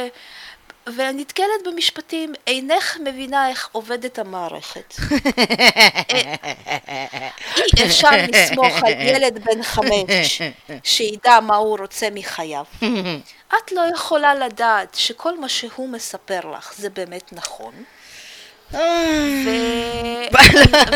ונתקלת 0.87 1.66
במשפטים, 1.66 2.32
אינך 2.47 2.97
מבינה 3.05 3.49
איך 3.49 3.68
עובדת 3.72 4.18
המערכת. 4.18 4.95
אי 7.57 7.87
אפשר 7.87 8.11
לסמוך 8.32 8.82
על 8.82 8.93
ילד 8.93 9.45
בן 9.45 9.62
חמש 9.62 10.43
שידע 10.85 11.41
מה 11.41 11.57
הוא 11.57 11.78
רוצה 11.78 12.09
מחייו. 12.12 12.64
את 13.59 13.72
לא 13.72 13.82
יכולה 13.95 14.35
לדעת 14.35 14.95
שכל 14.95 15.41
מה 15.41 15.49
שהוא 15.49 15.89
מספר 15.89 16.41
לך 16.57 16.74
זה 16.76 16.91
באמת 16.91 17.32
נכון. 17.32 17.74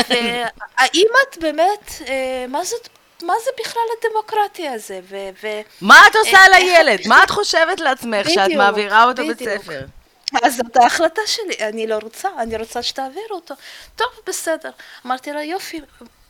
והאם 0.09 1.07
את 1.23 1.39
באמת, 1.41 1.93
אה, 2.07 2.45
מה 2.49 2.65
זאת, 2.65 2.89
מה 3.23 3.33
זה 3.45 3.51
בכלל 3.61 3.83
הדמוקרטיה 3.99 4.73
הזה? 4.73 5.01
ו- 5.09 5.29
ו- 5.43 5.61
מה 5.81 6.07
את 6.11 6.17
עושה 6.17 6.31
איך- 6.45 6.49
לילד? 6.59 6.99
איך- 6.99 7.07
מה 7.09 7.25
את 7.25 7.31
חושבת 7.31 7.81
לעצמך 7.81 8.29
שאת 8.31 8.45
בדיוק, 8.45 8.59
מעבירה 8.59 9.05
אותו 9.05 9.27
בית. 9.27 9.39
ספר? 9.39 9.81
אז 10.43 10.57
זאת 10.57 10.77
ההחלטה 10.77 11.21
שלי, 11.27 11.55
אני 11.69 11.87
לא 11.87 11.99
רוצה, 12.03 12.29
אני 12.39 12.57
רוצה 12.57 12.83
שתעביר 12.83 13.27
אותו. 13.31 13.55
טוב, 13.97 14.09
בסדר. 14.27 14.71
אמרתי 15.07 15.33
לה, 15.33 15.43
יופי, 15.45 15.81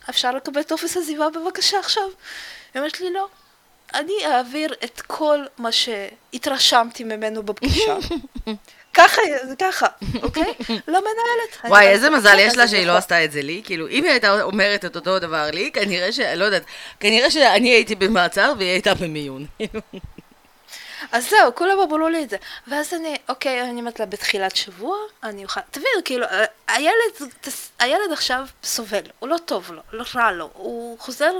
אפשר 0.09 0.31
לקבל 0.31 0.63
טופס 0.63 0.97
עזיבה 0.97 1.29
בבקשה 1.29 1.79
עכשיו? 1.79 2.03
היא 2.03 2.79
אומרת 2.79 3.01
לי, 3.01 3.13
לא. 3.13 3.27
אני 3.93 4.13
אעביר 4.25 4.73
את 4.83 5.01
כל 5.01 5.39
מה 5.57 5.69
שהתרשמתי 5.71 7.03
ממנו 7.03 7.43
בפגישה. 7.43 7.97
ככה, 8.93 9.21
זה 9.43 9.55
ככה, 9.55 9.87
אוקיי? 10.23 10.53
לא 10.69 10.99
מנהלת. 10.99 11.65
וואי, 11.67 11.87
איזה 11.87 12.09
מזל 12.09 12.39
יש 12.39 12.57
לה 12.57 12.67
שהיא 12.67 12.87
לא 12.87 12.97
עשתה 12.97 13.23
את 13.23 13.31
זה 13.31 13.41
לי. 13.41 13.61
כאילו, 13.65 13.87
אם 13.87 14.03
היא 14.03 14.11
הייתה 14.11 14.41
אומרת 14.41 14.85
את 14.85 14.95
אותו 14.95 15.19
דבר 15.19 15.49
לי, 15.53 15.71
כנראה 15.73 16.11
ש... 16.11 16.19
לא 16.19 16.45
יודעת, 16.45 16.63
כנראה 16.99 17.31
שאני 17.31 17.69
הייתי 17.69 17.95
במעצר 17.95 18.53
והיא 18.57 18.69
הייתה 18.69 18.93
במיון. 18.93 19.45
אז 21.11 21.29
זהו, 21.29 21.55
כולם 21.55 21.79
אמרו 21.79 22.09
לי 22.09 22.23
את 22.23 22.29
זה. 22.29 22.37
ואז 22.67 22.93
אני, 22.93 23.15
אוקיי, 23.29 23.61
אני 23.61 23.79
אומרת 23.79 23.99
לה, 23.99 24.05
בתחילת 24.05 24.55
שבוע 24.55 24.97
אני 25.23 25.43
אוכל... 25.43 25.59
תבין, 25.71 25.91
כאילו, 26.05 26.25
אה, 26.25 26.45
הילד, 26.67 27.33
הילד 27.79 28.11
עכשיו 28.11 28.45
סובל, 28.63 29.01
הוא 29.19 29.29
לא 29.29 29.37
טוב 29.37 29.71
לו, 29.71 29.81
לא 29.93 30.03
רע 30.15 30.31
לו, 30.31 30.49
הוא 30.53 30.99
חוזר 30.99 31.31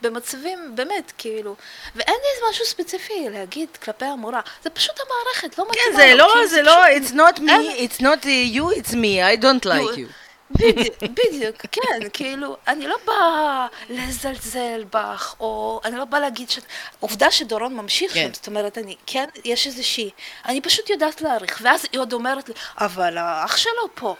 במצבים, 0.00 0.72
באמת, 0.74 1.12
כאילו, 1.18 1.56
ואין 1.96 2.16
לי 2.22 2.50
משהו 2.50 2.64
ספציפי 2.64 3.28
להגיד 3.30 3.68
כלפי 3.82 4.04
המורה, 4.04 4.40
זה 4.64 4.70
פשוט 4.70 4.94
המערכת, 5.00 5.58
לא 5.58 5.64
מתאימה. 5.70 5.86
כן, 5.90 5.96
זה 5.96 6.14
לא, 6.14 6.28
כאילו, 6.32 6.48
זה 6.48 6.62
לא, 6.62 6.86
it's 6.86 7.12
not 7.12 7.38
me, 7.38 7.88
it's 7.88 8.00
not 8.00 8.24
you, 8.24 8.78
it's 8.80 8.92
me, 8.92 9.20
I 9.22 9.42
don't 9.42 9.64
like 9.64 9.96
you. 9.96 10.21
בדיוק, 10.54 10.96
בדיוק, 11.02 11.56
כן, 11.72 12.08
כאילו, 12.12 12.56
אני 12.68 12.86
לא 12.86 12.96
באה 13.06 13.66
לזלזל 13.90 14.84
בך, 14.92 15.34
או 15.40 15.80
אני 15.84 15.96
לא 15.96 16.04
באה 16.04 16.20
להגיד 16.20 16.50
ש... 16.50 16.58
עובדה 17.00 17.30
שדורון 17.30 17.74
ממשיך 17.74 18.12
כן. 18.14 18.26
שם, 18.26 18.34
זאת 18.34 18.46
אומרת, 18.46 18.78
אני, 18.78 18.96
כן, 19.06 19.24
יש 19.44 19.66
איזושהי, 19.66 20.10
אני 20.46 20.60
פשוט 20.60 20.90
יודעת 20.90 21.20
להעריך, 21.22 21.60
ואז 21.62 21.86
היא 21.92 22.00
עוד 22.00 22.12
אומרת 22.12 22.48
לי, 22.48 22.54
אבל 22.78 23.18
האח 23.18 23.56
שלו 23.56 23.88
פה, 23.94 24.16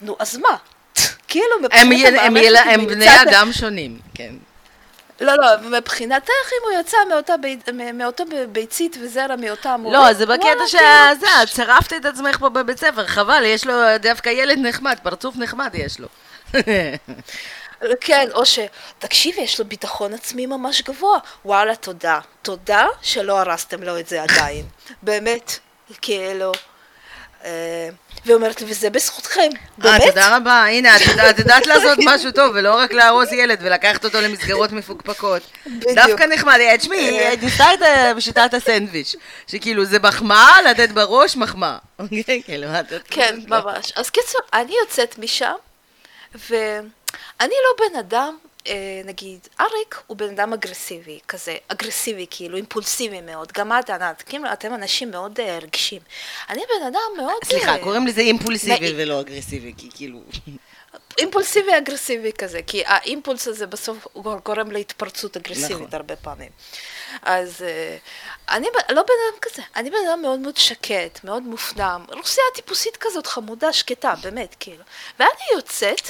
נו, 0.00 0.16
אז 0.18 0.36
מה? 0.36 0.56
כאילו, 1.28 1.46
מבחינת 1.62 2.14
המערכת... 2.18 2.66
הם 2.66 2.86
בני 2.86 3.22
אדם 3.22 3.52
שונים, 3.52 3.98
כן. 4.14 4.34
לא, 5.22 5.32
לא, 5.36 5.78
מבחינתך 5.78 6.28
אם 6.28 6.70
הוא 6.70 6.80
יצא 6.80 6.96
מאותה, 7.10 7.36
בי, 7.36 7.58
מאותה 7.94 8.22
ביצית 8.52 8.96
וזרע 9.02 9.36
מאותה 9.36 9.76
מורה... 9.76 10.08
לא, 10.08 10.12
זה 10.12 10.26
בקטע 10.26 10.66
שזה, 10.66 11.42
את 11.42 11.48
שרפת 11.48 11.92
את 11.92 12.04
עצמך 12.04 12.38
פה 12.38 12.48
בבית 12.48 12.78
ספר, 12.78 13.06
חבל, 13.06 13.42
יש 13.46 13.66
לו 13.66 13.74
דווקא 14.00 14.28
ילד 14.28 14.58
נחמד, 14.58 14.98
פרצוף 15.02 15.36
נחמד 15.36 15.70
יש 15.74 16.00
לו. 16.00 16.08
כן, 18.00 18.28
או 18.34 18.46
ש... 18.46 18.58
תקשיבי, 18.98 19.40
יש 19.40 19.60
לו 19.60 19.64
ביטחון 19.64 20.14
עצמי 20.14 20.46
ממש 20.46 20.82
גבוה. 20.82 21.18
וואלה, 21.44 21.76
תודה. 21.76 22.20
תודה 22.42 22.86
שלא 23.02 23.40
הרסתם 23.40 23.82
לו 23.82 23.98
את 23.98 24.08
זה 24.08 24.22
עדיין. 24.22 24.64
באמת, 25.02 25.58
כאילו... 26.02 26.52
אה, 27.44 27.88
והיא 28.24 28.34
אומרת 28.34 28.60
לי, 28.60 28.66
וזה 28.70 28.90
בזכותכם, 28.90 29.40
אה, 29.40 29.48
באמת? 29.78 30.00
אה, 30.00 30.08
תודה 30.08 30.36
רבה, 30.36 30.64
הנה, 30.66 30.96
את 31.30 31.38
יודעת 31.38 31.66
לעשות 31.66 31.98
משהו 32.04 32.32
טוב, 32.32 32.52
ולא 32.54 32.74
רק 32.74 32.92
להרוס 32.92 33.32
ילד 33.32 33.58
ולקחת 33.62 34.04
אותו 34.04 34.20
למסגרות 34.20 34.72
מפוקפקות. 34.72 35.42
דווקא 35.94 36.24
נחמד, 36.24 36.58
אה, 36.60 36.78
תשמעי, 36.78 37.36
ניסה 37.36 37.74
את 37.74 37.78
בשיטת 38.16 38.54
הסנדוויץ', 38.54 39.14
שכאילו 39.46 39.84
זה 39.84 39.98
מחמאה, 39.98 40.62
לתת 40.62 40.88
בראש 40.90 41.36
מחמאה. 41.36 41.78
אוקיי, 41.98 42.42
כאילו, 42.44 42.68
כן, 43.08 43.38
ממש. 43.48 43.92
אז 43.96 44.10
קיצור, 44.10 44.40
אני 44.52 44.72
יוצאת 44.82 45.18
משם, 45.18 45.54
ואני 46.34 46.60
לא 47.40 47.86
בן 47.88 47.98
אדם 47.98 48.36
נגיד, 49.04 49.48
אריק 49.60 50.02
הוא 50.06 50.16
בן 50.16 50.28
אדם 50.28 50.52
אגרסיבי, 50.52 51.18
כזה, 51.28 51.56
אגרסיבי, 51.68 52.26
כאילו, 52.30 52.56
אימפולסיבי 52.56 53.20
מאוד. 53.20 53.52
גם 53.52 53.72
את, 53.72 53.90
ענת, 53.90 54.22
כאילו, 54.22 54.52
אתם 54.52 54.74
אנשים 54.74 55.10
מאוד 55.10 55.40
uh, 55.40 55.42
רגישים. 55.62 56.00
אני 56.48 56.60
בן 56.60 56.86
אדם 56.86 57.00
מאוד... 57.16 57.44
סליחה, 57.44 57.76
uh, 57.76 57.78
קוראים 57.78 58.06
לזה 58.06 58.20
אימפולסיבי 58.20 58.92
ולא 58.96 59.20
אגרסיבי, 59.20 59.74
כי 59.76 59.88
כאילו... 59.94 60.18
אימפולסיבי 61.18 61.78
אגרסיבי 61.78 62.32
כזה, 62.32 62.60
כי 62.66 62.82
האימפולס 62.86 63.48
הזה 63.48 63.66
בסוף 63.66 64.06
גורם 64.44 64.70
להתפרצות 64.70 65.36
אגרסיבית 65.36 65.70
נכון. 65.72 65.88
הרבה 65.92 66.16
פעמים. 66.16 66.50
אז 67.22 67.64
אני 68.48 68.66
לא 68.90 69.02
בן 69.02 69.14
אדם 69.28 69.38
כזה, 69.40 69.62
אני 69.76 69.90
בן 69.90 69.96
אדם 70.08 70.22
מאוד 70.22 70.38
מאוד 70.38 70.56
שקט, 70.56 71.24
מאוד 71.24 71.42
מופנם, 71.42 72.04
רוסיה 72.08 72.44
טיפוסית 72.54 72.96
כזאת 73.00 73.26
חמודה, 73.26 73.72
שקטה, 73.72 74.14
באמת, 74.22 74.56
כאילו. 74.60 74.84
ואני 75.18 75.30
יוצאת... 75.54 76.00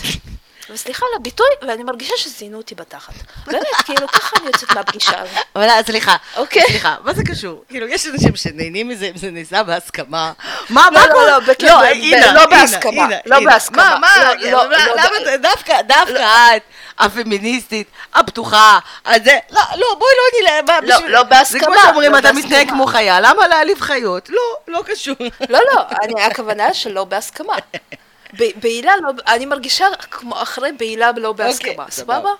וסליחה 0.70 1.06
על 1.06 1.12
הביטוי, 1.20 1.46
ואני 1.62 1.82
מרגישה 1.82 2.14
שזיינו 2.16 2.58
אותי 2.58 2.74
בתחת. 2.74 3.12
באמת, 3.46 3.62
כאילו, 3.84 4.08
ככה 4.08 4.36
אני 4.40 4.46
יוצאת 4.46 4.72
מהפגישה 4.72 5.20
הזאת. 5.20 5.44
אבל 5.56 5.68
אה, 5.68 5.82
סליחה, 5.86 6.16
אוקיי. 6.36 6.62
סליחה, 6.66 6.96
מה 7.04 7.12
זה 7.14 7.22
קשור? 7.24 7.64
כאילו, 7.68 7.88
יש 7.88 8.06
אנשים 8.06 8.36
שנהנים 8.36 8.88
מזה 8.88 9.06
אם 9.06 9.16
זה 9.16 9.30
נעשה 9.30 9.62
בהסכמה. 9.62 10.32
מה, 10.70 10.86
מה 10.92 11.06
לא, 11.06 11.14
לא, 11.14 11.38
לא, 11.60 12.32
לא 12.34 12.46
בהסכמה, 12.46 13.08
לא 13.26 13.40
בהסכמה. 13.44 13.96
מה, 14.00 14.14
מה, 14.18 14.34
למה 14.72 15.36
דווקא, 15.36 15.82
דווקא 15.82 16.56
את, 16.56 16.62
הפמיניסטית, 16.98 17.86
הפתוחה, 18.14 18.78
הזה, 19.04 19.38
לא, 19.50 19.60
לא, 19.76 19.86
בואי 19.98 20.12
לא 20.42 20.78
לא, 20.82 21.08
לא 21.08 21.22
בהסכמה. 21.22 21.60
זה 21.60 21.66
כמו 21.66 21.74
שאומרים, 21.82 22.16
אתה 22.16 22.32
מתנהג 22.32 22.68
כמו 22.68 22.86
חיה, 22.86 23.20
למה 23.20 23.48
להעליב 23.48 23.80
חיות? 23.80 24.28
לא, 24.28 24.42
לא 24.68 24.82
קשור. 24.86 25.16
לא, 25.48 25.58
לא, 25.74 25.82
הכוונה 26.20 26.74
שלא 26.74 27.04
בהסכמה. 27.04 27.54
בעילה 28.32 28.92
לא, 29.02 29.10
אני 29.26 29.46
מרגישה 29.46 29.86
כמו 30.10 30.42
אחרי 30.42 30.72
בעילה 30.72 31.10
לא 31.16 31.28
אוקיי, 31.28 31.46
בהסכמה, 31.46 31.90
סבבה? 31.90 32.30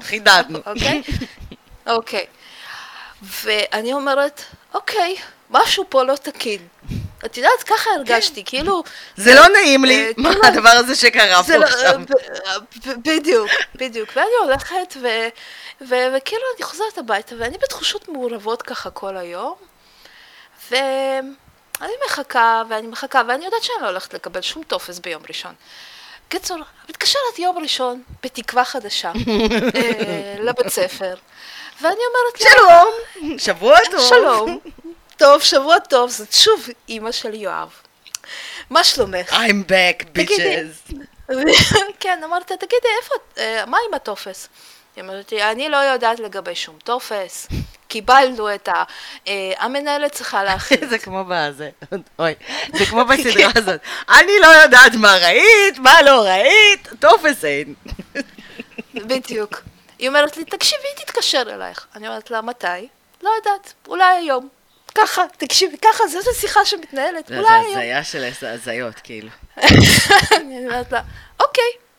חידדנו. 0.00 0.58
אוקיי? 0.66 1.02
אוקיי. 1.86 2.26
ואני 3.22 3.92
אומרת, 3.92 4.42
אוקיי, 4.74 5.16
משהו 5.50 5.84
פה 5.88 6.02
לא 6.02 6.16
תקין. 6.16 6.60
את 7.24 7.36
יודעת, 7.36 7.62
ככה 7.66 7.90
הרגשתי, 7.96 8.42
כאילו... 8.44 8.82
זה 9.16 9.34
לא 9.34 9.48
נעים 9.48 9.84
לי, 9.84 10.06
אה, 10.06 10.10
מה 10.16 10.30
כאילו, 10.30 10.46
הדבר 10.46 10.68
הזה 10.68 10.94
שקרה 10.94 11.42
פה 11.42 11.56
לא- 11.56 11.64
עכשיו? 11.64 12.00
בדיוק, 12.86 13.50
בדיוק. 13.74 14.08
ואני 14.16 14.30
הולכת, 14.44 14.96
וכאילו 15.80 16.42
אני 16.56 16.62
חוזרת 16.62 16.98
הביתה, 16.98 17.34
ואני 17.38 17.58
בתחושות 17.62 18.08
מעורבות 18.08 18.62
ככה 18.62 18.90
כל 18.90 19.16
היום, 19.16 19.54
ו... 20.70 20.76
אני 21.80 21.92
מחכה, 22.06 22.62
ואני 22.68 22.86
מחכה, 22.86 23.22
ואני 23.28 23.44
יודעת 23.44 23.62
שאני 23.62 23.82
לא 23.82 23.88
הולכת 23.88 24.14
לקבל 24.14 24.40
שום 24.40 24.62
טופס 24.62 24.98
ביום 24.98 25.22
ראשון. 25.28 25.54
קיצור, 26.28 26.58
מתקשרת 26.88 27.38
יום 27.38 27.58
ראשון, 27.58 28.02
בתקווה 28.22 28.64
חדשה, 28.64 29.12
אה, 29.76 30.34
לבית 30.38 30.68
ספר, 30.68 31.14
ואני 31.80 31.94
אומרת 31.94 32.40
לה... 32.40 32.50
שלום, 32.50 33.38
שבוע 33.38 33.78
טוב. 33.90 34.08
שלום, 34.08 34.58
טוב, 35.16 35.42
שבוע 35.42 35.78
טוב, 35.78 36.10
זאת 36.10 36.32
שוב 36.32 36.66
אימא 36.88 37.12
של 37.12 37.34
יואב. 37.34 37.68
מה 38.70 38.84
שלומך? 38.84 39.32
I'm 39.32 39.70
back, 39.70 40.04
bitches. 40.18 40.94
כן, 42.00 42.20
אמרתי, 42.24 42.56
תגידי, 42.56 42.88
איפה, 43.02 43.14
אה, 43.38 43.66
מה 43.66 43.78
עם 43.88 43.94
הטופס? 43.94 44.48
היא 44.96 45.02
אומרת 45.02 45.32
לי, 45.32 45.50
אני 45.50 45.68
לא 45.68 45.76
יודעת 45.76 46.20
לגבי 46.20 46.54
שום 46.54 46.78
טופס, 46.84 47.48
קיבלנו 47.88 48.54
את 48.54 48.68
ה... 48.68 48.84
אה, 49.28 49.52
המנהלת 49.58 50.12
צריכה 50.12 50.42
להכין. 50.44 50.88
זה 50.88 50.98
כמו 50.98 51.24
בזה, 51.28 51.70
אוי, 52.18 52.34
זה 52.78 52.86
כמו 52.86 53.04
בסדרה 53.08 53.50
הזאת. 53.56 53.80
אני 54.08 54.32
לא 54.40 54.46
יודעת 54.46 54.94
מה 54.94 55.16
ראית, 55.16 55.78
מה 55.78 56.02
לא 56.02 56.24
ראית, 56.24 56.88
טופס 57.00 57.44
אין. 57.44 57.74
בדיוק. 58.94 59.62
היא 59.98 60.08
אומרת 60.08 60.36
לי, 60.36 60.44
תקשיבי, 60.44 60.88
תתקשר 60.96 61.42
אלייך. 61.54 61.86
אני 61.96 62.08
אומרת 62.08 62.30
לה, 62.30 62.40
מתי? 62.40 62.88
לא 63.22 63.30
יודעת, 63.38 63.72
אולי 63.88 64.16
היום. 64.16 64.48
ככה, 64.94 65.22
תקשיבי, 65.36 65.76
ככה, 65.78 66.08
זאת 66.08 66.24
השיחה 66.36 66.64
שמתנהלת, 66.64 67.30
אולי 67.30 67.48
היום. 67.48 67.74
זה 67.74 67.78
הזיה 67.80 68.04
של 68.04 68.46
הזיות, 68.46 68.94
כאילו. 68.94 69.28
אני 70.36 70.66
אומרת 70.66 70.92
לה, 70.92 71.00
אוקיי. 71.40 71.89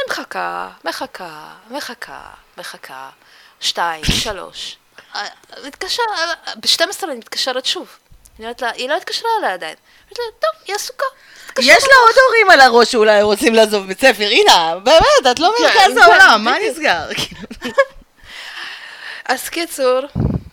אני 0.00 0.12
מחכה, 0.12 0.68
מחכה, 0.84 1.54
מחכה, 1.70 2.20
מחכה. 2.58 3.10
שתיים, 3.60 4.04
שלוש. 4.04 4.76
מתקשר, 5.64 6.02
ב-12 6.56 7.04
אני 7.04 7.14
מתקשרת 7.14 7.66
שוב. 7.66 7.88
אני 8.38 8.46
אומרת 8.46 8.62
לה, 8.62 8.70
היא 8.70 8.88
לא 8.88 8.96
התקשרה 8.96 9.30
אליי 9.38 9.52
עדיין. 9.52 9.74
אומרת 10.04 10.18
לה, 10.18 10.24
טוב, 10.40 10.62
היא 10.66 10.74
עסוקה. 10.74 11.04
יש 11.58 11.84
לה 11.84 11.94
עוד 12.06 12.14
הורים 12.26 12.50
על 12.50 12.60
הראש 12.60 12.92
שאולי 12.92 13.22
רוצים 13.22 13.54
לעזוב 13.54 13.86
בית 13.86 14.00
ספר, 14.00 14.24
הנה, 14.24 14.78
באמת, 14.82 15.30
את 15.30 15.38
לא 15.38 15.54
כן, 15.58 15.64
מרכז 15.64 15.92
כן, 15.94 15.98
העולם, 15.98 16.44
מה 16.44 16.56
נסגר? 16.68 17.08
אז 19.28 19.48
קיצור, 19.48 20.00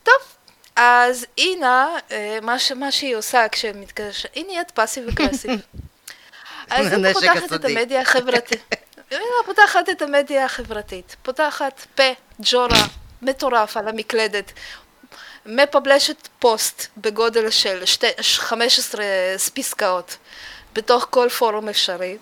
טוב, 0.03 0.21
אז 0.75 1.25
אינה, 1.37 1.87
אה, 2.11 2.39
מה 2.75 2.91
שהיא 2.91 3.15
עושה 3.15 3.45
כשמתקשרת, 3.51 4.31
היא 4.35 4.45
נהיית 4.45 4.71
פאסיב 4.71 5.07
אגרסיב. 5.07 5.51
אז 6.69 6.93
היא 6.93 7.13
פותחת 7.13 7.53
את 7.53 7.65
המדיה 7.65 8.01
החברתית. 8.01 8.61
היא 9.09 9.19
פותחת 9.45 9.89
את 9.89 10.01
המדיה 10.01 10.45
החברתית, 10.45 11.15
פותחת 11.23 11.85
פה, 11.95 12.03
ג'ורה, 12.39 12.85
מטורף 13.21 13.77
על 13.77 13.87
המקלדת, 13.87 14.51
מפבלשת 15.45 16.27
פוסט 16.39 16.87
בגודל 16.97 17.49
של 17.49 17.85
שתי, 17.85 18.07
15 18.21 19.05
פסקאות 19.53 20.17
בתוך 20.73 21.07
כל 21.09 21.29
פורום 21.29 21.69
אפשרי 21.69 22.17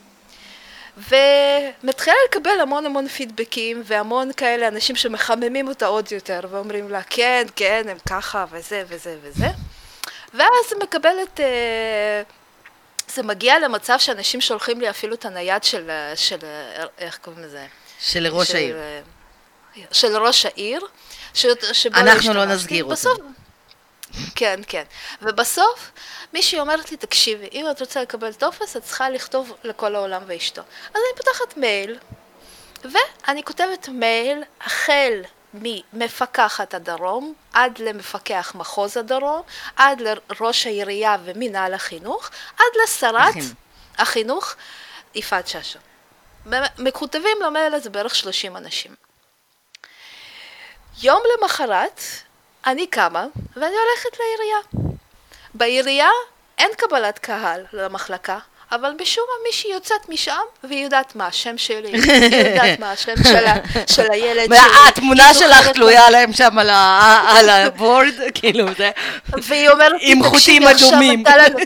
ומתחילה 0.97 2.15
לקבל 2.29 2.59
המון 2.61 2.86
המון 2.86 3.07
פידבקים 3.07 3.81
והמון 3.86 4.31
כאלה 4.38 4.67
אנשים 4.67 4.95
שמחממים 4.95 5.67
אותה 5.67 5.86
עוד 5.86 6.11
יותר 6.11 6.39
ואומרים 6.49 6.89
לה 6.89 7.01
כן, 7.03 7.47
כן, 7.55 7.83
הם 7.89 7.97
ככה 8.09 8.45
וזה 8.51 8.83
וזה 8.88 9.17
וזה. 9.21 9.47
ואז 10.33 10.71
היא 10.71 10.83
מקבלת 10.83 11.39
אה, 11.39 12.21
זה 13.16 13.24
מגיע 13.24 13.59
למצב 13.59 13.95
שאנשים 13.99 14.41
שולחים 14.41 14.82
לי 14.82 14.89
אפילו 14.89 15.16
את 15.16 15.26
הנייד 15.26 15.63
של, 15.63 15.89
של 16.16 16.38
איך 16.97 17.18
קוראים 17.18 17.43
לזה? 17.43 17.68
של 17.99 18.28
ראש 18.28 18.47
של, 18.47 18.55
העיר. 18.55 18.78
של 19.91 20.18
ראש 20.18 20.45
העיר. 20.45 20.82
ש, 21.34 21.45
שבו 21.74 21.97
אנחנו 21.99 22.34
לא. 22.34 22.45
נסגיר 22.45 22.84
אותו. 22.84 22.93
בסוף, 22.93 23.20
כן, 24.36 24.59
כן. 24.68 24.84
ובסוף 25.22 25.91
מישהי 26.34 26.59
אומרת 26.59 26.91
לי, 26.91 26.97
תקשיבי, 26.97 27.47
אם 27.53 27.66
את 27.72 27.80
רוצה 27.80 28.01
לקבל 28.01 28.34
טופס, 28.34 28.78
את 28.78 28.84
צריכה 28.84 29.09
לכתוב 29.09 29.53
לכל 29.63 29.95
העולם 29.95 30.22
ואשתו. 30.28 30.61
אז 30.61 30.95
אני 30.95 31.18
פותחת 31.18 31.57
מייל, 31.57 31.99
ואני 32.84 33.43
כותבת 33.43 33.89
מייל 33.89 34.43
החל 34.61 35.22
ממפקחת 35.62 36.74
הדרום 36.74 37.34
עד 37.53 37.78
למפקח 37.80 38.51
מחוז 38.56 38.97
הדרום, 38.97 39.41
עד 39.76 40.01
לראש 40.01 40.66
העירייה 40.66 41.18
ומינהל 41.24 41.74
החינוך, 41.74 42.30
עד 42.58 42.64
לשרת 42.84 43.30
החינוך. 43.30 43.51
החינוך 43.97 44.56
יפעת 45.16 45.47
שאשא. 45.47 45.80
מקוטבים 46.78 47.38
למייל 47.45 47.74
הזה 47.74 47.89
בערך 47.89 48.16
30 48.16 48.58
אנשים. 48.58 48.95
יום 51.01 51.22
למחרת 51.34 52.01
אני 52.66 52.88
קמה 52.88 53.26
ואני 53.56 53.76
הולכת 53.76 54.20
לעירייה. 54.20 54.89
בעירייה 55.53 56.10
אין 56.58 56.72
קבלת 56.78 57.20
קהל 57.20 57.66
למחלקה, 57.74 58.39
אבל 58.72 58.91
משום 59.01 59.24
מה 59.30 59.47
מישהי 59.47 59.72
יוצאת 59.72 60.09
משם 60.09 60.32
והיא 60.63 60.84
יודעת 60.84 61.16
מה 61.16 61.28
השם 61.28 61.57
שלי, 61.57 61.88
היא 61.91 62.47
יודעת 62.49 62.80
מה 62.80 62.91
השם 62.91 63.13
של, 63.24 63.45
ה- 63.45 63.55
של 63.93 64.11
הילד 64.11 64.45
שלי. 64.55 64.57
התמונה 64.88 65.34
שלך 65.34 65.68
תלויה 65.68 66.09
להם 66.09 66.34
שם 66.34 66.59
על 66.59 67.49
הבורד, 67.49 68.13
כאילו 68.36 68.66
זה. 68.78 68.91
והיא 69.30 69.70
אומרת 69.70 69.91
לי, 70.01 70.16
"תקשיבי, 70.32 70.66
עכשיו 70.68 70.89
אדומים." 70.89 71.24
הייתה 71.28 71.38
לנו-" 71.38 71.57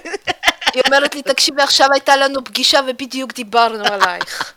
היא 0.74 0.84
אומרת 0.88 1.16
לי, 1.16 1.22
תקשיבי, 1.22 1.62
עכשיו 1.62 1.88
הייתה 1.93 2.16
לנו 2.16 2.43
פגישה 2.43 2.80
ובדיוק 2.88 3.34
דיברנו 3.34 3.84
עלייך. 3.86 4.54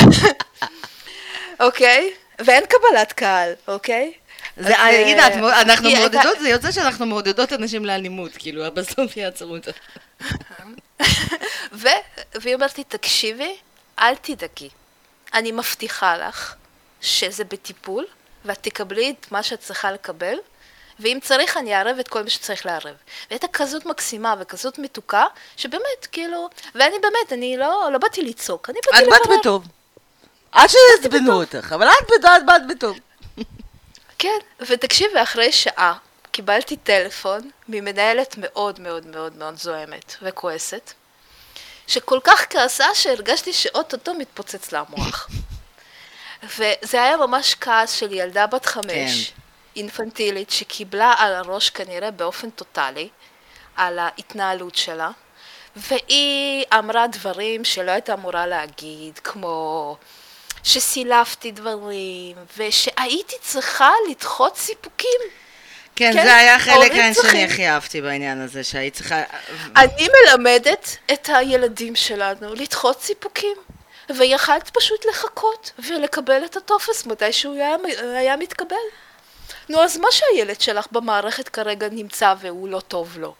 אוקיי? 1.60 2.10
ואין 2.38 2.64
קבלת 2.68 3.12
קהל, 3.12 3.52
אוקיי? 3.68 4.12
זה, 4.56 4.68
אז, 4.68 4.72
אה, 4.94 5.06
הנה, 5.10 5.26
את 5.26 5.32
מ- 5.36 5.44
אנחנו 5.44 5.90
מעודדות, 5.90 6.38
זה 6.40 6.48
יוצא 6.48 6.70
שאנחנו 6.72 7.06
מעודדות 7.06 7.52
אנשים 7.52 7.84
לאלימות, 7.84 8.30
כאילו, 8.38 8.62
בסוף 8.74 9.16
יעצרו 9.16 9.56
אותה. 9.56 9.70
ו... 10.20 10.24
והיא 12.40 12.54
אומרת 12.54 12.78
לי, 12.78 12.84
תקשיבי, 12.84 13.56
אל 13.98 14.14
תדאגי. 14.16 14.68
אני 15.34 15.52
מבטיחה 15.52 16.16
לך 16.18 16.54
שזה 17.00 17.44
בטיפול, 17.44 18.06
ואת 18.44 18.58
תקבלי 18.62 19.10
את 19.20 19.32
מה 19.32 19.42
שאת 19.42 19.60
צריכה 19.60 19.92
לקבל, 19.92 20.34
ואם 21.00 21.18
צריך 21.22 21.56
אני 21.56 21.74
אערב 21.76 21.98
את 21.98 22.08
כל 22.08 22.22
מי 22.22 22.30
שצריך 22.30 22.66
לערב. 22.66 22.94
והייתה 23.30 23.48
כזאת 23.48 23.86
מקסימה 23.86 24.34
וכזאת 24.40 24.78
מתוקה, 24.78 25.24
שבאמת, 25.56 26.06
כאילו, 26.12 26.48
ואני 26.74 26.96
באמת, 27.02 27.32
אני 27.32 27.56
לא, 27.56 27.88
לא 27.92 27.98
באתי 27.98 28.22
לצעוק, 28.22 28.70
אני 28.70 28.78
באתי 28.86 28.98
את 29.04 29.06
לברר. 29.06 29.18
באת 29.28 29.40
בטוב. 29.40 29.64
עד 30.52 30.68
שעצבנו 30.68 31.32
אותך, 31.32 31.72
אבל 31.74 31.86
את 31.88 31.92
באת- 32.08 32.24
את 32.36 32.46
באת 32.46 32.76
בטוב. 32.76 32.96
כן, 34.18 34.38
ותקשיבי, 34.60 35.22
אחרי 35.22 35.52
שעה 35.52 35.94
קיבלתי 36.32 36.76
טלפון 36.76 37.50
ממנהלת 37.68 38.34
מאוד 38.38 38.80
מאוד 38.80 39.06
מאוד 39.06 39.36
מאוד 39.36 39.56
זועמת 39.58 40.14
וכועסת, 40.22 40.92
שכל 41.90 42.18
כך 42.24 42.46
כעסה 42.50 42.94
שהרגשתי 42.94 43.52
שאו-טו-טו 43.52 44.14
מתפוצץ 44.14 44.72
לה 44.72 44.82
המוח. 44.88 45.28
וזה 46.58 47.02
היה 47.02 47.16
ממש 47.16 47.54
כעס 47.60 47.92
של 47.92 48.12
ילדה 48.12 48.46
בת 48.46 48.66
חמש, 48.66 49.30
כן. 49.30 49.40
אינפנטילית, 49.76 50.50
שקיבלה 50.50 51.14
על 51.18 51.34
הראש 51.34 51.70
כנראה 51.70 52.10
באופן 52.10 52.50
טוטאלי, 52.50 53.08
על 53.76 53.98
ההתנהלות 53.98 54.74
שלה, 54.74 55.10
והיא 55.76 56.64
אמרה 56.78 57.06
דברים 57.06 57.64
שלא 57.64 57.90
הייתה 57.90 58.14
אמורה 58.14 58.46
להגיד, 58.46 59.18
כמו 59.18 59.96
שסילפתי 60.62 61.52
דברים, 61.52 62.36
ושהייתי 62.56 63.36
צריכה 63.40 63.90
לדחות 64.10 64.56
סיפוקים. 64.56 65.20
כן, 66.00 66.12
כן, 66.14 66.24
זה 66.24 66.36
היה 66.36 66.58
חלק 66.58 66.92
שאני 66.92 67.14
צריכים. 67.14 67.48
הכי 67.48 67.68
אהבתי 67.68 68.00
בעניין 68.00 68.40
הזה, 68.40 68.64
שהיית 68.64 68.94
צריכה... 68.94 69.22
אני 69.76 70.08
מלמדת 70.08 70.96
את 71.12 71.28
הילדים 71.32 71.96
שלנו 71.96 72.54
לדחות 72.54 73.02
סיפוקים, 73.02 73.56
ויכלת 74.16 74.70
פשוט 74.70 75.04
לחכות 75.10 75.70
ולקבל 75.88 76.44
את 76.44 76.56
הטופס 76.56 77.06
מתי 77.06 77.32
שהוא 77.32 77.54
היה, 77.54 77.76
היה 78.16 78.36
מתקבל. 78.36 78.76
נו, 79.68 79.82
אז 79.82 79.96
מה 79.96 80.08
שהילד 80.10 80.60
שלך 80.60 80.86
במערכת 80.92 81.48
כרגע 81.48 81.88
נמצא 81.92 82.34
והוא 82.40 82.68
לא 82.68 82.80
טוב 82.80 83.18
לו, 83.18 83.34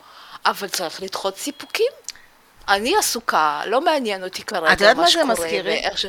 אבל 0.47 0.69
צריך 0.69 1.03
לדחות 1.03 1.39
סיפוקים. 1.39 1.93
אני 2.69 2.97
עסוקה, 2.97 3.63
לא 3.67 3.81
מעניין 3.81 4.25
אותי 4.25 4.43
כרגע 4.43 4.73
את 4.73 4.81
יודעת 4.81 4.97
מה 4.97 5.03
מה 5.03 5.07
זה 5.07 5.13
שקורה. 5.13 5.27
מזכיר 5.33 5.63
לי? 5.63 5.83
ש... 5.97 6.07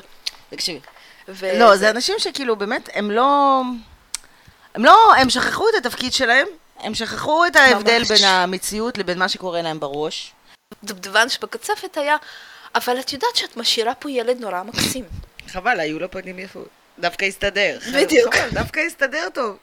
תקשיבי. 0.50 0.80
ו- 1.28 1.60
לא, 1.60 1.76
זה 1.76 1.90
אנשים 1.90 2.16
שכאילו 2.20 2.56
באמת, 2.56 2.90
הם 2.94 3.12
לא... 3.12 3.62
הם 4.76 4.86
לא, 4.86 5.14
הם 5.18 5.30
שכחו 5.30 5.70
את 5.70 5.86
התפקיד 5.86 6.14
שלהם, 6.14 6.48
הם 6.80 6.96
שכחו 6.96 7.46
את 7.46 7.56
ההבדל 7.56 8.00
ממש. 8.00 8.12
בין 8.12 8.24
המציאות 8.30 8.98
לבין 8.98 9.20
מה 9.20 9.30
שקורה 9.30 9.62
להם 9.62 9.80
בראש. 9.80 10.32
דובדבן 10.84 11.30
שבקצפת 11.30 11.98
היה, 11.98 12.16
אבל 12.76 13.00
את 13.00 13.14
יודעת 13.14 13.36
שאת 13.36 13.58
משאירה 13.58 13.94
פה 13.96 14.12
ילד 14.12 14.40
נורא 14.40 14.64
מקסים. 14.64 15.06
חבל, 15.48 15.80
היו 15.80 16.00
לו 16.00 16.12
פנים 16.12 16.40
יפות. 16.40 16.68
דווקא 17.00 17.26
הסתדר. 17.26 17.80
בדיוק. 17.96 18.36
חבל, 18.36 18.50
דווקא 18.50 18.80
הסתדר 18.80 19.28
טוב. 19.34 19.58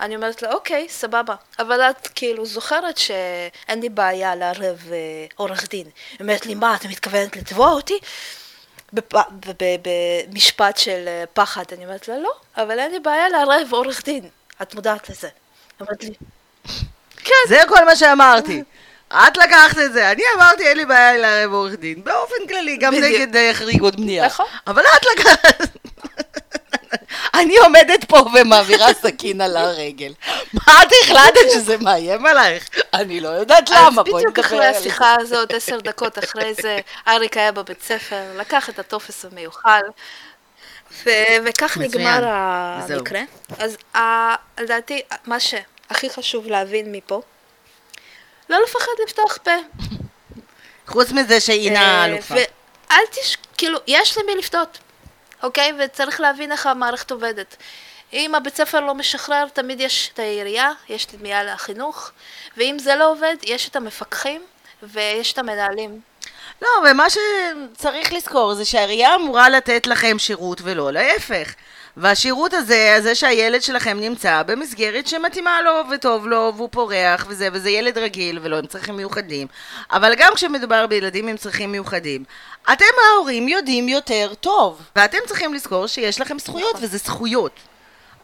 אני 0.00 0.16
אומרת 0.16 0.42
לה, 0.42 0.52
אוקיי, 0.52 0.86
סבבה. 0.88 1.34
אבל 1.58 1.80
את 1.80 2.08
כאילו 2.14 2.46
זוכרת 2.46 2.98
שאין 2.98 3.80
לי 3.80 3.88
בעיה 3.88 4.34
לערב 4.34 4.78
אה, 4.92 4.96
עורך 5.36 5.68
דין. 5.68 5.86
היא 6.10 6.18
אומרת 6.20 6.46
לי, 6.46 6.54
מה, 6.54 6.74
את 6.76 6.86
מתכוונת 6.86 7.36
לתבוע 7.36 7.72
אותי? 7.72 7.98
בפ- 8.96 9.30
ב- 9.30 9.50
ב- 9.62 9.88
במשפט 10.30 10.76
של 10.78 11.04
אה, 11.08 11.24
פחד. 11.32 11.64
אני 11.72 11.84
אומרת 11.84 12.08
לה, 12.08 12.18
לא, 12.18 12.32
אבל 12.56 12.78
אין 12.78 12.90
לי 12.92 13.00
בעיה 13.00 13.28
לערב 13.28 13.68
עורך 13.72 14.04
דין. 14.04 14.28
את 14.62 14.74
מודעת 14.74 15.08
לזה. 15.08 15.28
היא 15.28 15.86
אומרת 15.86 16.04
לי, 16.04 16.12
כן, 17.16 17.34
זה 17.48 17.60
כל 17.68 17.84
מה 17.84 17.96
שאמרתי. 17.96 18.62
את 19.08 19.36
לקחת 19.36 19.78
את 19.78 19.92
זה, 19.92 20.10
אני 20.10 20.22
אמרתי 20.36 20.66
אין 20.66 20.76
לי 20.76 20.84
בעיה 20.84 21.16
לערב 21.18 21.52
עורך 21.52 21.74
דין, 21.74 22.04
באופן 22.04 22.46
כללי, 22.48 22.76
גם 22.76 22.92
בדיוק. 22.92 23.20
נגד 23.20 23.36
אה, 23.36 23.50
חריגות 23.54 23.96
בנייה. 23.96 24.26
נכון. 24.26 24.46
אבל 24.66 24.82
את 24.82 25.06
לקחת... 25.18 25.76
אני 27.34 27.56
עומדת 27.56 28.04
פה 28.04 28.16
ומעבירה 28.34 28.94
סכין 28.94 29.40
על 29.40 29.56
הרגל. 29.56 30.12
מה 30.52 30.82
את 30.82 30.88
החלטת 31.02 31.50
שזה 31.52 31.76
מאיים 31.76 32.26
עלייך? 32.26 32.68
אני 32.94 33.20
לא 33.20 33.28
יודעת 33.28 33.70
למה, 33.70 34.02
בואי 34.02 34.14
בדיוק 34.14 34.38
נדבר 34.38 34.40
אחרי 34.46 34.66
על 34.66 34.72
זה. 34.72 34.78
השיחה 34.78 35.14
הזאת, 35.20 35.54
עשר 35.54 35.78
דקות 35.80 36.18
אחרי 36.18 36.54
זה, 36.54 36.78
אריק 37.08 37.36
היה 37.36 37.52
בבית 37.52 37.82
ספר, 37.82 38.22
לקח 38.36 38.68
את 38.68 38.78
הטופס 38.78 39.24
המיוחל, 39.24 39.80
ו- 40.90 41.10
וכך 41.44 41.76
מצוין. 41.76 41.90
נגמר 41.90 42.20
זהו. 42.86 42.98
המקרה. 42.98 43.20
אז 43.58 43.76
ה- 43.96 44.34
לדעתי, 44.60 45.02
מה 45.26 45.40
שהכי 45.40 46.10
חשוב 46.10 46.46
להבין 46.46 46.92
מפה, 46.92 47.22
לא 48.48 48.58
לפחד 48.62 48.90
לפתוח 49.04 49.36
פה. 49.42 49.50
חוץ 50.86 51.12
מזה 51.12 51.40
שהינה 51.40 51.80
אה, 51.80 52.02
האלופה. 52.02 52.34
ואל 52.34 53.02
תש... 53.10 53.36
כאילו, 53.58 53.78
יש 53.86 54.18
למי 54.18 54.34
לפתות, 54.34 54.78
אוקיי? 55.42 55.72
וצריך 55.78 56.20
להבין 56.20 56.52
איך 56.52 56.66
המערכת 56.66 57.10
עובדת. 57.10 57.56
אם 58.12 58.34
הבית 58.34 58.56
ספר 58.56 58.80
לא 58.80 58.94
משחרר, 58.94 59.44
תמיד 59.52 59.80
יש 59.80 60.10
את 60.14 60.18
העירייה, 60.18 60.70
יש 60.88 61.04
את 61.04 61.14
מינהל 61.20 61.48
החינוך, 61.48 62.10
ואם 62.56 62.76
זה 62.78 62.94
לא 62.94 63.10
עובד, 63.10 63.36
יש 63.42 63.68
את 63.68 63.76
המפקחים 63.76 64.42
ויש 64.82 65.32
את 65.32 65.38
המנהלים. 65.38 66.00
לא, 66.62 66.68
ומה 66.90 67.06
שצריך 67.10 68.12
לזכור 68.12 68.54
זה 68.54 68.64
שהעירייה 68.64 69.14
אמורה 69.14 69.48
לתת 69.48 69.86
לכם 69.86 70.18
שירות 70.18 70.60
ולא 70.64 70.92
להפך. 70.92 71.54
והשירות 71.96 72.54
הזה, 72.54 72.96
זה 73.02 73.14
שהילד 73.14 73.62
שלכם 73.62 74.00
נמצא 74.00 74.42
במסגרת 74.46 75.06
שמתאימה 75.06 75.60
לו 75.62 75.72
וטוב 75.90 76.26
לו 76.26 76.52
והוא 76.56 76.68
פורח 76.72 77.26
וזה, 77.28 77.48
וזה 77.52 77.70
ילד 77.70 77.98
רגיל 77.98 78.38
ולא 78.42 78.58
עם 78.58 78.66
צרכים 78.66 78.96
מיוחדים. 78.96 79.46
אבל 79.90 80.14
גם 80.14 80.32
כשמדובר 80.34 80.86
בילדים 80.86 81.28
עם 81.28 81.36
צרכים 81.36 81.72
מיוחדים, 81.72 82.24
אתם 82.72 82.84
ההורים 83.12 83.48
יודעים 83.48 83.88
יותר 83.88 84.32
טוב. 84.40 84.82
ואתם 84.96 85.18
צריכים 85.26 85.54
לזכור 85.54 85.86
שיש 85.86 86.20
לכם 86.20 86.38
זכויות, 86.38 86.76
וזה 86.80 86.98
זכויות. 86.98 87.52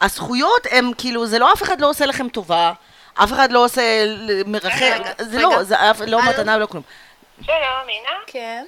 הזכויות 0.01 0.67
הם 0.71 0.91
כאילו, 0.97 1.25
זה 1.25 1.39
לא 1.39 1.53
אף 1.53 1.63
אחד 1.63 1.81
לא 1.81 1.89
עושה 1.89 2.05
לכם 2.05 2.29
טובה, 2.29 2.73
אף 3.13 3.33
אחד 3.33 3.51
לא 3.51 3.65
עושה 3.65 3.81
מרחק, 4.45 4.99
זה 5.19 5.37
רגע. 5.37 5.47
לא, 5.47 5.63
זה 5.63 5.91
אף- 5.91 6.01
לא? 6.07 6.21
מתנה 6.29 6.55
ולא 6.57 6.65
כלום. 6.65 6.83
שלום, 7.45 7.89
אינה. 7.89 8.09
כן. 8.27 8.65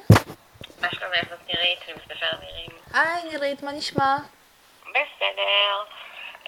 מה 0.82 0.88
שלומך? 0.92 1.30
זאת 1.30 1.40
נירית, 1.48 1.80
אני 1.88 1.94
מספר 1.94 2.38
נירים. 2.40 2.70
היי 2.94 3.32
נירית, 3.32 3.64
מה 3.64 3.72
נשמע? 3.72 4.18
בסדר. 4.90 5.76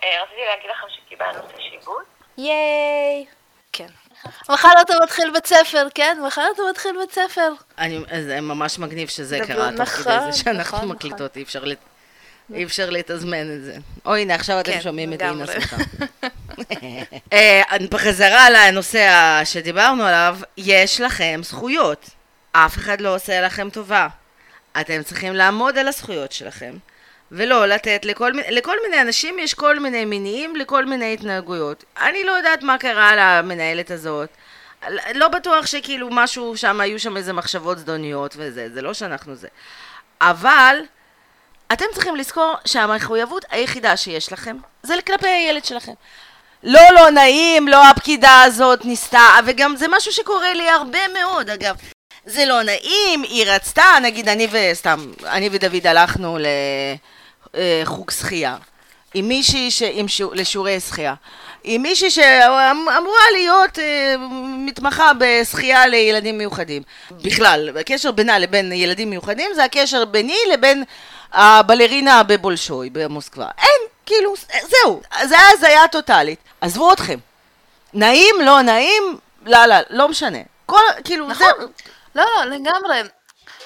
אה, 0.03 0.23
רציתי 0.23 0.41
להגיד 0.49 0.69
לכם 0.71 0.88
שקיבלנו 0.89 1.39
את 1.39 1.53
השיבוץ. 1.57 2.05
ייי. 2.38 3.25
כן. 3.73 3.88
מחר 4.49 4.71
אתה 4.82 4.93
מתחיל 5.03 5.32
בית 5.34 5.45
ספר, 5.45 5.88
כן? 5.95 6.17
מחר 6.28 6.43
אתה 6.55 6.61
מתחיל 6.69 6.91
בית 6.99 7.11
ספר. 7.11 7.51
אני, 7.78 7.99
זה 8.23 8.41
ממש 8.41 8.80
מגניב 8.80 9.07
שזה 9.07 9.39
נכון, 9.39 9.55
קרה 9.55 9.69
תוך 9.78 9.89
כדי 9.89 10.15
נכון, 10.15 10.32
זה 10.32 10.38
שאנחנו 10.38 10.78
נכון, 10.78 10.89
מקליטות, 10.89 11.38
אי 11.38 11.43
אפשר, 11.43 11.63
לת... 11.63 11.80
אי 12.53 12.63
אפשר 12.63 12.89
לתזמן 12.89 13.55
את 13.55 13.63
זה. 13.63 13.78
או 14.05 14.15
הנה, 14.15 14.36
עכשיו 14.36 14.59
אתם 14.59 14.71
כן, 14.71 14.82
שומעים 14.82 15.13
את 15.13 15.21
אינה. 15.21 15.45
שמחה. 15.47 15.75
אה, 17.34 17.61
בחזרה 17.91 18.49
לנושא 18.49 19.09
שדיברנו 19.45 20.03
עליו, 20.03 20.38
יש 20.57 21.01
לכם 21.01 21.39
זכויות. 21.43 22.16
אף 22.66 22.78
אחד 22.78 23.01
לא 23.01 23.16
עושה 23.16 23.41
לכם 23.41 23.70
טובה. 23.70 24.08
אתם 24.82 25.03
צריכים 25.03 25.34
לעמוד 25.34 25.78
על 25.78 25.88
הזכויות 25.88 26.32
שלכם, 26.32 26.74
ולא 27.32 27.66
לתת 27.66 28.05
לכל, 28.05 28.32
לכל 28.49 28.78
מיני 28.84 29.01
אנשים 29.01 29.39
יש 29.39 29.53
כל 29.53 29.80
מיני 29.80 30.05
מניעים 30.05 30.55
לכל 30.55 30.86
מיני 30.86 31.14
התנהגויות. 31.14 31.84
אני 32.01 32.24
לא 32.24 32.32
יודעת 32.32 32.64
מה 32.64 32.78
קרה 32.78 33.12
למנהלת 33.16 33.91
הזאת. 33.91 34.30
לא 35.14 35.28
בטוח 35.28 35.66
שכאילו 35.66 36.08
משהו 36.12 36.58
שם, 36.58 36.82
היו 36.82 36.99
שם 36.99 37.18
איזה 37.18 37.34
מחשבות 37.34 37.78
זדוניות 37.78 38.36
וזה, 38.38 38.70
זה 38.74 38.82
לא 38.82 38.93
שאנחנו 38.93 39.36
זה. 39.36 39.47
אבל 40.22 40.78
אתם 41.74 41.86
צריכים 41.93 42.16
לזכור 42.16 42.55
שהמחויבות 42.66 43.45
היחידה 43.49 43.97
שיש 43.97 44.34
לכם 44.34 44.58
זה 44.84 44.93
כלפי 45.08 45.28
הילד 45.28 45.66
שלכם. 45.66 45.93
לא, 46.64 46.82
לא 46.95 47.10
נעים, 47.10 47.68
לא 47.68 47.89
הפקידה 47.89 48.41
הזאת 48.41 48.86
ניסתה, 48.86 49.30
וגם 49.45 49.76
זה 49.76 49.86
משהו 49.89 50.12
שקורה 50.12 50.53
לי 50.53 50.70
הרבה 50.70 50.99
מאוד, 51.14 51.49
אגב. 51.49 51.97
זה 52.28 52.45
לא 52.45 52.63
נעים, 52.63 53.23
היא 53.23 53.45
רצתה, 53.47 53.84
נגיד 54.01 54.30
אני 54.30 54.47
וסתם, 54.51 55.11
אני 55.25 55.49
ודוד 55.51 55.88
הלכנו 55.88 56.38
לחוג 57.53 58.11
שחייה. 58.11 58.57
עם 59.13 59.28
מישהי 59.28 59.71
ש... 59.71 59.82
עם 59.82 60.07
שיעור... 60.07 60.36
לשיעורי 60.36 60.80
שחייה. 60.80 61.13
עם 61.63 61.82
מישהי 61.82 62.09
שאמורה 62.09 63.23
להיות 63.34 63.80
אה, 63.80 64.15
מתמחה 64.65 65.11
בשחייה 65.17 65.88
לילדים 65.88 66.38
מיוחדים. 66.38 66.84
בכלל, 67.11 67.78
הקשר 67.80 68.11
בינה 68.11 68.39
לבין 68.39 68.71
ילדים 68.71 69.09
מיוחדים 69.09 69.51
זה 69.55 69.63
הקשר 69.63 70.05
ביני 70.05 70.38
לבין 70.53 70.84
הבלרינה 71.34 72.23
בבולשוי 72.23 72.89
במוסקבה. 72.89 73.47
אין, 73.57 73.82
כאילו, 74.05 74.34
זהו, 74.69 75.01
זה 75.23 75.36
היה 75.39 75.47
הזיה 75.53 75.88
טוטאלית. 75.88 76.39
עזבו 76.61 76.93
אתכם. 76.93 77.19
נעים, 77.93 78.36
לא 78.43 78.61
נעים, 78.61 79.03
לא, 79.45 79.65
לא, 79.65 79.75
לא 79.89 80.09
משנה. 80.09 80.39
כל, 80.65 80.82
כאילו, 81.03 81.28
נכון. 81.28 81.47
זה... 81.59 81.65
לא, 82.18 82.24
לא, 82.24 82.45
לגמרי. 82.45 83.01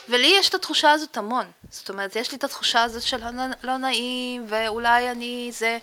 ולי 0.10 0.36
יש 0.40 0.50
את 0.50 0.54
התחושה 0.54 0.92
הזאת 0.92 1.18
המון. 1.18 1.46
זאת 1.70 1.90
אומרת, 1.90 2.16
יש 2.16 2.32
לי 2.32 2.38
את 2.38 2.44
התחושה 2.44 2.84
הזאת 2.84 3.04
של 3.04 3.18
לא, 3.18 3.44
לא 3.64 3.78
נעים, 3.78 4.46
ואולי 4.50 5.12
אני 5.12 5.50
זה... 5.54 5.78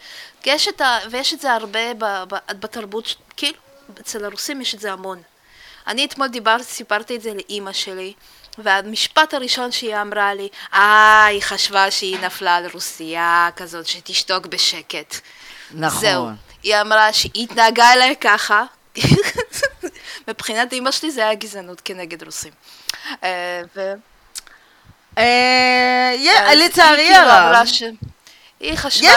יש 0.47 0.69
את 0.69 0.81
ה... 0.81 0.99
ויש 1.11 1.35
את 1.35 1.41
זה 1.41 1.53
הרבה 1.53 1.95
ב, 1.95 2.05
ב, 2.05 2.37
בתרבות, 2.61 3.15
כאילו, 3.37 3.59
אצל 4.01 4.25
הרוסים 4.25 4.61
יש 4.61 4.75
את 4.75 4.81
זה 4.81 4.93
המון. 4.93 5.23
אני 5.87 6.05
אתמול 6.05 6.29
דיברתי, 6.29 6.65
סיפרתי 6.65 7.17
את 7.17 7.23
זה 7.23 7.35
לאימא 7.35 7.73
שלי, 7.73 8.13
והמשפט 8.59 9.35
הראשון 9.35 9.73
שהיא 9.73 9.97
אמרה 9.97 10.35
לי, 10.35 10.49
אה, 10.75 11.25
היא 11.25 11.43
חשבה 11.43 11.91
שהיא 11.91 12.19
נפלה 12.19 12.57
על 12.57 12.67
רוסייה 12.73 13.49
כזאת, 13.57 13.87
שתשתוק 13.87 14.47
בשקט. 14.47 15.15
נכון. 15.71 16.01
זהו. 16.01 16.29
היא 16.63 16.77
אמרה 16.81 17.13
שהיא 17.13 17.45
התנהגה 17.45 17.93
אליי 17.93 18.17
ככה. 18.17 18.65
מבחינת 20.29 20.73
אימא 20.73 20.91
שלי 20.91 21.11
זה 21.11 21.21
היה 21.21 21.35
גזענות 21.35 21.81
כנגד 21.85 22.23
רוסים. 22.23 22.53
אה, 23.25 23.63
ו... 23.77 23.93
אה, 25.19 26.55
לצערי 26.55 27.09
כאילו 27.09 27.17
הרב. 27.17 27.67
היא 28.61 28.77
חשבה 28.77 29.09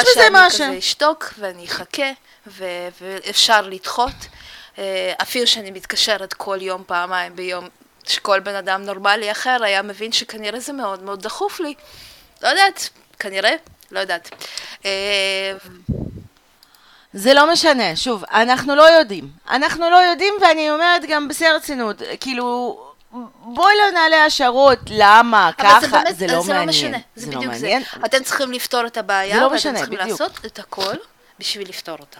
שאני. 0.49 0.70
כזה 0.70 0.78
אשתוק 0.78 1.34
ואני 1.39 1.66
אחכה 1.66 2.12
ואפשר 2.47 3.62
לדחות. 3.62 4.16
אה, 4.78 5.14
אפילו 5.22 5.47
שאני 5.47 5.72
מתקשרת 5.72 6.34
כל 6.34 6.57
יום, 6.62 6.84
פעמיים 6.88 7.36
ביום, 7.36 7.68
שכל 8.03 8.39
בן 8.39 8.55
אדם 8.55 8.82
נורמלי 8.82 9.32
אחר 9.32 9.57
היה 9.64 9.82
מבין 9.82 10.12
שכנראה 10.12 10.59
זה 10.59 10.74
מאוד 10.74 11.03
מאוד 11.03 11.22
דחוף 11.22 11.59
לי. 11.59 11.74
לא 12.43 12.47
יודעת, 12.47 12.89
כנראה, 13.20 13.51
לא 13.91 13.99
יודעת. 13.99 14.30
אה, 17.16 17.20
זה 17.20 17.34
לא 17.34 17.51
משנה, 17.51 17.95
שוב, 17.95 18.24
אנחנו 18.32 18.76
לא 18.76 18.84
יודעים. 18.84 19.28
אנחנו 19.49 19.89
לא 19.89 19.95
יודעים, 19.95 20.34
ואני 20.41 20.72
אומרת 20.72 21.01
גם 21.07 21.28
בשיא 21.28 21.47
הרצינות, 21.47 22.01
כאילו, 22.20 22.80
בואי 23.41 23.74
לא 23.78 23.99
נעלה 23.99 24.26
השערות, 24.26 24.80
למה, 24.89 25.51
ככה, 25.57 25.80
זה 25.82 25.88
באמת, 25.88 26.18
זה 26.18 26.28
לא 26.28 26.41
זה 26.41 26.53
מעניין. 26.53 26.66
לא 26.66 26.66
משנה, 26.66 26.97
זה, 27.16 27.32
לא 27.32 27.38
בדיוק 27.38 27.53
מעניין. 27.53 27.82
זה. 27.82 28.05
אתם 28.05 28.24
צריכים 28.24 28.51
לפתור 28.51 28.86
את 28.86 28.97
הבעיה, 28.97 29.36
זה 29.36 29.41
לא 29.41 29.45
ואתם 29.45 29.55
משנה, 29.55 29.80
צריכים 29.80 29.99
בדיוק. 29.99 30.22
לעשות 30.22 30.45
את 30.45 30.59
הכל 30.59 30.95
בשביל 31.39 31.70
לפתור 31.70 31.97
אותה. 31.99 32.20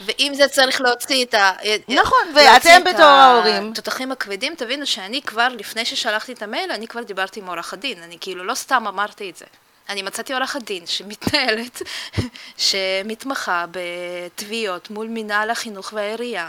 ואם 0.00 0.32
זה 0.34 0.48
צריך 0.48 0.80
להוציא 0.80 1.24
את 1.24 1.34
ה... 1.34 1.52
נכון, 1.88 2.18
להוציא 2.34 2.50
ואתם 2.52 2.88
את 2.88 2.94
בתור 2.94 3.06
ההורים. 3.06 3.70
התותחים 3.72 4.12
הכבדים, 4.12 4.54
תבינו 4.54 4.86
שאני 4.86 5.22
כבר, 5.22 5.48
לפני 5.48 5.84
ששלחתי 5.84 6.32
את 6.32 6.42
המייל, 6.42 6.70
אני 6.72 6.86
כבר 6.88 7.02
דיברתי 7.02 7.40
עם 7.40 7.46
עורך 7.46 7.72
הדין, 7.72 8.02
אני 8.02 8.16
כאילו 8.20 8.44
לא 8.44 8.54
סתם 8.54 8.86
אמרתי 8.88 9.30
את 9.30 9.36
זה. 9.36 9.44
אני 9.88 10.02
מצאתי 10.02 10.32
עורכת 10.32 10.62
דין 10.62 10.86
שמתנהלת, 10.86 11.82
שמתמחה 12.56 13.64
בתביעות 13.70 14.90
מול 14.90 15.06
מינהל 15.08 15.50
החינוך 15.50 15.92
והעירייה, 15.92 16.48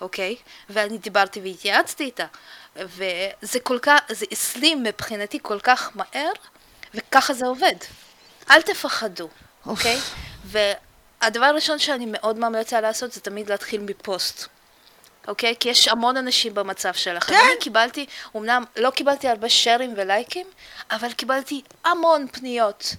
אוקיי? 0.00 0.36
ואני 0.70 0.98
דיברתי 0.98 1.40
והתייעצתי 1.40 2.04
איתה. 2.04 2.26
וזה 2.76 3.60
כל 3.62 3.78
כך, 3.82 4.00
זה 4.08 4.26
הסלים 4.32 4.82
מבחינתי 4.82 5.38
כל 5.42 5.60
כך 5.60 5.90
מהר, 5.94 6.32
וככה 6.94 7.34
זה 7.34 7.46
עובד. 7.46 7.74
אל 8.50 8.62
תפחדו, 8.62 9.28
אוקיי? 9.66 9.98
והדבר 10.44 11.44
הראשון 11.44 11.78
שאני 11.78 12.06
מאוד 12.08 12.38
ממליצה 12.38 12.80
לעשות 12.80 13.12
זה 13.12 13.20
תמיד 13.20 13.50
להתחיל 13.50 13.80
מפוסט. 13.80 14.48
אוקיי? 15.28 15.54
כי 15.60 15.68
יש 15.68 15.88
המון 15.88 16.16
אנשים 16.16 16.54
במצב 16.54 16.94
שלכם. 16.94 17.32
כן. 17.32 17.40
אני 17.50 17.60
קיבלתי, 17.60 18.06
אמנם 18.36 18.64
לא 18.76 18.90
קיבלתי 18.90 19.28
הרבה 19.28 19.48
שרים 19.48 19.94
ולייקים, 19.96 20.46
אבל 20.90 21.12
קיבלתי 21.12 21.62
המון 21.84 22.26
פניות 22.32 22.94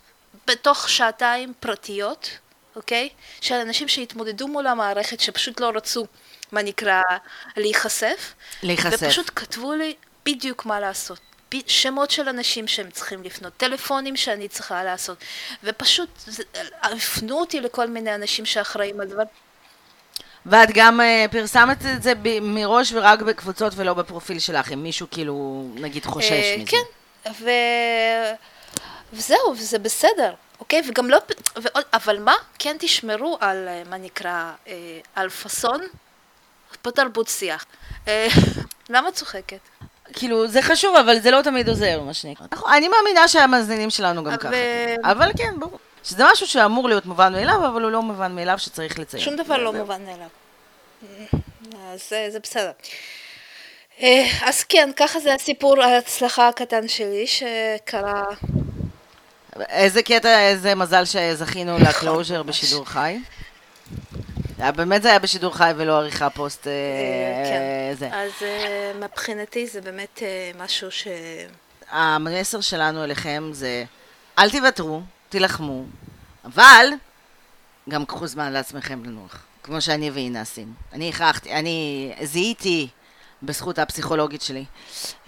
בתוך 0.48 0.90
שעתיים 0.90 1.54
פרטיות, 1.60 2.30
אוקיי? 2.76 3.10
של 3.42 3.56
אנשים 3.56 3.88
שהתמודדו 3.88 4.48
מול 4.48 4.68
המערכת, 4.68 5.20
שפשוט 5.20 5.60
לא 5.60 5.72
רצו, 5.76 6.06
מה 6.52 6.62
נקרא, 6.62 7.02
להיחשף. 7.58 8.34
להיחשף. 8.64 8.98
ופשוט 9.02 9.32
כתבו 9.36 9.74
לי 9.74 9.96
בדיוק 10.26 10.66
מה 10.66 10.80
לעשות. 10.80 11.20
שמות 11.68 12.12
של 12.12 12.30
אנשים 12.30 12.68
שהם 12.68 12.90
צריכים 12.92 13.24
לפנות, 13.24 13.54
טלפונים 13.58 14.16
שאני 14.16 14.48
צריכה 14.48 14.84
לעשות, 14.84 15.18
ופשוט 15.64 16.10
הפנו 16.82 17.40
אותי 17.40 17.62
לכל 17.62 17.88
מיני 17.88 18.16
אנשים 18.16 18.46
שאחראים 18.46 19.02
על 19.02 19.08
דבר. 19.08 19.24
ואת 20.46 20.70
גם 20.74 21.02
אה, 21.02 21.26
פרסמת 21.32 21.78
את 21.96 22.04
זה 22.04 22.14
מראש 22.42 22.94
ורק 22.94 23.22
בקבוצות 23.22 23.74
ולא 23.76 23.94
בפרופיל 23.94 24.40
שלך, 24.40 24.72
אם 24.72 24.84
מישהו 24.84 25.08
כאילו, 25.12 25.66
נגיד, 25.76 26.06
חושש 26.06 26.32
אה, 26.32 26.56
מזה. 26.58 26.72
כן, 26.72 27.32
ו... 27.44 27.50
וזהו, 29.14 29.54
וזה 29.58 29.80
בסדר, 29.80 30.34
אוקיי? 30.60 30.82
וגם 30.88 31.10
לא... 31.10 31.18
ועוד... 31.56 31.84
אבל 31.94 32.20
מה? 32.20 32.34
כן 32.60 32.76
תשמרו 32.80 33.38
על, 33.40 33.68
אה, 33.68 33.84
מה 33.90 33.98
נקרא, 33.98 34.52
אה, 34.68 34.74
על 35.16 35.30
פאסון 35.30 35.82
בתרבות 36.86 37.28
שיח. 37.28 37.66
אה, 38.08 38.28
למה 38.90 39.12
צוחקת? 39.12 39.60
כאילו, 40.14 40.48
זה 40.48 40.62
חשוב, 40.62 40.96
אבל 40.96 41.20
זה 41.20 41.32
לא 41.32 41.42
תמיד 41.42 41.70
עוזר, 41.70 42.02
מה 42.02 42.14
שנקרא. 42.14 42.46
אני 42.78 42.88
מאמינה 42.88 43.28
שהמאזינים 43.28 43.90
שלנו 43.90 44.24
גם 44.24 44.38
ככה. 44.38 44.50
אבל 45.04 45.32
כן, 45.38 45.60
ברור. 45.60 45.80
שזה 46.04 46.24
משהו 46.32 46.48
שאמור 46.48 46.88
להיות 46.90 47.06
מובן 47.06 47.34
מאליו, 47.34 47.68
אבל 47.68 47.82
הוא 47.84 47.92
לא 47.92 48.02
מובן 48.02 48.36
מאליו 48.36 48.60
שצריך 48.60 49.00
לציין. 49.00 49.24
שום 49.24 49.36
דבר 49.36 49.58
לא 49.58 49.74
מובן 49.74 50.02
מאליו. 50.06 50.28
אז 51.94 52.10
זה, 52.10 52.28
זה 52.32 52.40
בסדר. 52.40 52.72
אה, 54.02 54.26
אז 54.46 54.64
כן, 54.64 54.90
ככה 54.96 55.20
זה 55.20 55.34
הסיפור 55.34 55.82
ההצלחה 55.84 56.48
הקטן 56.48 56.88
שלי 56.88 57.26
שקרה. 57.28 58.24
איזה 59.70 60.04
קטע, 60.04 60.40
איזה 60.40 60.76
מזל 60.76 61.06
שזכינו 61.06 61.78
לקלוז'ר 61.80 62.44
בשידור 62.44 62.86
חי. 62.86 63.18
היה- 64.58 64.72
באמת 64.72 65.02
זה 65.02 65.10
היה 65.10 65.20
בשידור 65.20 65.56
חי 65.58 65.72
ולא 65.76 65.98
עריכה 65.98 66.30
פוסט 66.30 66.68
אה, 66.68 66.74
כן. 67.46 67.96
זה. 68.00 68.10
אז 68.14 68.32
אה, 68.42 68.92
מבחינתי 69.00 69.68
זה 69.68 69.82
באמת 69.82 70.20
אה, 70.24 70.52
משהו 70.64 70.92
ש... 70.92 71.08
המסר 71.92 72.62
שלנו 72.62 73.04
אליכם 73.04 73.50
זה, 73.54 73.84
אל 74.40 74.50
תוותרו, 74.50 75.02
תילחמו, 75.30 75.84
אבל 76.46 76.88
גם 77.90 78.06
קחו 78.06 78.28
זמן 78.28 78.54
לעצמכם 78.54 79.06
לנוח, 79.06 79.44
כמו 79.64 79.82
שאני 79.82 80.12
והיא 80.12 80.38
עשינו. 80.38 80.72
אני 80.94 81.10
הכרחתי, 81.10 81.54
אני 81.54 82.12
זיהיתי 82.24 82.88
בזכות 83.44 83.80
הפסיכולוגית 83.80 84.42
שלי 84.42 84.66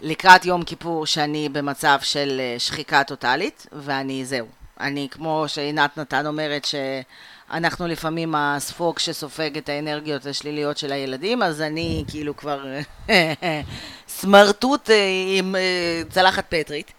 לקראת 0.02 0.46
יום 0.46 0.64
כיפור 0.64 1.06
שאני 1.06 1.50
במצב 1.50 2.00
של 2.02 2.38
אה, 2.40 2.60
שחיקה 2.60 3.04
טוטאלית, 3.04 3.68
ואני 3.72 4.26
זהו. 4.26 4.48
אני, 4.80 5.08
כמו 5.12 5.44
שעינת 5.48 5.98
נתן 5.98 6.26
אומרת, 6.26 6.66
שאנחנו 6.66 7.88
לפעמים 7.88 8.36
הספוג 8.36 9.00
שסופג 9.00 9.58
את 9.58 9.70
האנרגיות 9.70 10.26
השליליות 10.26 10.78
של 10.78 10.92
הילדים, 10.92 11.44
אז 11.44 11.62
אני 11.62 12.04
כאילו 12.08 12.38
כבר 12.38 12.66
סמרטוט 14.08 14.90
אה, 14.90 15.06
עם 15.38 15.56
אה, 15.56 16.02
צלחת 16.10 16.46
פטרית. 16.50 16.92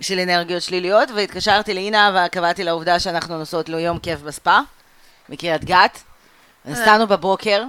של 0.00 0.18
אנרגיות 0.18 0.62
שליליות, 0.62 1.10
והתקשרתי 1.10 1.74
לאינה 1.74 2.26
וקבעתי 2.26 2.64
לעובדה 2.64 3.00
שאנחנו 3.00 3.38
נוסעות 3.38 3.68
לו 3.68 3.78
יום 3.78 3.98
כיף 3.98 4.20
בספא, 4.20 4.60
מקריית 5.28 5.64
גת. 5.64 6.02
נסענו 6.64 7.06
בבוקר, 7.06 7.64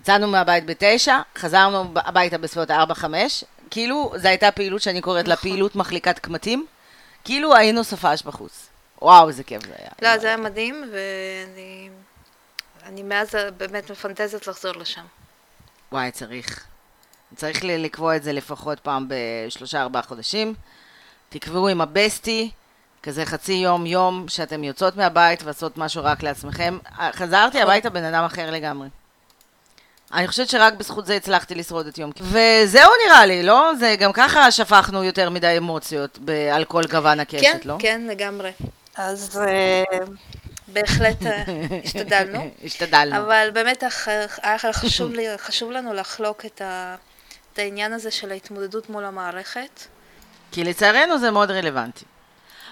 יצאנו 0.00 0.28
מהבית 0.28 0.66
בתשע, 0.66 1.18
חזרנו 1.38 1.92
הביתה 1.94 2.38
בסביבות 2.38 2.70
ארבע-חמש, 2.70 3.44
כאילו 3.70 4.12
זו 4.16 4.28
הייתה 4.28 4.50
פעילות 4.50 4.82
שאני 4.82 5.00
קוראת 5.00 5.28
לה 5.28 5.36
פעילות 5.36 5.76
מחליקת 5.76 6.18
קמטים, 6.18 6.66
כאילו 7.24 7.56
היינו 7.56 7.84
סופש 7.84 8.22
בחוץ. 8.22 8.68
וואו, 9.02 9.28
איזה 9.28 9.44
כיף 9.44 9.62
זה 9.66 9.72
היה. 9.78 9.90
לא, 10.02 10.18
זה 10.18 10.26
היה 10.26 10.36
מדהים, 10.36 10.84
ואני 10.92 11.90
אני 12.86 13.02
מאז 13.02 13.28
באמת 13.56 13.90
מפנטזת 13.90 14.46
לחזור 14.46 14.72
לשם. 14.72 15.04
וואי, 15.92 16.10
צריך. 16.10 16.64
צריך 17.36 17.64
לקבוע 17.64 18.16
את 18.16 18.22
זה 18.22 18.32
לפחות 18.32 18.80
פעם 18.80 19.06
בשלושה 19.08 19.82
ארבעה 19.82 20.02
חודשים. 20.02 20.54
תקבעו 21.32 21.68
עם 21.68 21.80
הבסטי, 21.80 22.50
כזה 23.02 23.24
חצי 23.24 23.52
יום, 23.52 23.86
יום, 23.86 24.24
שאתם 24.28 24.64
יוצאות 24.64 24.96
מהבית 24.96 25.42
ועושות 25.42 25.78
משהו 25.78 26.04
רק 26.04 26.22
לעצמכם. 26.22 26.78
חזרתי 27.12 27.60
הביתה 27.60 27.90
בן 27.90 28.04
אדם 28.04 28.24
אחר 28.24 28.50
לגמרי. 28.50 28.88
אני 30.12 30.28
חושבת 30.28 30.48
שרק 30.48 30.72
בזכות 30.72 31.06
זה 31.06 31.16
הצלחתי 31.16 31.54
לשרוד 31.54 31.86
את 31.86 31.98
יום 31.98 32.12
כיפור. 32.12 32.28
וזהו 32.32 32.90
נראה 33.06 33.26
לי, 33.26 33.42
לא? 33.42 33.72
זה 33.78 33.96
גם 33.98 34.12
ככה 34.12 34.50
שפכנו 34.50 35.04
יותר 35.04 35.30
מדי 35.30 35.54
אמוציות 35.58 36.18
ב- 36.24 36.30
על 36.30 36.64
כל 36.64 36.82
גוון 36.90 37.20
הקשת, 37.20 37.42
כן, 37.42 37.58
לא? 37.64 37.76
כן, 37.78 38.02
לגמרי. 38.08 38.50
אז 38.96 39.40
אה, 39.48 39.84
בהחלט 40.68 41.26
אה, 41.26 41.44
השתדלנו. 41.84 42.50
השתדלנו. 42.64 43.16
אבל 43.16 43.48
באמת 43.52 43.84
היה 44.42 44.72
חשוב, 44.72 45.12
לי, 45.12 45.26
חשוב 45.38 45.70
לנו 45.70 45.94
לחלוק 45.94 46.46
את, 46.46 46.60
ה, 46.60 46.96
את 47.52 47.58
העניין 47.58 47.92
הזה 47.92 48.10
של 48.10 48.30
ההתמודדות 48.30 48.90
מול 48.90 49.04
המערכת. 49.04 49.80
כי 50.52 50.64
לצערנו 50.64 51.18
זה 51.18 51.30
מאוד 51.30 51.50
רלוונטי. 51.50 52.04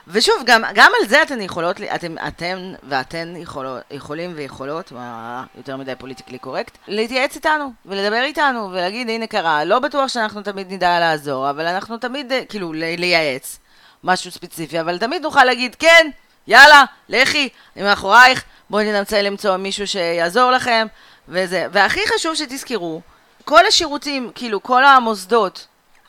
ושוב, 0.07 0.43
גם, 0.47 0.63
גם 0.75 0.93
על 1.01 1.09
זה 1.09 1.23
אתן 1.23 1.41
יכולות, 1.41 1.77
אתם, 1.95 2.15
אתם 2.29 2.73
ואתן 2.89 3.35
יכולו, 3.37 3.77
יכולים 3.91 4.33
ויכולות, 4.37 4.93
מה 4.93 5.45
יותר 5.57 5.77
מדי 5.77 5.93
פוליטיקלי 5.99 6.39
קורקט, 6.39 6.79
להתייעץ 6.89 7.35
איתנו 7.35 7.73
ולדבר 7.87 8.23
איתנו 8.23 8.71
ולהגיד, 8.73 9.09
הנה 9.09 9.27
קרה, 9.27 9.65
לא 9.65 9.79
בטוח 9.79 10.09
שאנחנו 10.09 10.43
תמיד 10.43 10.73
נדע 10.73 11.01
לעזור, 11.01 11.51
אבל 11.51 11.67
אנחנו 11.67 11.97
תמיד, 11.97 12.33
אה, 12.33 12.45
כאילו, 12.49 12.73
לייעץ 12.73 13.59
משהו 14.05 14.31
ספציפי, 14.31 14.81
אבל 14.81 14.99
תמיד 14.99 15.23
נוכל 15.23 15.45
להגיד, 15.45 15.75
כן, 15.75 16.11
יאללה, 16.47 16.85
לכי, 17.09 17.49
אני 17.77 17.85
מאחורייך, 17.85 18.45
בואי 18.71 18.93
ננסה 18.93 19.23
למצוא 19.23 19.57
מישהו 19.57 19.87
שיעזור 19.87 20.51
לכם, 20.51 20.87
וזה. 21.29 21.67
והכי 21.73 22.01
חשוב 22.15 22.35
שתזכרו, 22.35 23.01
כל 23.45 23.67
השירותים, 23.67 24.31
כאילו, 24.35 24.63
כל 24.63 24.85
המוסדות, 24.85 25.67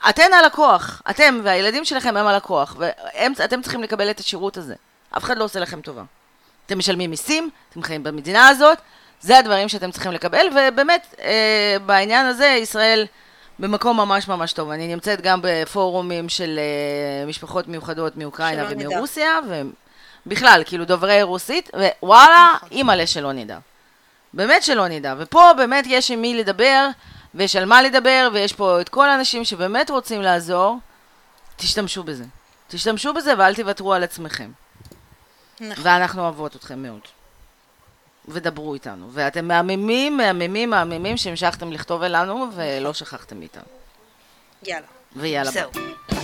אתן 0.08 0.32
הלקוח, 0.32 1.02
אתם 1.10 1.40
והילדים 1.42 1.84
שלכם 1.84 2.16
הם 2.16 2.26
הלקוח, 2.26 2.76
ואתם 2.78 3.62
צריכים 3.62 3.82
לקבל 3.82 4.10
את 4.10 4.20
השירות 4.20 4.56
הזה. 4.56 4.74
אף 5.16 5.24
אחד 5.24 5.38
לא 5.38 5.44
עושה 5.44 5.60
לכם 5.60 5.80
טובה. 5.80 6.02
אתם 6.66 6.78
משלמים 6.78 7.10
מיסים, 7.10 7.50
אתם 7.70 7.82
חיים 7.82 8.02
במדינה 8.02 8.48
הזאת, 8.48 8.78
זה 9.20 9.38
הדברים 9.38 9.68
שאתם 9.68 9.90
צריכים 9.90 10.12
לקבל, 10.12 10.46
ובאמת, 10.50 11.14
אה, 11.20 11.76
בעניין 11.86 12.26
הזה 12.26 12.46
ישראל 12.46 13.06
במקום 13.58 13.96
ממש 13.96 14.28
ממש 14.28 14.52
טוב. 14.52 14.70
אני 14.70 14.88
נמצאת 14.88 15.20
גם 15.20 15.40
בפורומים 15.42 16.28
של 16.28 16.58
אה, 16.58 17.26
משפחות 17.26 17.68
מיוחדות 17.68 18.16
מאוקראינה. 18.16 18.64
ומרוסיה, 18.70 19.38
ובכלל, 20.26 20.62
כאילו 20.66 20.84
דוברי 20.84 21.22
רוסית, 21.22 21.70
ווואלה, 22.02 22.48
נכון. 22.56 22.68
אימא'לה 22.72 23.06
שלא 23.06 23.32
נדע. 23.32 23.58
באמת 24.32 24.62
שלא 24.62 24.88
נדע. 24.88 25.14
ופה 25.18 25.50
באמת 25.56 25.84
יש 25.88 26.10
עם 26.10 26.22
מי 26.22 26.34
לדבר, 26.34 26.88
ויש 27.34 27.56
על 27.56 27.64
מה 27.64 27.82
לדבר, 27.82 28.28
ויש 28.32 28.52
פה 28.52 28.80
את 28.80 28.88
כל 28.88 29.08
האנשים 29.08 29.44
שבאמת 29.44 29.90
רוצים 29.90 30.22
לעזור. 30.22 30.78
תשתמשו 31.56 32.02
בזה. 32.02 32.24
תשתמשו 32.68 33.14
בזה 33.14 33.34
ואל 33.38 33.54
תוותרו 33.54 33.94
על 33.94 34.02
עצמכם. 34.02 34.50
נכון. 35.60 35.84
ואנחנו 35.84 36.22
אוהבות 36.22 36.56
אתכם 36.56 36.82
מאוד. 36.82 37.00
ודברו 38.28 38.74
איתנו. 38.74 39.08
ואתם 39.12 39.48
מהממים, 39.48 40.16
מהממים, 40.16 40.70
מהממים 40.70 41.16
שהמשכתם 41.16 41.72
לכתוב 41.72 42.02
אלינו 42.02 42.48
ולא 42.54 42.92
שכחתם 42.92 43.38
מאיתנו. 43.38 43.62
יאללה. 44.62 44.86
ויאללה 45.16 45.50
ביי. 45.50 45.62
זהו. 45.62 46.21